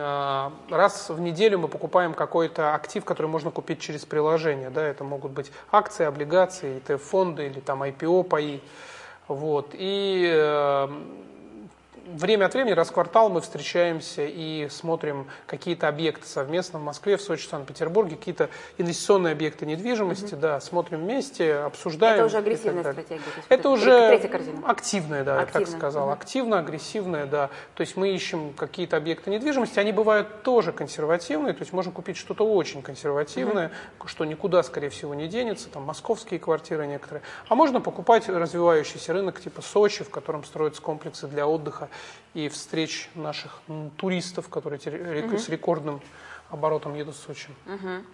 а, 0.00 0.52
раз 0.70 1.08
в 1.08 1.20
неделю 1.20 1.60
мы 1.60 1.68
покупаем 1.68 2.14
какой-то 2.14 2.74
актив, 2.74 3.04
который 3.04 3.28
можно 3.28 3.52
купить 3.52 3.80
через 3.80 4.04
приложение. 4.04 4.70
Да, 4.70 4.82
это 4.82 5.04
могут 5.04 5.30
быть 5.30 5.52
акции, 5.70 6.04
облигации, 6.04 6.82
ETF-фонды 6.82 7.46
или 7.46 7.60
там 7.60 7.82
IPO 7.82 8.24
паи. 8.24 8.60
Вот. 9.28 9.70
И 9.74 10.28
э, 10.34 10.88
время 12.14 12.46
от 12.46 12.54
времени, 12.54 12.72
раз 12.72 12.88
в 12.88 12.92
квартал 12.92 13.28
мы 13.30 13.40
встречаемся 13.40 14.24
и 14.24 14.68
смотрим 14.70 15.28
какие-то 15.46 15.88
объекты 15.88 16.26
совместно 16.26 16.78
в 16.78 16.82
Москве, 16.82 17.16
в 17.16 17.22
Сочи, 17.22 17.46
Санкт-Петербурге, 17.46 18.16
какие-то 18.16 18.48
инвестиционные 18.78 19.32
объекты 19.32 19.66
недвижимости, 19.66 20.34
угу. 20.34 20.42
да, 20.42 20.60
смотрим 20.60 21.00
вместе, 21.00 21.54
обсуждаем. 21.54 22.16
Это 22.16 22.26
уже 22.26 22.38
агрессивная 22.38 22.82
стратегия. 22.82 23.22
Это 23.48 23.70
уже 23.70 24.20
активная, 24.64 25.24
да, 25.24 25.40
Активно. 25.40 25.60
я 25.60 25.66
так 25.66 25.76
сказал. 25.76 26.06
Угу. 26.06 26.12
Активно, 26.12 26.58
агрессивная, 26.58 27.26
да. 27.26 27.50
То 27.74 27.80
есть 27.82 27.96
мы 27.96 28.10
ищем 28.10 28.52
какие-то 28.54 28.96
объекты 28.96 29.30
недвижимости, 29.30 29.78
они 29.78 29.92
бывают 29.92 30.42
тоже 30.42 30.72
консервативные, 30.72 31.52
то 31.52 31.60
есть 31.60 31.72
можно 31.72 31.92
купить 31.92 32.16
что-то 32.16 32.44
очень 32.48 32.82
консервативное, 32.82 33.70
угу. 33.98 34.08
что 34.08 34.24
никуда, 34.24 34.62
скорее 34.62 34.90
всего, 34.90 35.14
не 35.14 35.28
денется, 35.28 35.68
там 35.68 35.84
московские 35.84 36.40
квартиры 36.40 36.86
некоторые. 36.86 37.22
А 37.48 37.54
можно 37.54 37.80
покупать 37.80 38.28
развивающийся 38.28 39.12
рынок 39.12 39.40
типа 39.40 39.62
Сочи, 39.62 40.04
в 40.04 40.10
котором 40.10 40.44
строятся 40.44 40.82
комплексы 40.82 41.26
для 41.26 41.46
отдыха 41.46 41.88
и 42.34 42.48
встреч 42.48 43.08
наших 43.14 43.60
туристов, 43.96 44.48
которые 44.48 44.78
угу. 45.26 45.38
с 45.38 45.48
рекордным 45.48 46.00
оборотом 46.50 46.94
едут 46.94 47.16
в 47.16 47.18
Сочи. 47.18 47.48
Угу. 47.66 48.04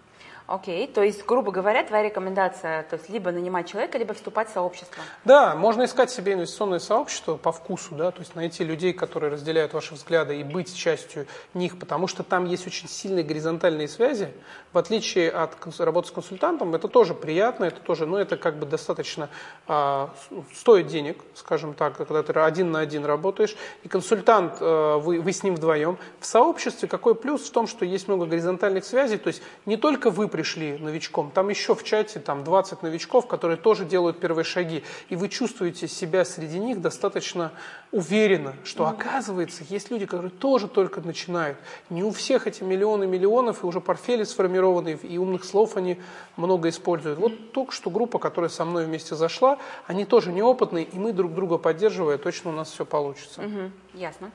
Окей, 0.47 0.85
то 0.85 1.01
есть, 1.01 1.25
грубо 1.25 1.51
говоря, 1.51 1.83
твоя 1.83 2.03
рекомендация, 2.03 2.83
то 2.83 2.97
есть 2.97 3.09
либо 3.09 3.31
нанимать 3.31 3.67
человека, 3.67 3.97
либо 3.97 4.13
вступать 4.13 4.47
в 4.49 4.53
сообщество. 4.53 5.03
Да, 5.23 5.55
можно 5.55 5.85
искать 5.85 6.11
себе 6.11 6.33
инвестиционное 6.33 6.77
сообщество 6.77 7.35
по 7.35 7.51
вкусу, 7.51 7.95
да, 7.95 8.11
то 8.11 8.19
есть 8.19 8.35
найти 8.35 8.63
людей, 8.63 8.93
которые 8.93 9.31
разделяют 9.31 9.73
ваши 9.73 9.95
взгляды 9.95 10.39
и 10.39 10.43
быть 10.43 10.75
частью 10.75 11.25
них, 11.55 11.79
потому 11.79 12.05
что 12.05 12.21
там 12.21 12.45
есть 12.45 12.67
очень 12.67 12.87
сильные 12.87 13.23
горизонтальные 13.23 13.87
связи, 13.87 14.31
в 14.71 14.77
отличие 14.77 15.31
от 15.31 15.55
работы 15.79 16.09
с 16.09 16.11
консультантом, 16.11 16.75
это 16.75 16.87
тоже 16.87 17.15
приятно, 17.15 17.65
это 17.65 17.79
тоже, 17.79 18.05
ну, 18.05 18.17
это 18.17 18.37
как 18.37 18.59
бы 18.59 18.67
достаточно 18.67 19.29
а, 19.67 20.13
стоит 20.53 20.85
денег, 20.87 21.23
скажем 21.33 21.73
так, 21.73 21.97
когда 21.97 22.21
ты 22.21 22.33
один 22.39 22.71
на 22.71 22.81
один 22.81 23.03
работаешь, 23.05 23.55
и 23.83 23.87
консультант, 23.87 24.57
а, 24.59 24.99
вы, 24.99 25.21
вы 25.21 25.31
с 25.31 25.41
ним 25.41 25.55
вдвоем. 25.55 25.97
В 26.19 26.25
сообществе 26.27 26.87
какой 26.87 27.15
плюс 27.15 27.49
в 27.49 27.51
том, 27.51 27.65
что 27.65 27.83
есть 27.83 28.07
много 28.07 28.27
горизонтальных 28.27 28.85
связей, 28.85 29.17
то 29.17 29.29
есть 29.29 29.41
не 29.65 29.77
только 29.77 30.11
вы 30.11 30.27
пришли 30.35 30.77
новичком, 30.77 31.31
там 31.31 31.47
еще 31.47 31.75
в 31.75 31.83
чате 31.85 32.19
там 32.19 32.43
20 32.43 32.83
новичков, 32.83 33.25
которые 33.25 33.55
тоже 33.55 33.85
делают 33.85 34.19
первые 34.19 34.43
шаги, 34.43 34.83
и 35.07 35.15
вы 35.15 35.29
чувствуете 35.29 35.87
себя 35.87 36.25
среди 36.25 36.59
них 36.59 36.81
достаточно 36.81 37.53
уверенно, 37.93 38.53
что 38.65 38.83
mm-hmm. 38.83 38.89
оказывается 38.89 39.63
есть 39.69 39.91
люди, 39.91 40.05
которые 40.05 40.31
тоже 40.31 40.67
только 40.67 40.99
начинают. 40.99 41.57
Не 41.89 42.03
у 42.03 42.11
всех 42.11 42.47
эти 42.47 42.63
миллионы 42.63 43.07
миллионов, 43.07 43.63
и 43.63 43.65
уже 43.65 43.79
портфели 43.79 44.25
сформированы, 44.25 44.99
и 45.01 45.17
умных 45.17 45.45
слов 45.45 45.77
они 45.77 46.01
много 46.35 46.67
используют. 46.67 47.17
Вот 47.17 47.53
только 47.53 47.71
что 47.71 47.89
группа, 47.89 48.19
которая 48.19 48.49
со 48.49 48.65
мной 48.65 48.87
вместе 48.87 49.15
зашла, 49.15 49.57
они 49.87 50.03
тоже 50.03 50.33
неопытные, 50.33 50.83
и 50.83 50.99
мы 50.99 51.13
друг 51.13 51.33
друга 51.33 51.57
поддерживая, 51.57 52.17
точно 52.17 52.49
у 52.49 52.53
нас 52.53 52.71
все 52.71 52.85
получится. 52.85 53.41
Mm-hmm. 53.41 53.71
Ясно. 53.93 54.31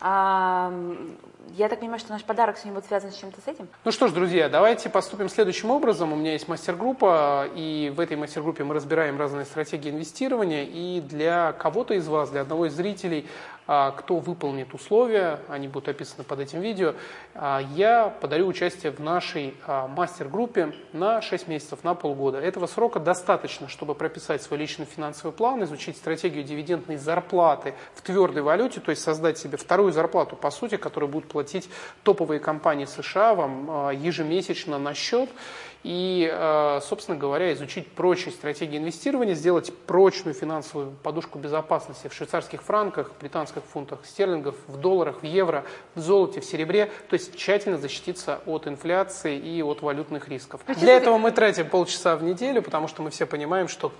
А, 0.00 0.72
я 1.56 1.68
так 1.68 1.80
понимаю, 1.80 1.98
что 2.00 2.12
наш 2.12 2.24
подарок 2.24 2.56
сегодня 2.56 2.74
будет 2.74 2.86
связан 2.86 3.12
с 3.12 3.16
чем-то 3.16 3.40
с 3.40 3.48
этим? 3.48 3.68
Ну 3.84 3.92
что 3.92 4.08
ж, 4.08 4.12
друзья, 4.12 4.48
давайте 4.48 4.90
поступим 4.90 5.28
следующим 5.28 5.70
образом. 5.70 6.12
У 6.12 6.16
меня 6.16 6.32
есть 6.32 6.48
мастер-группа, 6.48 7.48
и 7.54 7.92
в 7.94 8.00
этой 8.00 8.16
мастер-группе 8.16 8.64
мы 8.64 8.74
разбираем 8.74 9.18
разные 9.18 9.44
стратегии 9.44 9.90
инвестирования. 9.90 10.64
И 10.64 11.00
для 11.00 11.52
кого-то 11.52 11.94
из 11.94 12.08
вас, 12.08 12.30
для 12.30 12.42
одного 12.42 12.66
из 12.66 12.74
зрителей, 12.74 13.26
кто 13.66 14.18
выполнит 14.18 14.74
условия, 14.74 15.40
они 15.48 15.66
будут 15.66 15.88
описаны 15.88 16.22
под 16.22 16.38
этим 16.38 16.60
видео, 16.60 16.94
а, 17.34 17.60
я 17.74 18.08
подарю 18.20 18.46
участие 18.46 18.92
в 18.92 19.00
нашей 19.00 19.54
а, 19.66 19.88
мастер-группе 19.88 20.72
на 20.92 21.20
6 21.20 21.48
месяцев, 21.48 21.82
на 21.82 21.94
полгода. 21.94 22.38
Этого 22.38 22.66
срока 22.66 23.00
достаточно, 23.00 23.68
чтобы 23.68 23.96
прописать 23.96 24.40
свой 24.42 24.60
личный 24.60 24.84
финансовый 24.84 25.32
план, 25.32 25.64
изучить 25.64 25.96
стратегию 25.96 26.44
дивидендной 26.44 26.96
зарплаты 26.96 27.74
в 27.94 28.02
твердой 28.02 28.42
валюте, 28.42 28.80
то 28.80 28.90
есть 28.90 29.02
создать 29.02 29.36
себе 29.36 29.58
вторую 29.58 29.92
зарплату, 29.92 30.36
по 30.36 30.50
сути, 30.50 30.76
которую 30.76 31.10
будут 31.10 31.28
платить 31.28 31.68
топовые 32.04 32.38
компании 32.38 32.84
США 32.84 33.34
вам 33.34 33.90
ежемесячно 33.90 34.78
на 34.78 34.94
счет 34.94 35.28
и, 35.86 36.28
э, 36.28 36.80
собственно 36.82 37.16
говоря, 37.16 37.52
изучить 37.52 37.86
прочие 37.92 38.32
стратегии 38.32 38.76
инвестирования, 38.76 39.36
сделать 39.36 39.72
прочную 39.86 40.34
финансовую 40.34 40.90
подушку 40.90 41.38
безопасности 41.38 42.08
в 42.08 42.12
швейцарских 42.12 42.64
франках, 42.64 43.12
британских 43.20 43.62
фунтах, 43.62 44.00
стерлингов, 44.04 44.56
в 44.66 44.78
долларах, 44.78 45.22
в 45.22 45.24
евро, 45.24 45.64
в 45.94 46.00
золоте, 46.00 46.40
в 46.40 46.44
серебре, 46.44 46.86
то 47.08 47.14
есть 47.14 47.36
тщательно 47.36 47.78
защититься 47.78 48.40
от 48.46 48.66
инфляции 48.66 49.38
и 49.38 49.62
от 49.62 49.80
валютных 49.80 50.28
рисков. 50.28 50.60
Для 50.66 50.96
этого 50.96 51.18
мы 51.18 51.30
тратим 51.30 51.68
полчаса 51.68 52.16
в 52.16 52.24
неделю, 52.24 52.62
потому 52.62 52.88
что 52.88 53.02
мы 53.02 53.10
все 53.10 53.24
понимаем, 53.24 53.68
что 53.68 53.92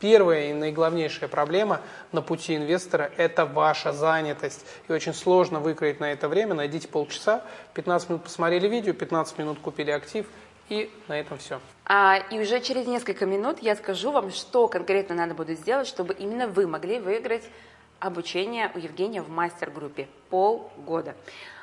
Первая 0.00 0.48
и 0.48 0.54
наиглавнейшая 0.54 1.28
проблема 1.28 1.82
на 2.10 2.22
пути 2.22 2.56
инвестора– 2.56 3.10
это 3.18 3.44
ваша 3.44 3.92
занятость. 3.92 4.64
И 4.88 4.92
очень 4.92 5.12
сложно 5.12 5.60
выкроить 5.60 6.00
на 6.00 6.10
это 6.12 6.26
время. 6.26 6.54
Найдите 6.54 6.88
полчаса, 6.88 7.44
15 7.74 8.08
минут 8.08 8.24
посмотрели 8.24 8.66
видео, 8.66 8.94
15 8.94 9.36
минут 9.36 9.58
купили 9.58 9.90
актив 9.90 10.24
и 10.70 10.90
на 11.08 11.18
этом 11.18 11.36
все. 11.36 11.60
А, 11.84 12.16
и 12.30 12.38
уже 12.38 12.60
через 12.60 12.86
несколько 12.86 13.26
минут 13.26 13.58
я 13.60 13.76
скажу 13.76 14.12
вам, 14.12 14.30
что 14.30 14.68
конкретно 14.68 15.14
надо 15.14 15.34
будет 15.34 15.58
сделать, 15.58 15.86
чтобы 15.86 16.14
именно 16.14 16.46
вы 16.46 16.66
могли 16.66 17.00
выиграть 17.00 17.44
обучения 17.98 18.70
у 18.74 18.78
Евгения 18.78 19.20
в 19.20 19.28
мастер-группе. 19.28 20.08
Полгода. 20.30 21.14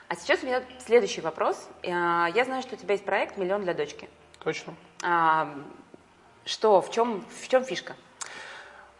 А 0.10 0.16
сейчас 0.16 0.44
у 0.44 0.46
меня 0.46 0.62
следующий 0.86 1.22
вопрос. 1.22 1.68
Э, 1.82 1.90
я 2.34 2.44
знаю, 2.46 2.62
что 2.62 2.76
у 2.76 2.78
тебя 2.78 2.94
есть 2.94 3.06
проект 3.06 3.38
«Миллион 3.38 3.64
для 3.64 3.74
дочки». 3.74 4.10
Точно. 4.44 4.76
А, 5.04 5.56
что, 6.46 6.82
в 6.82 6.92
чем, 6.92 7.26
в 7.42 7.48
чем 7.48 7.64
фишка? 7.64 7.96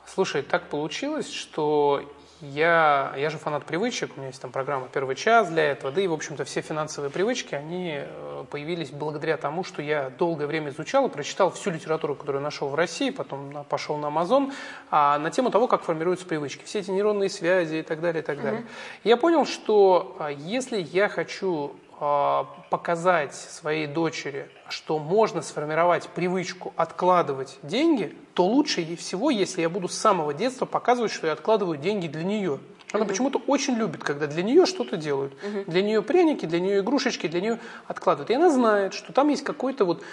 Слушай, 0.06 0.42
так 0.42 0.70
получилось, 0.70 1.32
что 1.32 2.10
я, 2.42 3.14
я 3.18 3.30
же 3.30 3.38
фанат 3.38 3.66
привычек, 3.66 4.12
у 4.16 4.20
меня 4.20 4.28
есть 4.28 4.42
там 4.42 4.52
программа 4.52 4.88
«Первый 4.88 5.16
час» 5.16 5.50
для 5.50 5.72
этого, 5.72 5.92
да 5.92 6.02
и, 6.02 6.08
в 6.08 6.14
общем-то, 6.14 6.46
все 6.46 6.62
финансовые 6.62 7.10
привычки, 7.10 7.56
они 7.56 7.96
э, 7.98 8.46
появились 8.52 8.92
благодаря 8.92 9.38
тому, 9.38 9.64
что 9.64 9.82
я 9.82 10.12
долгое 10.12 10.46
время 10.46 10.70
изучал 10.70 11.08
и 11.08 11.10
прочитал 11.10 11.52
всю 11.52 11.72
литературу, 11.72 12.16
которую 12.16 12.44
нашел 12.44 12.70
в 12.70 12.76
России, 12.76 13.10
потом 13.10 13.66
пошел 13.70 13.98
на 13.98 14.08
Amazon, 14.08 14.54
а, 14.92 15.18
на 15.18 15.32
тему 15.32 15.50
того, 15.50 15.68
как 15.68 15.84
формируются 15.84 16.26
привычки, 16.26 16.64
все 16.64 16.80
эти 16.80 16.92
нейронные 16.92 17.30
связи 17.30 17.78
и 17.78 17.82
так 17.82 18.02
далее, 18.02 18.22
и 18.22 18.26
так 18.26 18.42
далее. 18.42 18.62
Mm-hmm. 18.62 19.00
Я 19.04 19.18
понял, 19.18 19.46
что 19.46 20.16
а, 20.20 20.30
если 20.30 20.80
я 20.80 21.10
хочу 21.10 21.76
показать 22.00 23.34
своей 23.34 23.88
дочери, 23.88 24.50
что 24.70 25.00
можно 25.00 25.42
сформировать 25.42 26.08
привычку 26.10 26.74
откладывать 26.76 27.58
деньги, 27.64 28.16
то 28.34 28.46
лучше 28.46 28.96
всего, 28.96 29.32
если 29.32 29.62
я 29.62 29.70
буду 29.70 29.88
с 29.88 29.98
самого 29.98 30.34
детства 30.34 30.66
показывать, 30.66 31.12
что 31.12 31.28
я 31.28 31.34
откладываю 31.34 31.78
деньги 31.78 32.08
для 32.08 32.24
нее. 32.24 32.60
Она 32.92 33.04
угу. 33.04 33.10
почему-то 33.10 33.42
очень 33.48 33.74
любит, 33.76 34.04
когда 34.04 34.28
для 34.28 34.44
нее 34.44 34.66
что-то 34.66 34.96
делают. 34.96 35.34
Угу. 35.34 35.72
Для 35.72 35.82
нее 35.82 36.02
пряники, 36.02 36.46
для 36.46 36.60
нее 36.60 36.80
игрушечки, 36.80 37.28
для 37.28 37.42
нее 37.42 37.60
откладывают. 37.88 38.30
И 38.30 38.34
она 38.36 38.50
знает, 38.52 38.94
что 38.94 39.12
там 39.12 39.30
есть 39.30 39.44
какой-то 39.44 39.84
вот 39.86 40.04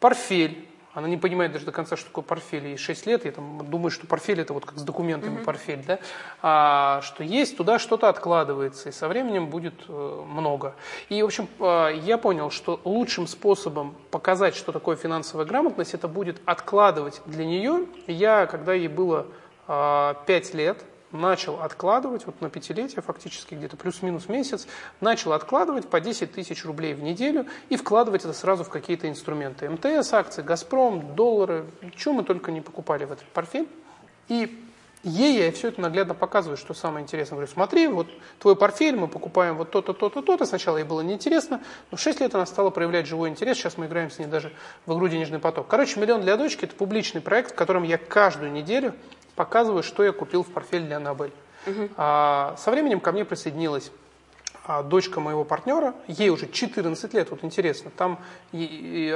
портфель, 0.00 0.66
она 0.94 1.08
не 1.08 1.16
понимает 1.16 1.52
даже 1.52 1.64
до 1.66 1.72
конца, 1.72 1.96
что 1.96 2.06
такое 2.06 2.24
портфель. 2.24 2.68
Ей 2.68 2.76
6 2.76 3.06
лет, 3.06 3.24
я 3.24 3.32
там 3.32 3.68
думаю, 3.68 3.90
что 3.90 4.06
портфель 4.06 4.40
это 4.40 4.54
вот 4.54 4.64
как 4.64 4.78
с 4.78 4.82
документами 4.82 5.38
mm-hmm. 5.38 5.44
портфель, 5.44 5.84
да? 5.84 5.98
А, 6.40 7.00
что 7.02 7.24
есть, 7.24 7.56
туда 7.56 7.80
что-то 7.80 8.08
откладывается, 8.08 8.88
и 8.88 8.92
со 8.92 9.08
временем 9.08 9.48
будет 9.48 9.74
э, 9.88 10.22
много. 10.26 10.76
И, 11.08 11.20
в 11.20 11.26
общем, 11.26 11.48
э, 11.58 11.98
я 12.04 12.16
понял, 12.16 12.50
что 12.50 12.80
лучшим 12.84 13.26
способом 13.26 13.96
показать, 14.12 14.54
что 14.54 14.70
такое 14.70 14.94
финансовая 14.94 15.44
грамотность, 15.44 15.94
это 15.94 16.06
будет 16.06 16.40
откладывать 16.44 17.20
для 17.26 17.44
нее. 17.44 17.86
Я, 18.06 18.46
когда 18.46 18.72
ей 18.72 18.88
было 18.88 19.26
э, 19.66 20.14
5 20.26 20.54
лет, 20.54 20.84
начал 21.14 21.60
откладывать, 21.60 22.26
вот 22.26 22.40
на 22.40 22.50
пятилетие 22.50 23.02
фактически 23.02 23.54
где-то 23.54 23.76
плюс-минус 23.76 24.28
месяц, 24.28 24.66
начал 25.00 25.32
откладывать 25.32 25.88
по 25.88 26.00
10 26.00 26.32
тысяч 26.32 26.64
рублей 26.64 26.94
в 26.94 27.02
неделю 27.02 27.46
и 27.68 27.76
вкладывать 27.76 28.24
это 28.24 28.32
сразу 28.34 28.64
в 28.64 28.68
какие-то 28.68 29.08
инструменты. 29.08 29.68
МТС, 29.70 30.12
акции, 30.12 30.42
Газпром, 30.42 31.14
доллары, 31.14 31.66
чего 31.96 32.14
мы 32.14 32.24
только 32.24 32.50
не 32.52 32.60
покупали 32.60 33.04
в 33.04 33.12
этот 33.12 33.26
портфель. 33.28 33.68
И 34.28 34.60
ей 35.02 35.44
я 35.44 35.52
все 35.52 35.68
это 35.68 35.80
наглядно 35.80 36.14
показываю, 36.14 36.56
что 36.56 36.74
самое 36.74 37.02
интересное. 37.02 37.36
Говорю, 37.36 37.52
смотри, 37.52 37.86
вот 37.88 38.08
твой 38.38 38.56
портфель, 38.56 38.96
мы 38.96 39.06
покупаем 39.06 39.56
вот 39.56 39.70
то-то, 39.70 39.92
то-то, 39.92 40.22
то-то. 40.22 40.44
Сначала 40.46 40.78
ей 40.78 40.84
было 40.84 41.02
неинтересно, 41.02 41.60
но 41.90 41.96
в 41.96 42.00
6 42.00 42.20
лет 42.20 42.34
она 42.34 42.46
стала 42.46 42.70
проявлять 42.70 43.06
живой 43.06 43.28
интерес. 43.28 43.58
Сейчас 43.58 43.76
мы 43.76 43.86
играем 43.86 44.10
с 44.10 44.18
ней 44.18 44.26
даже 44.26 44.52
в 44.86 44.94
игру 44.94 45.08
«Денежный 45.08 45.38
поток». 45.38 45.68
Короче, 45.68 46.00
«Миллион 46.00 46.22
для 46.22 46.36
дочки»– 46.36 46.64
это 46.66 46.74
публичный 46.74 47.20
проект, 47.20 47.52
в 47.52 47.54
котором 47.54 47.82
я 47.82 47.98
каждую 47.98 48.50
неделю 48.50 48.94
показываю, 49.36 49.82
что 49.82 50.04
я 50.04 50.12
купил 50.12 50.42
в 50.42 50.48
портфель 50.48 50.82
для 50.82 50.96
Аннабель. 50.96 51.32
Угу. 51.66 51.90
А, 51.96 52.54
со 52.58 52.70
временем 52.70 53.00
ко 53.00 53.12
мне 53.12 53.24
присоединилась 53.24 53.90
а, 54.66 54.82
дочка 54.82 55.20
моего 55.20 55.44
партнера, 55.44 55.94
ей 56.08 56.30
уже 56.30 56.48
14 56.48 57.14
лет, 57.14 57.30
вот 57.30 57.44
интересно, 57.44 57.90
там 57.96 58.18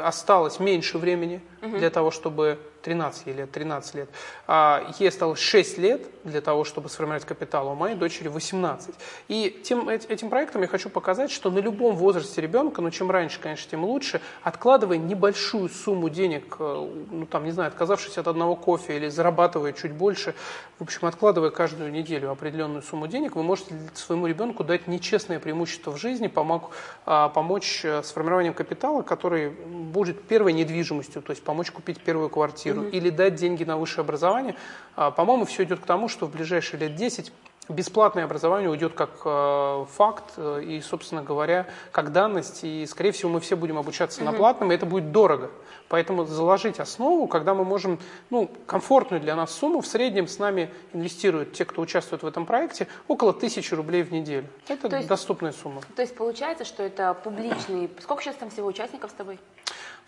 осталось 0.03 0.61
меньше 0.61 0.99
времени 0.99 1.41
угу. 1.63 1.79
для 1.79 1.91
того, 1.91 2.11
чтобы 2.11 2.59
13 2.89 3.27
лет, 3.27 3.53
13 3.53 3.95
лет. 3.97 4.09
А, 4.47 4.91
ей 4.99 5.11
осталось 5.11 5.41
6 5.41 5.77
лет 5.77 6.07
для 6.25 6.41
того, 6.41 6.65
чтобы 6.65 6.89
сформировать 6.89 7.27
капитал, 7.27 7.69
у 7.69 7.75
моей 7.75 7.95
дочери 7.95 8.29
18. 8.29 8.95
И 9.29 9.61
тем, 9.63 9.91
этим 9.91 10.31
проектом 10.31 10.63
я 10.63 10.69
хочу 10.69 10.89
показать, 10.89 11.31
что 11.31 11.51
на 11.51 11.59
любом 11.59 11.97
возрасте 11.97 12.41
ребенка, 12.41 12.81
ну 12.81 12.91
чем 12.91 13.11
раньше, 13.11 13.41
конечно, 13.41 13.71
тем 13.71 13.85
лучше, 13.85 14.23
откладывая 14.43 14.97
небольшую 14.97 15.69
сумму 15.69 16.09
денег, 16.09 16.57
э, 16.59 16.89
ну 17.11 17.27
там, 17.27 17.45
не 17.45 17.51
знаю, 17.51 17.69
отказавшись 17.69 18.17
от 18.17 18.27
одного 18.27 18.57
кофе 18.57 18.97
или 18.97 19.09
зарабатывая 19.09 19.75
чуть 19.75 19.93
больше, 19.93 20.35
в 20.79 20.83
общем, 20.85 21.07
откладывая 21.09 21.51
каждую 21.51 21.93
неделю 21.93 22.31
определенную 22.31 22.81
сумму 22.81 23.07
денег, 23.07 23.37
вы 23.37 23.43
можете 23.43 23.75
своему 23.93 24.27
ребенку 24.27 24.65
дать 24.65 24.87
нечестное 24.89 25.41
преимущество 25.41 25.91
в 25.91 25.99
жизни, 25.99 26.29
помог, 26.29 26.71
а, 27.05 27.29
помочь 27.29 27.85
э, 27.85 28.03
с 28.03 28.13
формированием 28.13 28.55
капитала, 28.55 29.03
который 29.03 29.51
будет 29.51 30.23
первой 30.23 30.55
недвижимостью, 30.55 31.21
то 31.21 31.33
есть 31.33 31.43
помочь 31.43 31.71
купить 31.71 32.01
первую 32.01 32.31
квартиру, 32.31 32.78
квартиру 32.79 32.97
mm-hmm. 32.97 32.97
или 32.97 33.11
дать 33.11 33.35
деньги 33.35 33.65
на 33.65 33.77
высшее 33.77 34.03
образование, 34.03 34.55
а, 34.97 35.11
по-моему, 35.11 35.45
все 35.45 35.65
идет 35.65 35.81
к 35.81 35.87
тому, 35.87 36.09
что 36.09 36.27
в 36.27 36.33
ближайшие 36.33 36.81
лет 36.81 36.95
10 36.95 37.33
бесплатное 37.69 38.25
образование 38.25 38.71
уйдет 38.71 38.95
как 38.95 39.11
э, 39.27 39.85
факт 39.95 40.25
э, 40.39 40.63
и, 40.65 40.81
собственно 40.81 41.23
говоря, 41.23 41.67
как 41.93 42.13
данность. 42.13 42.61
И, 42.65 42.87
скорее 42.87 43.13
всего, 43.13 43.31
мы 43.31 43.41
все 43.41 43.57
будем 43.57 43.77
обучаться 43.77 44.23
mm-hmm. 44.23 44.25
на 44.25 44.33
платном, 44.33 44.73
и 44.73 44.75
это 44.75 44.87
будет 44.87 45.13
дорого. 45.13 45.51
Поэтому 45.89 46.25
заложить 46.25 46.81
основу, 46.81 47.27
когда 47.27 47.55
мы 47.55 47.65
можем 47.65 47.99
ну, 48.31 48.51
комфортную 48.67 49.21
для 49.21 49.35
нас 49.37 49.53
сумму, 49.53 49.81
в 49.81 49.87
среднем 49.87 50.29
с 50.29 50.39
нами 50.39 50.71
инвестируют 50.95 51.53
те, 51.53 51.65
кто 51.65 51.83
участвует 51.83 52.23
в 52.23 52.27
этом 52.27 52.47
проекте, 52.47 52.89
около 53.07 53.33
тысячи 53.33 53.75
рублей 53.75 54.03
в 54.03 54.13
неделю. 54.13 54.47
Это 54.67 54.89
то 54.89 54.97
есть, 54.97 55.09
доступная 55.09 55.53
сумма. 55.53 55.83
То 55.95 56.03
есть 56.03 56.15
получается, 56.15 56.65
что 56.65 56.83
это 56.83 57.15
публичный... 57.15 57.91
Сколько 58.01 58.23
сейчас 58.23 58.37
там 58.37 58.51
всего 58.51 58.67
участников 58.67 59.11
с 59.11 59.15
тобой? 59.15 59.39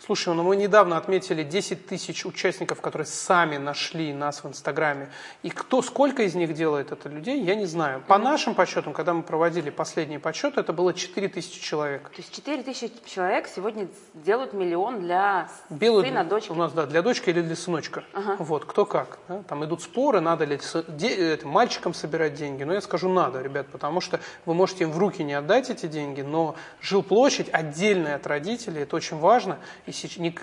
Слушай, 0.03 0.33
ну 0.33 0.41
мы 0.41 0.55
недавно 0.55 0.97
отметили 0.97 1.43
10 1.43 1.85
тысяч 1.85 2.25
участников, 2.25 2.81
которые 2.81 3.05
сами 3.05 3.57
нашли 3.57 4.13
нас 4.13 4.43
в 4.43 4.47
Инстаграме. 4.47 5.11
И 5.43 5.51
кто, 5.51 5.83
сколько 5.83 6.23
из 6.23 6.33
них 6.33 6.55
делает 6.55 6.91
это 6.91 7.07
людей, 7.07 7.39
я 7.43 7.53
не 7.53 7.67
знаю. 7.67 8.01
По 8.07 8.13
mm-hmm. 8.13 8.17
нашим 8.17 8.55
подсчетам, 8.55 8.93
когда 8.93 9.13
мы 9.13 9.21
проводили 9.21 9.69
последний 9.69 10.17
подсчет, 10.17 10.57
это 10.57 10.73
было 10.73 10.95
4 10.95 11.27
тысячи 11.27 11.61
человек. 11.61 12.09
То 12.09 12.17
есть 12.17 12.33
4 12.33 12.63
тысячи 12.63 12.91
человек 13.05 13.47
сегодня 13.47 13.89
делают 14.15 14.53
миллион 14.53 15.01
для 15.01 15.49
Белый, 15.69 16.07
сына, 16.07 16.23
дочки? 16.23 16.51
У 16.51 16.55
нас, 16.55 16.73
да, 16.73 16.87
для 16.87 17.03
дочки 17.03 17.29
или 17.29 17.41
для 17.41 17.55
сыночка. 17.55 18.03
Ага. 18.13 18.37
Вот, 18.39 18.65
кто 18.65 18.87
как. 18.87 19.19
Да? 19.27 19.43
Там 19.47 19.63
идут 19.65 19.83
споры, 19.83 20.19
надо 20.19 20.45
ли 20.45 20.59
де, 20.87 21.09
это, 21.09 21.47
мальчикам 21.47 21.93
собирать 21.93 22.33
деньги. 22.33 22.63
Но 22.63 22.73
я 22.73 22.81
скажу, 22.81 23.07
надо, 23.07 23.39
ребят, 23.43 23.67
потому 23.67 24.01
что 24.01 24.19
вы 24.47 24.55
можете 24.55 24.85
им 24.85 24.91
в 24.91 24.97
руки 24.97 25.23
не 25.23 25.33
отдать 25.33 25.69
эти 25.69 25.85
деньги, 25.85 26.21
но 26.21 26.55
жилплощадь 26.81 27.49
отдельная 27.51 28.15
от 28.15 28.25
родителей, 28.25 28.81
это 28.81 28.95
очень 28.95 29.19
важно 29.19 29.59
и 29.85 29.90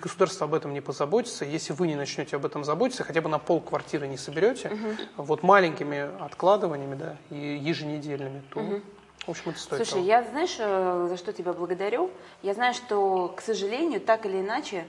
государство 0.01 0.47
об 0.47 0.55
этом 0.55 0.73
не 0.73 0.81
позаботится, 0.81 1.45
если 1.45 1.73
вы 1.73 1.89
не 1.89 1.97
начнете 1.97 2.37
об 2.37 2.47
этом 2.47 2.65
заботиться, 2.65 3.05
хотя 3.05 3.21
бы 3.21 3.29
на 3.29 3.39
пол 3.39 3.61
квартиры 3.61 4.07
не 4.07 4.17
соберете, 4.17 4.69
угу. 4.69 5.25
вот 5.25 5.43
маленькими 5.43 6.09
откладываниями, 6.25 6.95
да, 6.95 7.17
и 7.31 7.37
еженедельными, 7.37 8.43
то 8.51 8.61
угу. 8.61 8.81
В 9.27 9.31
общем, 9.33 9.51
это 9.51 9.59
стоит 9.59 9.87
Слушай, 9.87 10.01
того. 10.01 10.07
я 10.07 10.23
знаешь, 10.23 10.57
э, 10.59 11.07
за 11.11 11.19
что 11.19 11.35
тебя 11.35 11.53
благодарю? 11.53 12.11
Я 12.43 12.55
знаю, 12.55 12.73
что, 12.73 13.29
к 13.37 13.43
сожалению, 13.43 14.01
так 14.01 14.25
или 14.25 14.41
иначе, 14.41 14.87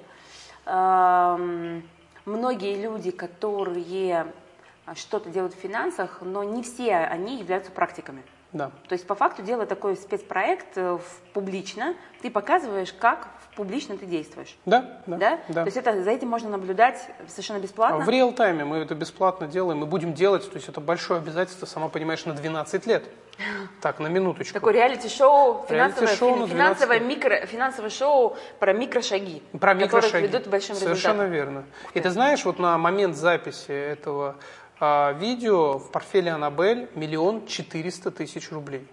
эм, 0.65 1.83
многие 2.23 2.81
люди, 2.81 3.11
которые 3.11 4.31
что-то 4.95 5.29
делают 5.29 5.53
в 5.53 5.57
финансах, 5.57 6.19
но 6.21 6.43
не 6.45 6.63
все 6.63 6.95
они 6.95 7.37
являются 7.37 7.71
практиками. 7.71 8.23
Да. 8.53 8.71
То 8.87 8.93
есть, 8.93 9.05
по 9.05 9.13
факту, 9.13 9.43
делая 9.43 9.65
такой 9.65 9.95
спецпроект 9.95 10.77
э, 10.77 10.97
публично, 11.33 11.95
ты 12.21 12.31
показываешь, 12.31 12.93
как 12.93 13.27
публично 13.59 13.97
ты 13.97 14.05
действуешь. 14.05 14.55
Да, 14.65 15.01
да. 15.05 15.17
да? 15.17 15.39
да. 15.49 15.63
То 15.63 15.67
есть 15.67 15.75
это, 15.75 16.01
за 16.01 16.11
этим 16.11 16.29
можно 16.29 16.49
наблюдать 16.49 16.97
совершенно 17.27 17.59
бесплатно? 17.59 18.05
В 18.05 18.09
реал-тайме 18.09 18.63
мы 18.63 18.77
это 18.77 18.95
бесплатно 18.95 19.47
делаем, 19.47 19.79
мы 19.79 19.85
будем 19.85 20.13
делать, 20.13 20.49
то 20.49 20.55
есть 20.55 20.69
это 20.69 20.79
большое 20.79 21.19
обязательство, 21.19 21.65
сама 21.65 21.89
понимаешь, 21.89 22.23
на 22.23 22.33
12 22.33 22.87
лет. 22.87 23.03
Так, 23.81 23.99
на 23.99 24.07
минуточку. 24.07 24.53
Такое 24.53 24.73
реалити-шоу, 24.73 25.65
финансовое, 25.69 26.07
реалити-шоу 26.07 26.47
финансовое, 26.47 26.99
микро, 26.99 27.45
финансовое 27.45 27.89
шоу 27.89 28.37
про 28.59 28.73
микрошаги, 28.73 29.41
про 29.59 29.73
микрошаги. 29.73 30.23
ведут 30.27 30.43
к 30.43 30.47
большим 30.47 30.75
Совершенно 30.75 31.23
результатам. 31.23 31.31
верно. 31.31 31.63
И 31.93 31.99
ты 32.01 32.09
знаешь, 32.09 32.43
вот 32.43 32.59
на 32.59 32.77
момент 32.77 33.15
записи 33.15 33.71
этого 33.71 34.35
а, 34.79 35.13
видео 35.13 35.79
в 35.79 35.91
портфеле 35.91 36.31
Аннабель 36.31 36.89
миллион 36.95 37.45
четыреста 37.45 38.11
тысяч 38.11 38.51
рублей 38.51 38.85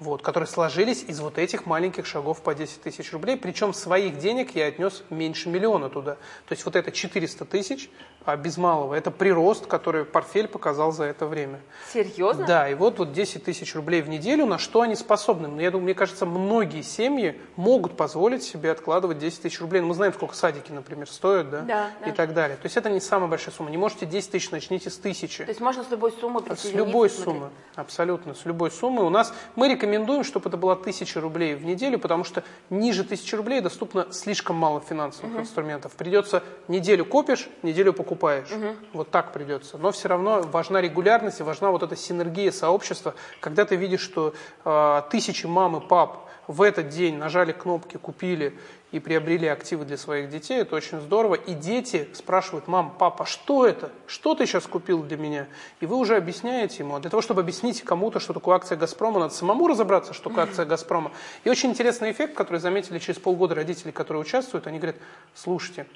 вот, 0.00 0.22
которые 0.22 0.46
сложились 0.46 1.04
из 1.06 1.20
вот 1.20 1.38
этих 1.38 1.66
маленьких 1.66 2.06
шагов 2.06 2.42
по 2.42 2.54
10 2.54 2.82
тысяч 2.82 3.12
рублей. 3.12 3.36
Причем 3.36 3.74
своих 3.74 4.18
денег 4.18 4.54
я 4.56 4.66
отнес 4.66 5.04
меньше 5.10 5.48
миллиона 5.48 5.90
туда. 5.90 6.14
То 6.48 6.52
есть 6.52 6.64
вот 6.64 6.74
это 6.74 6.90
400 6.90 7.44
тысяч 7.44 7.90
а 8.24 8.36
без 8.36 8.58
малого. 8.58 8.94
Это 8.94 9.10
прирост, 9.10 9.66
который 9.66 10.04
портфель 10.04 10.46
показал 10.46 10.92
за 10.92 11.04
это 11.04 11.26
время. 11.26 11.60
Серьезно? 11.92 12.46
Да, 12.46 12.68
и 12.68 12.74
вот, 12.74 12.98
вот 12.98 13.12
10 13.12 13.44
тысяч 13.44 13.74
рублей 13.74 14.02
в 14.02 14.08
неделю, 14.08 14.44
на 14.44 14.58
что 14.58 14.82
они 14.82 14.94
способны? 14.94 15.48
Ну, 15.48 15.60
я 15.60 15.70
думаю, 15.70 15.84
мне 15.84 15.94
кажется, 15.94 16.26
многие 16.26 16.82
семьи 16.82 17.40
могут 17.56 17.96
позволить 17.96 18.42
себе 18.42 18.70
откладывать 18.70 19.18
10 19.18 19.42
тысяч 19.42 19.60
рублей. 19.60 19.80
Ну, 19.80 19.88
мы 19.88 19.94
знаем, 19.94 20.12
сколько 20.12 20.34
садики, 20.34 20.70
например, 20.70 21.08
стоят, 21.08 21.50
да? 21.50 21.60
Да, 21.62 21.90
И 22.06 22.12
так 22.12 22.34
далее. 22.34 22.56
То 22.56 22.66
есть 22.66 22.76
это 22.76 22.90
не 22.90 23.00
самая 23.00 23.28
большая 23.28 23.54
сумма. 23.54 23.70
Не 23.70 23.78
можете 23.78 24.04
10 24.04 24.30
тысяч, 24.30 24.50
начните 24.50 24.90
с 24.90 24.98
тысячи. 24.98 25.44
То 25.44 25.50
есть 25.50 25.60
можно 25.60 25.82
с 25.82 25.90
любой 25.90 26.12
суммы 26.12 26.42
С 26.54 26.72
любой 26.72 27.08
суммы, 27.08 27.50
абсолютно, 27.74 28.34
с 28.34 28.44
любой 28.44 28.70
суммы. 28.70 29.04
У 29.04 29.10
нас, 29.10 29.32
мы 29.56 29.68
рекомендуем 29.68 29.89
рекомендуем, 29.90 30.24
чтобы 30.24 30.48
это 30.48 30.56
было 30.56 30.72
1000 30.72 31.20
рублей 31.20 31.54
в 31.54 31.64
неделю, 31.64 31.98
потому 31.98 32.24
что 32.24 32.44
ниже 32.70 33.02
1000 33.02 33.36
рублей 33.36 33.60
доступно 33.60 34.06
слишком 34.12 34.56
мало 34.56 34.80
финансовых 34.80 35.32
угу. 35.32 35.40
инструментов. 35.42 35.92
Придется 35.92 36.42
неделю 36.68 37.04
копишь, 37.04 37.48
неделю 37.62 37.92
покупаешь. 37.92 38.50
Угу. 38.50 38.76
Вот 38.92 39.10
так 39.10 39.32
придется. 39.32 39.78
Но 39.78 39.90
все 39.90 40.08
равно 40.08 40.42
важна 40.42 40.80
регулярность 40.80 41.40
и 41.40 41.42
важна 41.42 41.70
вот 41.70 41.82
эта 41.82 41.96
синергия 41.96 42.52
сообщества, 42.52 43.14
когда 43.40 43.64
ты 43.64 43.76
видишь, 43.76 44.00
что 44.00 44.34
э, 44.64 45.02
тысячи 45.10 45.46
мам 45.46 45.76
и 45.76 45.80
пап 45.80 46.28
в 46.46 46.62
этот 46.62 46.88
день 46.88 47.16
нажали 47.16 47.52
кнопки, 47.52 47.96
купили 47.96 48.58
и 48.92 48.98
приобрели 48.98 49.46
активы 49.46 49.84
для 49.84 49.96
своих 49.96 50.30
детей, 50.30 50.60
это 50.60 50.74
очень 50.74 51.00
здорово. 51.00 51.36
И 51.36 51.54
дети 51.54 52.08
спрашивают, 52.12 52.66
мам, 52.66 52.94
папа, 52.98 53.24
что 53.24 53.66
это? 53.66 53.90
Что 54.06 54.34
ты 54.34 54.46
сейчас 54.46 54.66
купил 54.66 55.02
для 55.02 55.16
меня? 55.16 55.46
И 55.80 55.86
вы 55.86 55.96
уже 55.96 56.16
объясняете 56.16 56.78
ему. 56.78 56.96
А 56.96 57.00
для 57.00 57.10
того, 57.10 57.22
чтобы 57.22 57.40
объяснить 57.42 57.82
кому-то, 57.82 58.18
что 58.18 58.32
такое 58.32 58.56
акция 58.56 58.76
«Газпрома», 58.76 59.20
надо 59.20 59.34
самому 59.34 59.68
разобраться, 59.68 60.12
что 60.12 60.30
такое 60.30 60.44
акция 60.44 60.66
«Газпрома». 60.66 61.12
И 61.44 61.50
очень 61.50 61.70
интересный 61.70 62.10
эффект, 62.10 62.34
который 62.34 62.58
заметили 62.58 62.98
через 62.98 63.20
полгода 63.20 63.54
родители, 63.54 63.92
которые 63.92 64.22
участвуют, 64.22 64.66
они 64.66 64.78
говорят, 64.78 64.96
слушайте, 65.34 65.86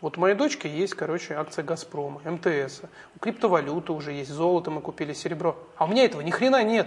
вот 0.00 0.18
у 0.18 0.20
моей 0.20 0.34
дочки 0.34 0.66
есть, 0.66 0.94
короче, 0.94 1.34
акция 1.34 1.64
«Газпрома», 1.64 2.20
МТС, 2.24 2.82
у 3.16 3.18
криптовалюты 3.18 3.92
уже 3.92 4.12
есть, 4.12 4.30
золото 4.30 4.70
мы 4.70 4.82
купили, 4.82 5.14
серебро. 5.14 5.56
А 5.76 5.86
у 5.86 5.88
меня 5.88 6.04
этого 6.04 6.20
ни 6.20 6.30
хрена 6.30 6.62
нет. 6.62 6.86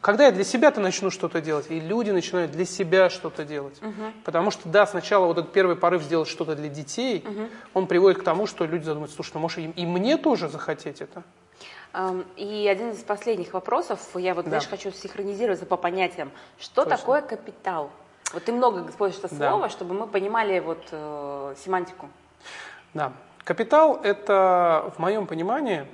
Когда 0.00 0.24
я 0.26 0.32
для 0.32 0.44
себя-то 0.44 0.80
начну 0.80 1.10
что-то 1.10 1.42
делать, 1.42 1.66
и 1.68 1.78
люди 1.78 2.10
начинают 2.10 2.52
для 2.52 2.64
себя 2.64 3.10
что-то 3.10 3.44
делать. 3.44 3.80
Угу. 3.82 4.12
Потому 4.24 4.50
что, 4.50 4.68
да, 4.68 4.86
сначала 4.86 5.26
вот 5.26 5.36
этот 5.36 5.52
первый 5.52 5.76
порыв 5.76 6.02
сделать 6.02 6.28
что-то 6.28 6.56
для 6.56 6.68
детей, 6.68 7.22
угу. 7.26 7.48
он 7.74 7.86
приводит 7.86 8.18
к 8.20 8.24
тому, 8.24 8.46
что 8.46 8.64
люди 8.64 8.84
задумаются, 8.84 9.16
слушай, 9.16 9.32
ну 9.34 9.40
может 9.40 9.58
и, 9.58 9.64
и 9.64 9.84
мне 9.84 10.16
тоже 10.16 10.48
захотеть 10.48 11.02
это? 11.02 11.22
И 12.36 12.68
один 12.70 12.92
из 12.92 13.02
последних 13.02 13.52
вопросов, 13.52 14.00
я 14.14 14.34
вот, 14.34 14.44
да. 14.44 14.50
знаешь, 14.50 14.68
хочу 14.68 14.92
синхронизироваться 14.92 15.66
по 15.66 15.76
понятиям. 15.76 16.30
Что 16.58 16.84
Точно. 16.84 16.96
такое 16.96 17.20
капитал? 17.20 17.90
Вот 18.32 18.44
ты 18.44 18.52
много 18.52 18.88
используешь 18.88 19.24
это 19.24 19.34
слово, 19.34 19.62
да. 19.62 19.68
чтобы 19.68 19.94
мы 19.94 20.06
понимали 20.06 20.60
вот 20.60 20.86
э, 20.92 21.54
семантику. 21.62 22.08
Да. 22.94 23.12
Капитал– 23.42 24.00
это, 24.04 24.92
в 24.96 25.00
моем 25.00 25.26
понимании, 25.26 25.86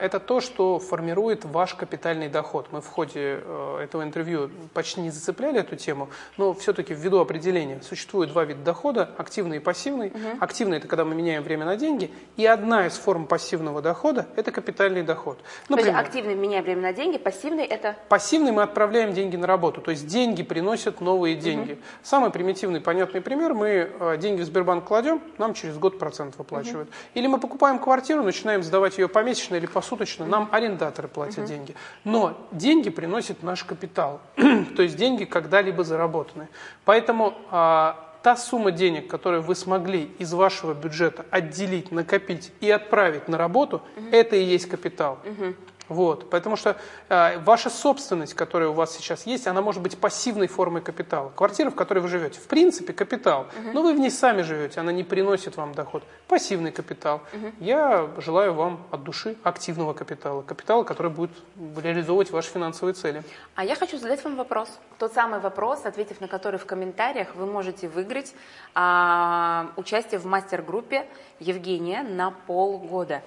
это 0.00 0.20
то, 0.20 0.40
что 0.40 0.78
формирует 0.78 1.44
ваш 1.44 1.74
капитальный 1.74 2.28
доход. 2.28 2.68
Мы 2.70 2.80
в 2.80 2.86
ходе 2.86 3.40
э, 3.42 3.80
этого 3.82 4.02
интервью 4.02 4.50
почти 4.74 5.00
не 5.00 5.10
зацепляли 5.10 5.60
эту 5.60 5.76
тему, 5.76 6.08
но 6.36 6.52
все-таки 6.54 6.94
ввиду 6.94 7.20
определения 7.20 7.80
существует 7.82 8.30
два 8.30 8.44
вида 8.44 8.62
дохода, 8.62 9.10
активный 9.16 9.58
и 9.58 9.60
пассивный. 9.60 10.08
Угу. 10.08 10.38
Активный– 10.40 10.76
это 10.78 10.88
когда 10.88 11.04
мы 11.04 11.14
меняем 11.14 11.42
время 11.42 11.64
на 11.66 11.76
деньги, 11.76 12.10
и 12.36 12.46
одна 12.46 12.86
из 12.86 12.94
форм 12.94 13.26
пассивного 13.26 13.80
дохода– 13.80 14.26
это 14.36 14.50
капитальный 14.50 15.02
доход. 15.02 15.38
Например, 15.68 15.92
то 15.92 15.98
есть 15.98 16.08
активный 16.08 16.34
меняем 16.34 16.64
время 16.64 16.82
на 16.82 16.92
деньги, 16.92 17.18
пассивный– 17.18 17.64
это? 17.66 17.96
Пассивный 18.08 18.52
мы 18.52 18.62
отправляем 18.62 19.12
деньги 19.12 19.36
на 19.36 19.46
работу, 19.46 19.80
то 19.80 19.90
есть 19.90 20.06
деньги 20.06 20.42
приносят 20.42 21.00
новые 21.00 21.36
деньги. 21.36 21.72
Угу. 21.72 21.80
Самый 22.02 22.30
примитивный, 22.30 22.80
понятный 22.80 23.20
пример– 23.20 23.54
мы 23.60 23.68
э, 23.68 24.16
деньги 24.18 24.42
в 24.42 24.44
Сбербанк 24.44 24.84
кладем, 24.84 25.22
нам 25.38 25.54
через 25.54 25.78
год 25.78 25.98
процент 25.98 26.36
выплачивают. 26.38 26.88
Угу. 26.88 26.96
Или 27.14 27.26
мы 27.26 27.38
покупаем 27.38 27.78
квартиру, 27.78 28.22
начинаем 28.22 28.62
сдавать 28.62 28.98
ее 28.98 29.08
помесячно 29.08 29.56
или 29.56 29.66
посуточно, 29.70 30.26
нам 30.26 30.48
арендаторы 30.52 31.08
платят 31.08 31.38
угу. 31.38 31.46
деньги. 31.48 31.74
Но 32.04 32.36
деньги 32.52 32.90
приносит 32.90 33.42
наш 33.42 33.64
капитал, 33.64 34.20
то 34.36 34.82
есть 34.82 34.96
деньги 34.96 35.24
когда-либо 35.24 35.84
заработанные. 35.84 36.48
Поэтому 36.84 37.34
а, 37.50 38.10
та 38.22 38.36
сумма 38.36 38.70
денег, 38.70 39.08
которую 39.08 39.42
вы 39.42 39.54
смогли 39.54 40.10
из 40.18 40.32
вашего 40.32 40.74
бюджета 40.74 41.24
отделить, 41.30 41.90
накопить 41.90 42.52
и 42.60 42.70
отправить 42.70 43.28
на 43.28 43.38
работу, 43.38 43.82
угу. 43.96 44.06
это 44.10 44.36
и 44.36 44.42
есть 44.42 44.68
капитал. 44.68 45.18
Угу. 45.24 45.54
Вот, 45.90 46.30
потому 46.30 46.54
что 46.54 46.76
э, 47.08 47.38
ваша 47.40 47.68
собственность, 47.68 48.34
которая 48.34 48.68
у 48.68 48.72
вас 48.72 48.96
сейчас 48.96 49.26
есть, 49.26 49.48
она 49.48 49.60
может 49.60 49.82
быть 49.82 49.98
пассивной 49.98 50.46
формой 50.46 50.82
капитала. 50.82 51.32
Квартира, 51.34 51.68
в 51.70 51.74
которой 51.74 51.98
вы 51.98 52.06
живете, 52.06 52.38
в 52.38 52.46
принципе, 52.46 52.92
капитал, 52.92 53.48
угу. 53.58 53.72
но 53.72 53.82
вы 53.82 53.92
в 53.94 53.98
ней 53.98 54.10
сами 54.10 54.42
живете, 54.42 54.78
она 54.78 54.92
не 54.92 55.02
приносит 55.02 55.56
вам 55.56 55.74
доход. 55.74 56.04
Пассивный 56.28 56.70
капитал. 56.70 57.22
Угу. 57.32 57.52
Я 57.58 58.08
желаю 58.18 58.54
вам 58.54 58.86
от 58.92 59.02
души 59.02 59.36
активного 59.42 59.92
капитала, 59.92 60.42
капитала, 60.42 60.84
который 60.84 61.10
будет 61.10 61.32
реализовывать 61.76 62.30
ваши 62.30 62.50
финансовые 62.50 62.94
цели. 62.94 63.24
А 63.56 63.64
я 63.64 63.74
хочу 63.74 63.98
задать 63.98 64.22
вам 64.22 64.36
вопрос. 64.36 64.68
Тот 65.00 65.12
самый 65.12 65.40
вопрос, 65.40 65.86
ответив 65.86 66.20
на 66.20 66.28
который 66.28 66.60
в 66.60 66.66
комментариях, 66.66 67.34
вы 67.34 67.46
можете 67.46 67.88
выиграть 67.88 68.32
а, 68.76 69.72
участие 69.76 70.20
в 70.20 70.26
мастер-группе 70.26 71.08
Евгения 71.40 72.04
на 72.04 72.30
полгода. 72.30 73.22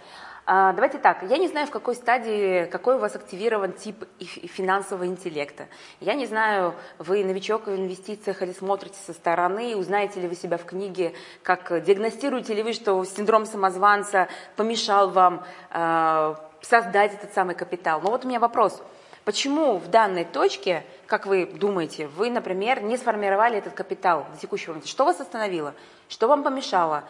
А, 0.46 0.74
давайте 0.74 0.98
так, 0.98 1.24
я 1.24 1.38
не 1.38 1.48
знаю, 1.48 1.68
в 1.68 1.72
какой 1.72 1.96
стадии, 1.96 2.66
какой 2.66 2.96
у 2.96 2.98
вас 2.98 3.16
активирован 3.16 3.72
тип 3.72 4.04
финансового 4.20 5.06
интеллекта. 5.06 5.68
Я 6.02 6.16
не 6.16 6.26
знаю, 6.26 6.76
вы 6.98 7.24
новичок 7.24 7.68
в 7.68 7.70
инвестициях 7.70 8.42
или 8.42 8.52
смотрите 8.52 8.98
со 9.06 9.14
стороны, 9.14 9.78
узнаете 9.78 10.20
ли 10.20 10.28
вы 10.28 10.36
себя 10.36 10.58
в 10.58 10.66
книге, 10.66 11.14
как 11.44 11.84
диагностируете 11.84 12.54
ли 12.56 12.64
вы, 12.64 12.74
что 12.74 13.06
синдром 13.06 13.46
самозванца 13.46 14.28
помешал 14.58 15.12
вам 15.12 15.46
э, 15.72 16.36
создать 16.60 17.14
этот 17.14 17.34
самый 17.34 17.56
капитал. 17.56 18.02
Но 18.02 18.10
вот 18.10 18.26
у 18.26 18.28
меня 18.28 18.42
вопрос. 18.42 18.84
Почему 19.24 19.78
в 19.78 19.88
данной 19.88 20.26
точке, 20.26 20.84
как 21.08 21.26
вы 21.26 21.46
думаете, 21.46 22.08
вы, 22.08 22.30
например, 22.30 22.84
не 22.84 22.98
сформировали 22.98 23.60
этот 23.60 23.76
капитал 23.76 24.26
до 24.34 24.38
текущего 24.38 24.72
момента? 24.72 24.90
Что 24.90 25.06
вас 25.06 25.22
остановило? 25.22 25.74
Что 26.10 26.28
вам 26.28 26.44
помешало? 26.44 27.06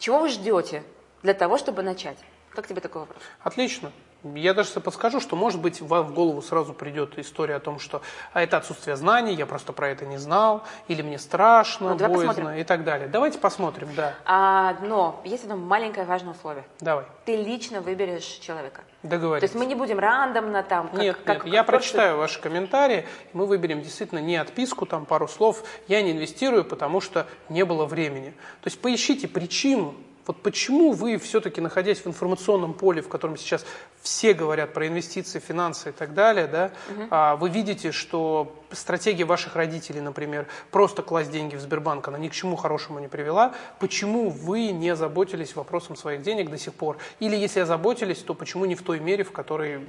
Чего 0.00 0.18
вы 0.18 0.28
ждете? 0.30 0.82
Для 1.22 1.34
того, 1.34 1.58
чтобы 1.58 1.82
начать? 1.82 2.18
Как 2.50 2.66
тебе 2.66 2.80
такой 2.80 3.02
вопрос? 3.02 3.22
Отлично. 3.42 3.92
Я 4.24 4.52
даже 4.52 4.80
подскажу, 4.80 5.20
что, 5.20 5.36
может 5.36 5.60
быть, 5.60 5.80
вам 5.80 6.06
в 6.08 6.12
голову 6.12 6.42
сразу 6.42 6.72
придет 6.72 7.16
история 7.20 7.54
о 7.54 7.60
том, 7.60 7.78
что 7.78 8.02
а 8.32 8.42
это 8.42 8.56
отсутствие 8.56 8.96
знаний, 8.96 9.34
я 9.34 9.46
просто 9.46 9.72
про 9.72 9.90
это 9.90 10.06
не 10.06 10.16
знал, 10.16 10.64
или 10.88 11.02
мне 11.02 11.20
страшно, 11.20 11.90
ну, 11.90 11.96
боязно 11.96 12.26
посмотрим. 12.26 12.58
и 12.58 12.64
так 12.64 12.82
далее. 12.82 13.06
Давайте 13.06 13.38
посмотрим, 13.38 13.88
да. 13.94 14.14
А, 14.24 14.76
но 14.82 15.20
есть 15.24 15.44
одно 15.44 15.56
маленькое 15.56 16.04
важное 16.04 16.32
условие. 16.32 16.64
Давай. 16.80 17.04
Ты 17.26 17.36
лично 17.36 17.80
выберешь 17.80 18.24
человека. 18.24 18.80
Договорились. 19.04 19.48
То 19.48 19.54
есть 19.54 19.54
мы 19.54 19.66
не 19.66 19.76
будем 19.76 20.00
рандомно 20.00 20.64
там... 20.64 20.88
Как, 20.88 21.00
нет, 21.00 21.16
как, 21.16 21.26
нет, 21.28 21.42
как, 21.44 21.52
я 21.52 21.58
как 21.60 21.66
прочитаю 21.68 22.16
просто... 22.16 22.38
ваши 22.38 22.40
комментарии, 22.40 23.06
мы 23.32 23.46
выберем 23.46 23.82
действительно 23.82 24.18
не 24.18 24.34
отписку, 24.36 24.84
там 24.84 25.06
пару 25.06 25.28
слов. 25.28 25.62
Я 25.86 26.02
не 26.02 26.10
инвестирую, 26.10 26.64
потому 26.64 27.00
что 27.00 27.28
не 27.48 27.64
было 27.64 27.84
времени. 27.84 28.30
То 28.62 28.66
есть 28.66 28.80
поищите 28.80 29.28
причину, 29.28 29.94
вот 30.28 30.42
почему 30.42 30.92
вы 30.92 31.16
все-таки, 31.16 31.62
находясь 31.62 32.00
в 32.00 32.06
информационном 32.06 32.74
поле, 32.74 33.00
в 33.00 33.08
котором 33.08 33.38
сейчас 33.38 33.64
все 34.02 34.34
говорят 34.34 34.74
про 34.74 34.86
инвестиции, 34.86 35.38
финансы 35.38 35.88
и 35.88 35.92
так 35.92 36.12
далее, 36.12 36.46
да, 36.46 36.70
угу. 36.90 37.38
вы 37.40 37.48
видите, 37.48 37.92
что 37.92 38.54
стратегия 38.70 39.24
ваших 39.24 39.56
родителей, 39.56 40.02
например, 40.02 40.46
просто 40.70 41.02
класть 41.02 41.30
деньги 41.30 41.56
в 41.56 41.60
Сбербанк, 41.60 42.06
она 42.08 42.18
ни 42.18 42.28
к 42.28 42.32
чему 42.32 42.56
хорошему 42.56 42.98
не 42.98 43.08
привела. 43.08 43.54
Почему 43.80 44.28
вы 44.28 44.70
не 44.70 44.94
заботились 44.94 45.56
вопросом 45.56 45.96
своих 45.96 46.20
денег 46.20 46.50
до 46.50 46.58
сих 46.58 46.74
пор? 46.74 46.98
Или 47.20 47.34
если 47.34 47.60
озаботились, 47.60 48.18
то 48.18 48.34
почему 48.34 48.66
не 48.66 48.74
в 48.74 48.82
той 48.82 49.00
мере, 49.00 49.24
в 49.24 49.32
которой 49.32 49.80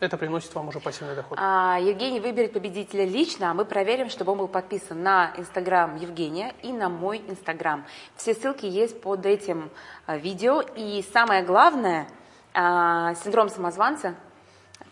это 0.00 0.16
приносит 0.16 0.54
вам 0.54 0.68
уже 0.68 0.80
пассивный 0.80 1.14
доход. 1.14 1.38
А, 1.40 1.78
Евгений 1.80 2.20
выберет 2.20 2.52
победителя 2.52 3.04
лично, 3.04 3.50
а 3.50 3.54
мы 3.54 3.64
проверим, 3.64 4.10
чтобы 4.10 4.32
он 4.32 4.38
был 4.38 4.48
подписан 4.48 5.02
на 5.02 5.32
Инстаграм 5.36 5.96
Евгения 5.96 6.54
и 6.62 6.72
на 6.72 6.88
мой 6.88 7.22
Инстаграм. 7.26 7.84
Все 8.16 8.34
ссылки 8.34 8.66
есть 8.66 9.00
под 9.00 9.26
этим 9.26 9.70
а, 10.06 10.16
видео. 10.16 10.62
И 10.76 11.04
самое 11.12 11.42
главное, 11.42 12.08
а, 12.54 13.14
синдром 13.14 13.48
самозванца– 13.48 14.14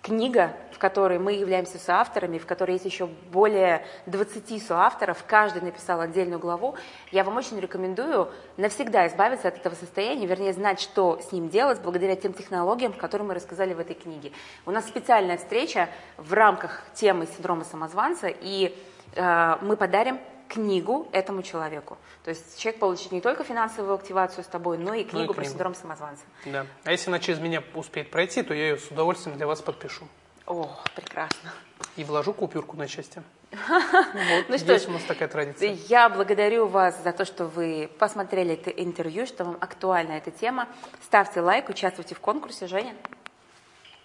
книга, 0.07 0.57
в 0.77 0.79
которой 0.79 1.19
мы 1.19 1.33
являемся 1.33 1.79
соавторами, 1.79 2.37
в 2.37 2.45
которой 2.45 2.73
есть 2.73 2.85
еще 2.85 3.07
более 3.07 3.83
20 4.05 4.63
соавторов, 4.63 5.25
каждый 5.27 5.63
написал 5.63 6.03
отдельную 6.03 6.39
главу, 6.39 6.75
я 7.13 7.25
вам 7.25 7.39
очень 7.39 7.59
рекомендую 7.59 8.31
навсегда 8.59 9.07
избавиться 9.07 9.49
от 9.49 9.57
этого 9.57 9.75
состояния, 9.75 10.27
вернее, 10.27 10.53
знать, 10.53 10.79
что 10.79 11.19
с 11.27 11.33
ним 11.33 11.49
делать, 11.49 11.81
благодаря 11.81 12.15
тем 12.15 12.35
технологиям, 12.35 12.93
которые 12.93 13.27
мы 13.27 13.33
рассказали 13.33 13.73
в 13.73 13.79
этой 13.79 13.95
книге. 13.95 14.33
У 14.67 14.71
нас 14.71 14.87
специальная 14.87 15.39
встреча 15.39 15.89
в 16.19 16.35
рамках 16.35 16.83
темы 16.93 17.27
синдрома 17.27 17.65
самозванца, 17.65 18.29
и 18.29 18.77
э, 19.15 19.57
мы 19.63 19.79
подарим 19.79 20.21
книгу 20.47 21.09
этому 21.13 21.43
человеку. 21.43 21.97
То 22.23 22.29
есть 22.29 22.59
человек 22.59 22.81
получит 22.81 23.13
не 23.13 23.23
только 23.23 23.45
финансовую 23.45 23.95
активацию 23.95 24.45
с 24.45 24.47
тобой, 24.47 24.77
но 24.77 24.93
и 24.93 25.05
книгу, 25.05 25.13
ну, 25.13 25.23
и 25.23 25.27
книгу. 25.27 25.35
про 25.35 25.45
синдром 25.47 25.75
самозванца. 25.75 26.25
Да. 26.45 26.67
А 26.85 26.93
если 26.93 27.09
она 27.09 27.19
через 27.19 27.41
меня 27.41 27.63
успеет 27.75 28.11
пройти, 28.11 28.43
то 28.43 28.53
я 28.53 28.69
ее 28.69 28.77
с 28.77 28.89
удовольствием 28.89 29.39
для 29.39 29.47
вас 29.47 29.63
подпишу. 29.63 30.07
О, 30.47 30.71
прекрасно. 30.95 31.53
И 31.97 32.05
вложу 32.05 32.33
купюрку 32.33 32.77
на 32.77 32.87
счастье. 32.87 33.23
Вот, 33.69 34.49
ну 34.49 34.59
что 34.59 34.79
ж, 34.79 34.87
у 34.87 34.91
нас 34.91 35.03
такая 35.03 35.29
традиция. 35.29 35.77
Я 35.89 36.09
благодарю 36.09 36.67
вас 36.67 37.03
за 37.03 37.13
то, 37.13 37.25
что 37.25 37.47
вы 37.47 37.91
посмотрели 37.99 38.55
это 38.55 38.71
интервью, 38.71 39.27
что 39.27 39.45
вам 39.45 39.57
актуальна 39.61 40.13
эта 40.13 40.31
тема. 40.31 40.69
Ставьте 41.05 41.41
лайк, 41.41 41.69
участвуйте 41.69 42.15
в 42.15 42.21
конкурсе. 42.21 42.67
Женя. 42.67 42.95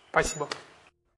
Спасибо. 0.09 0.47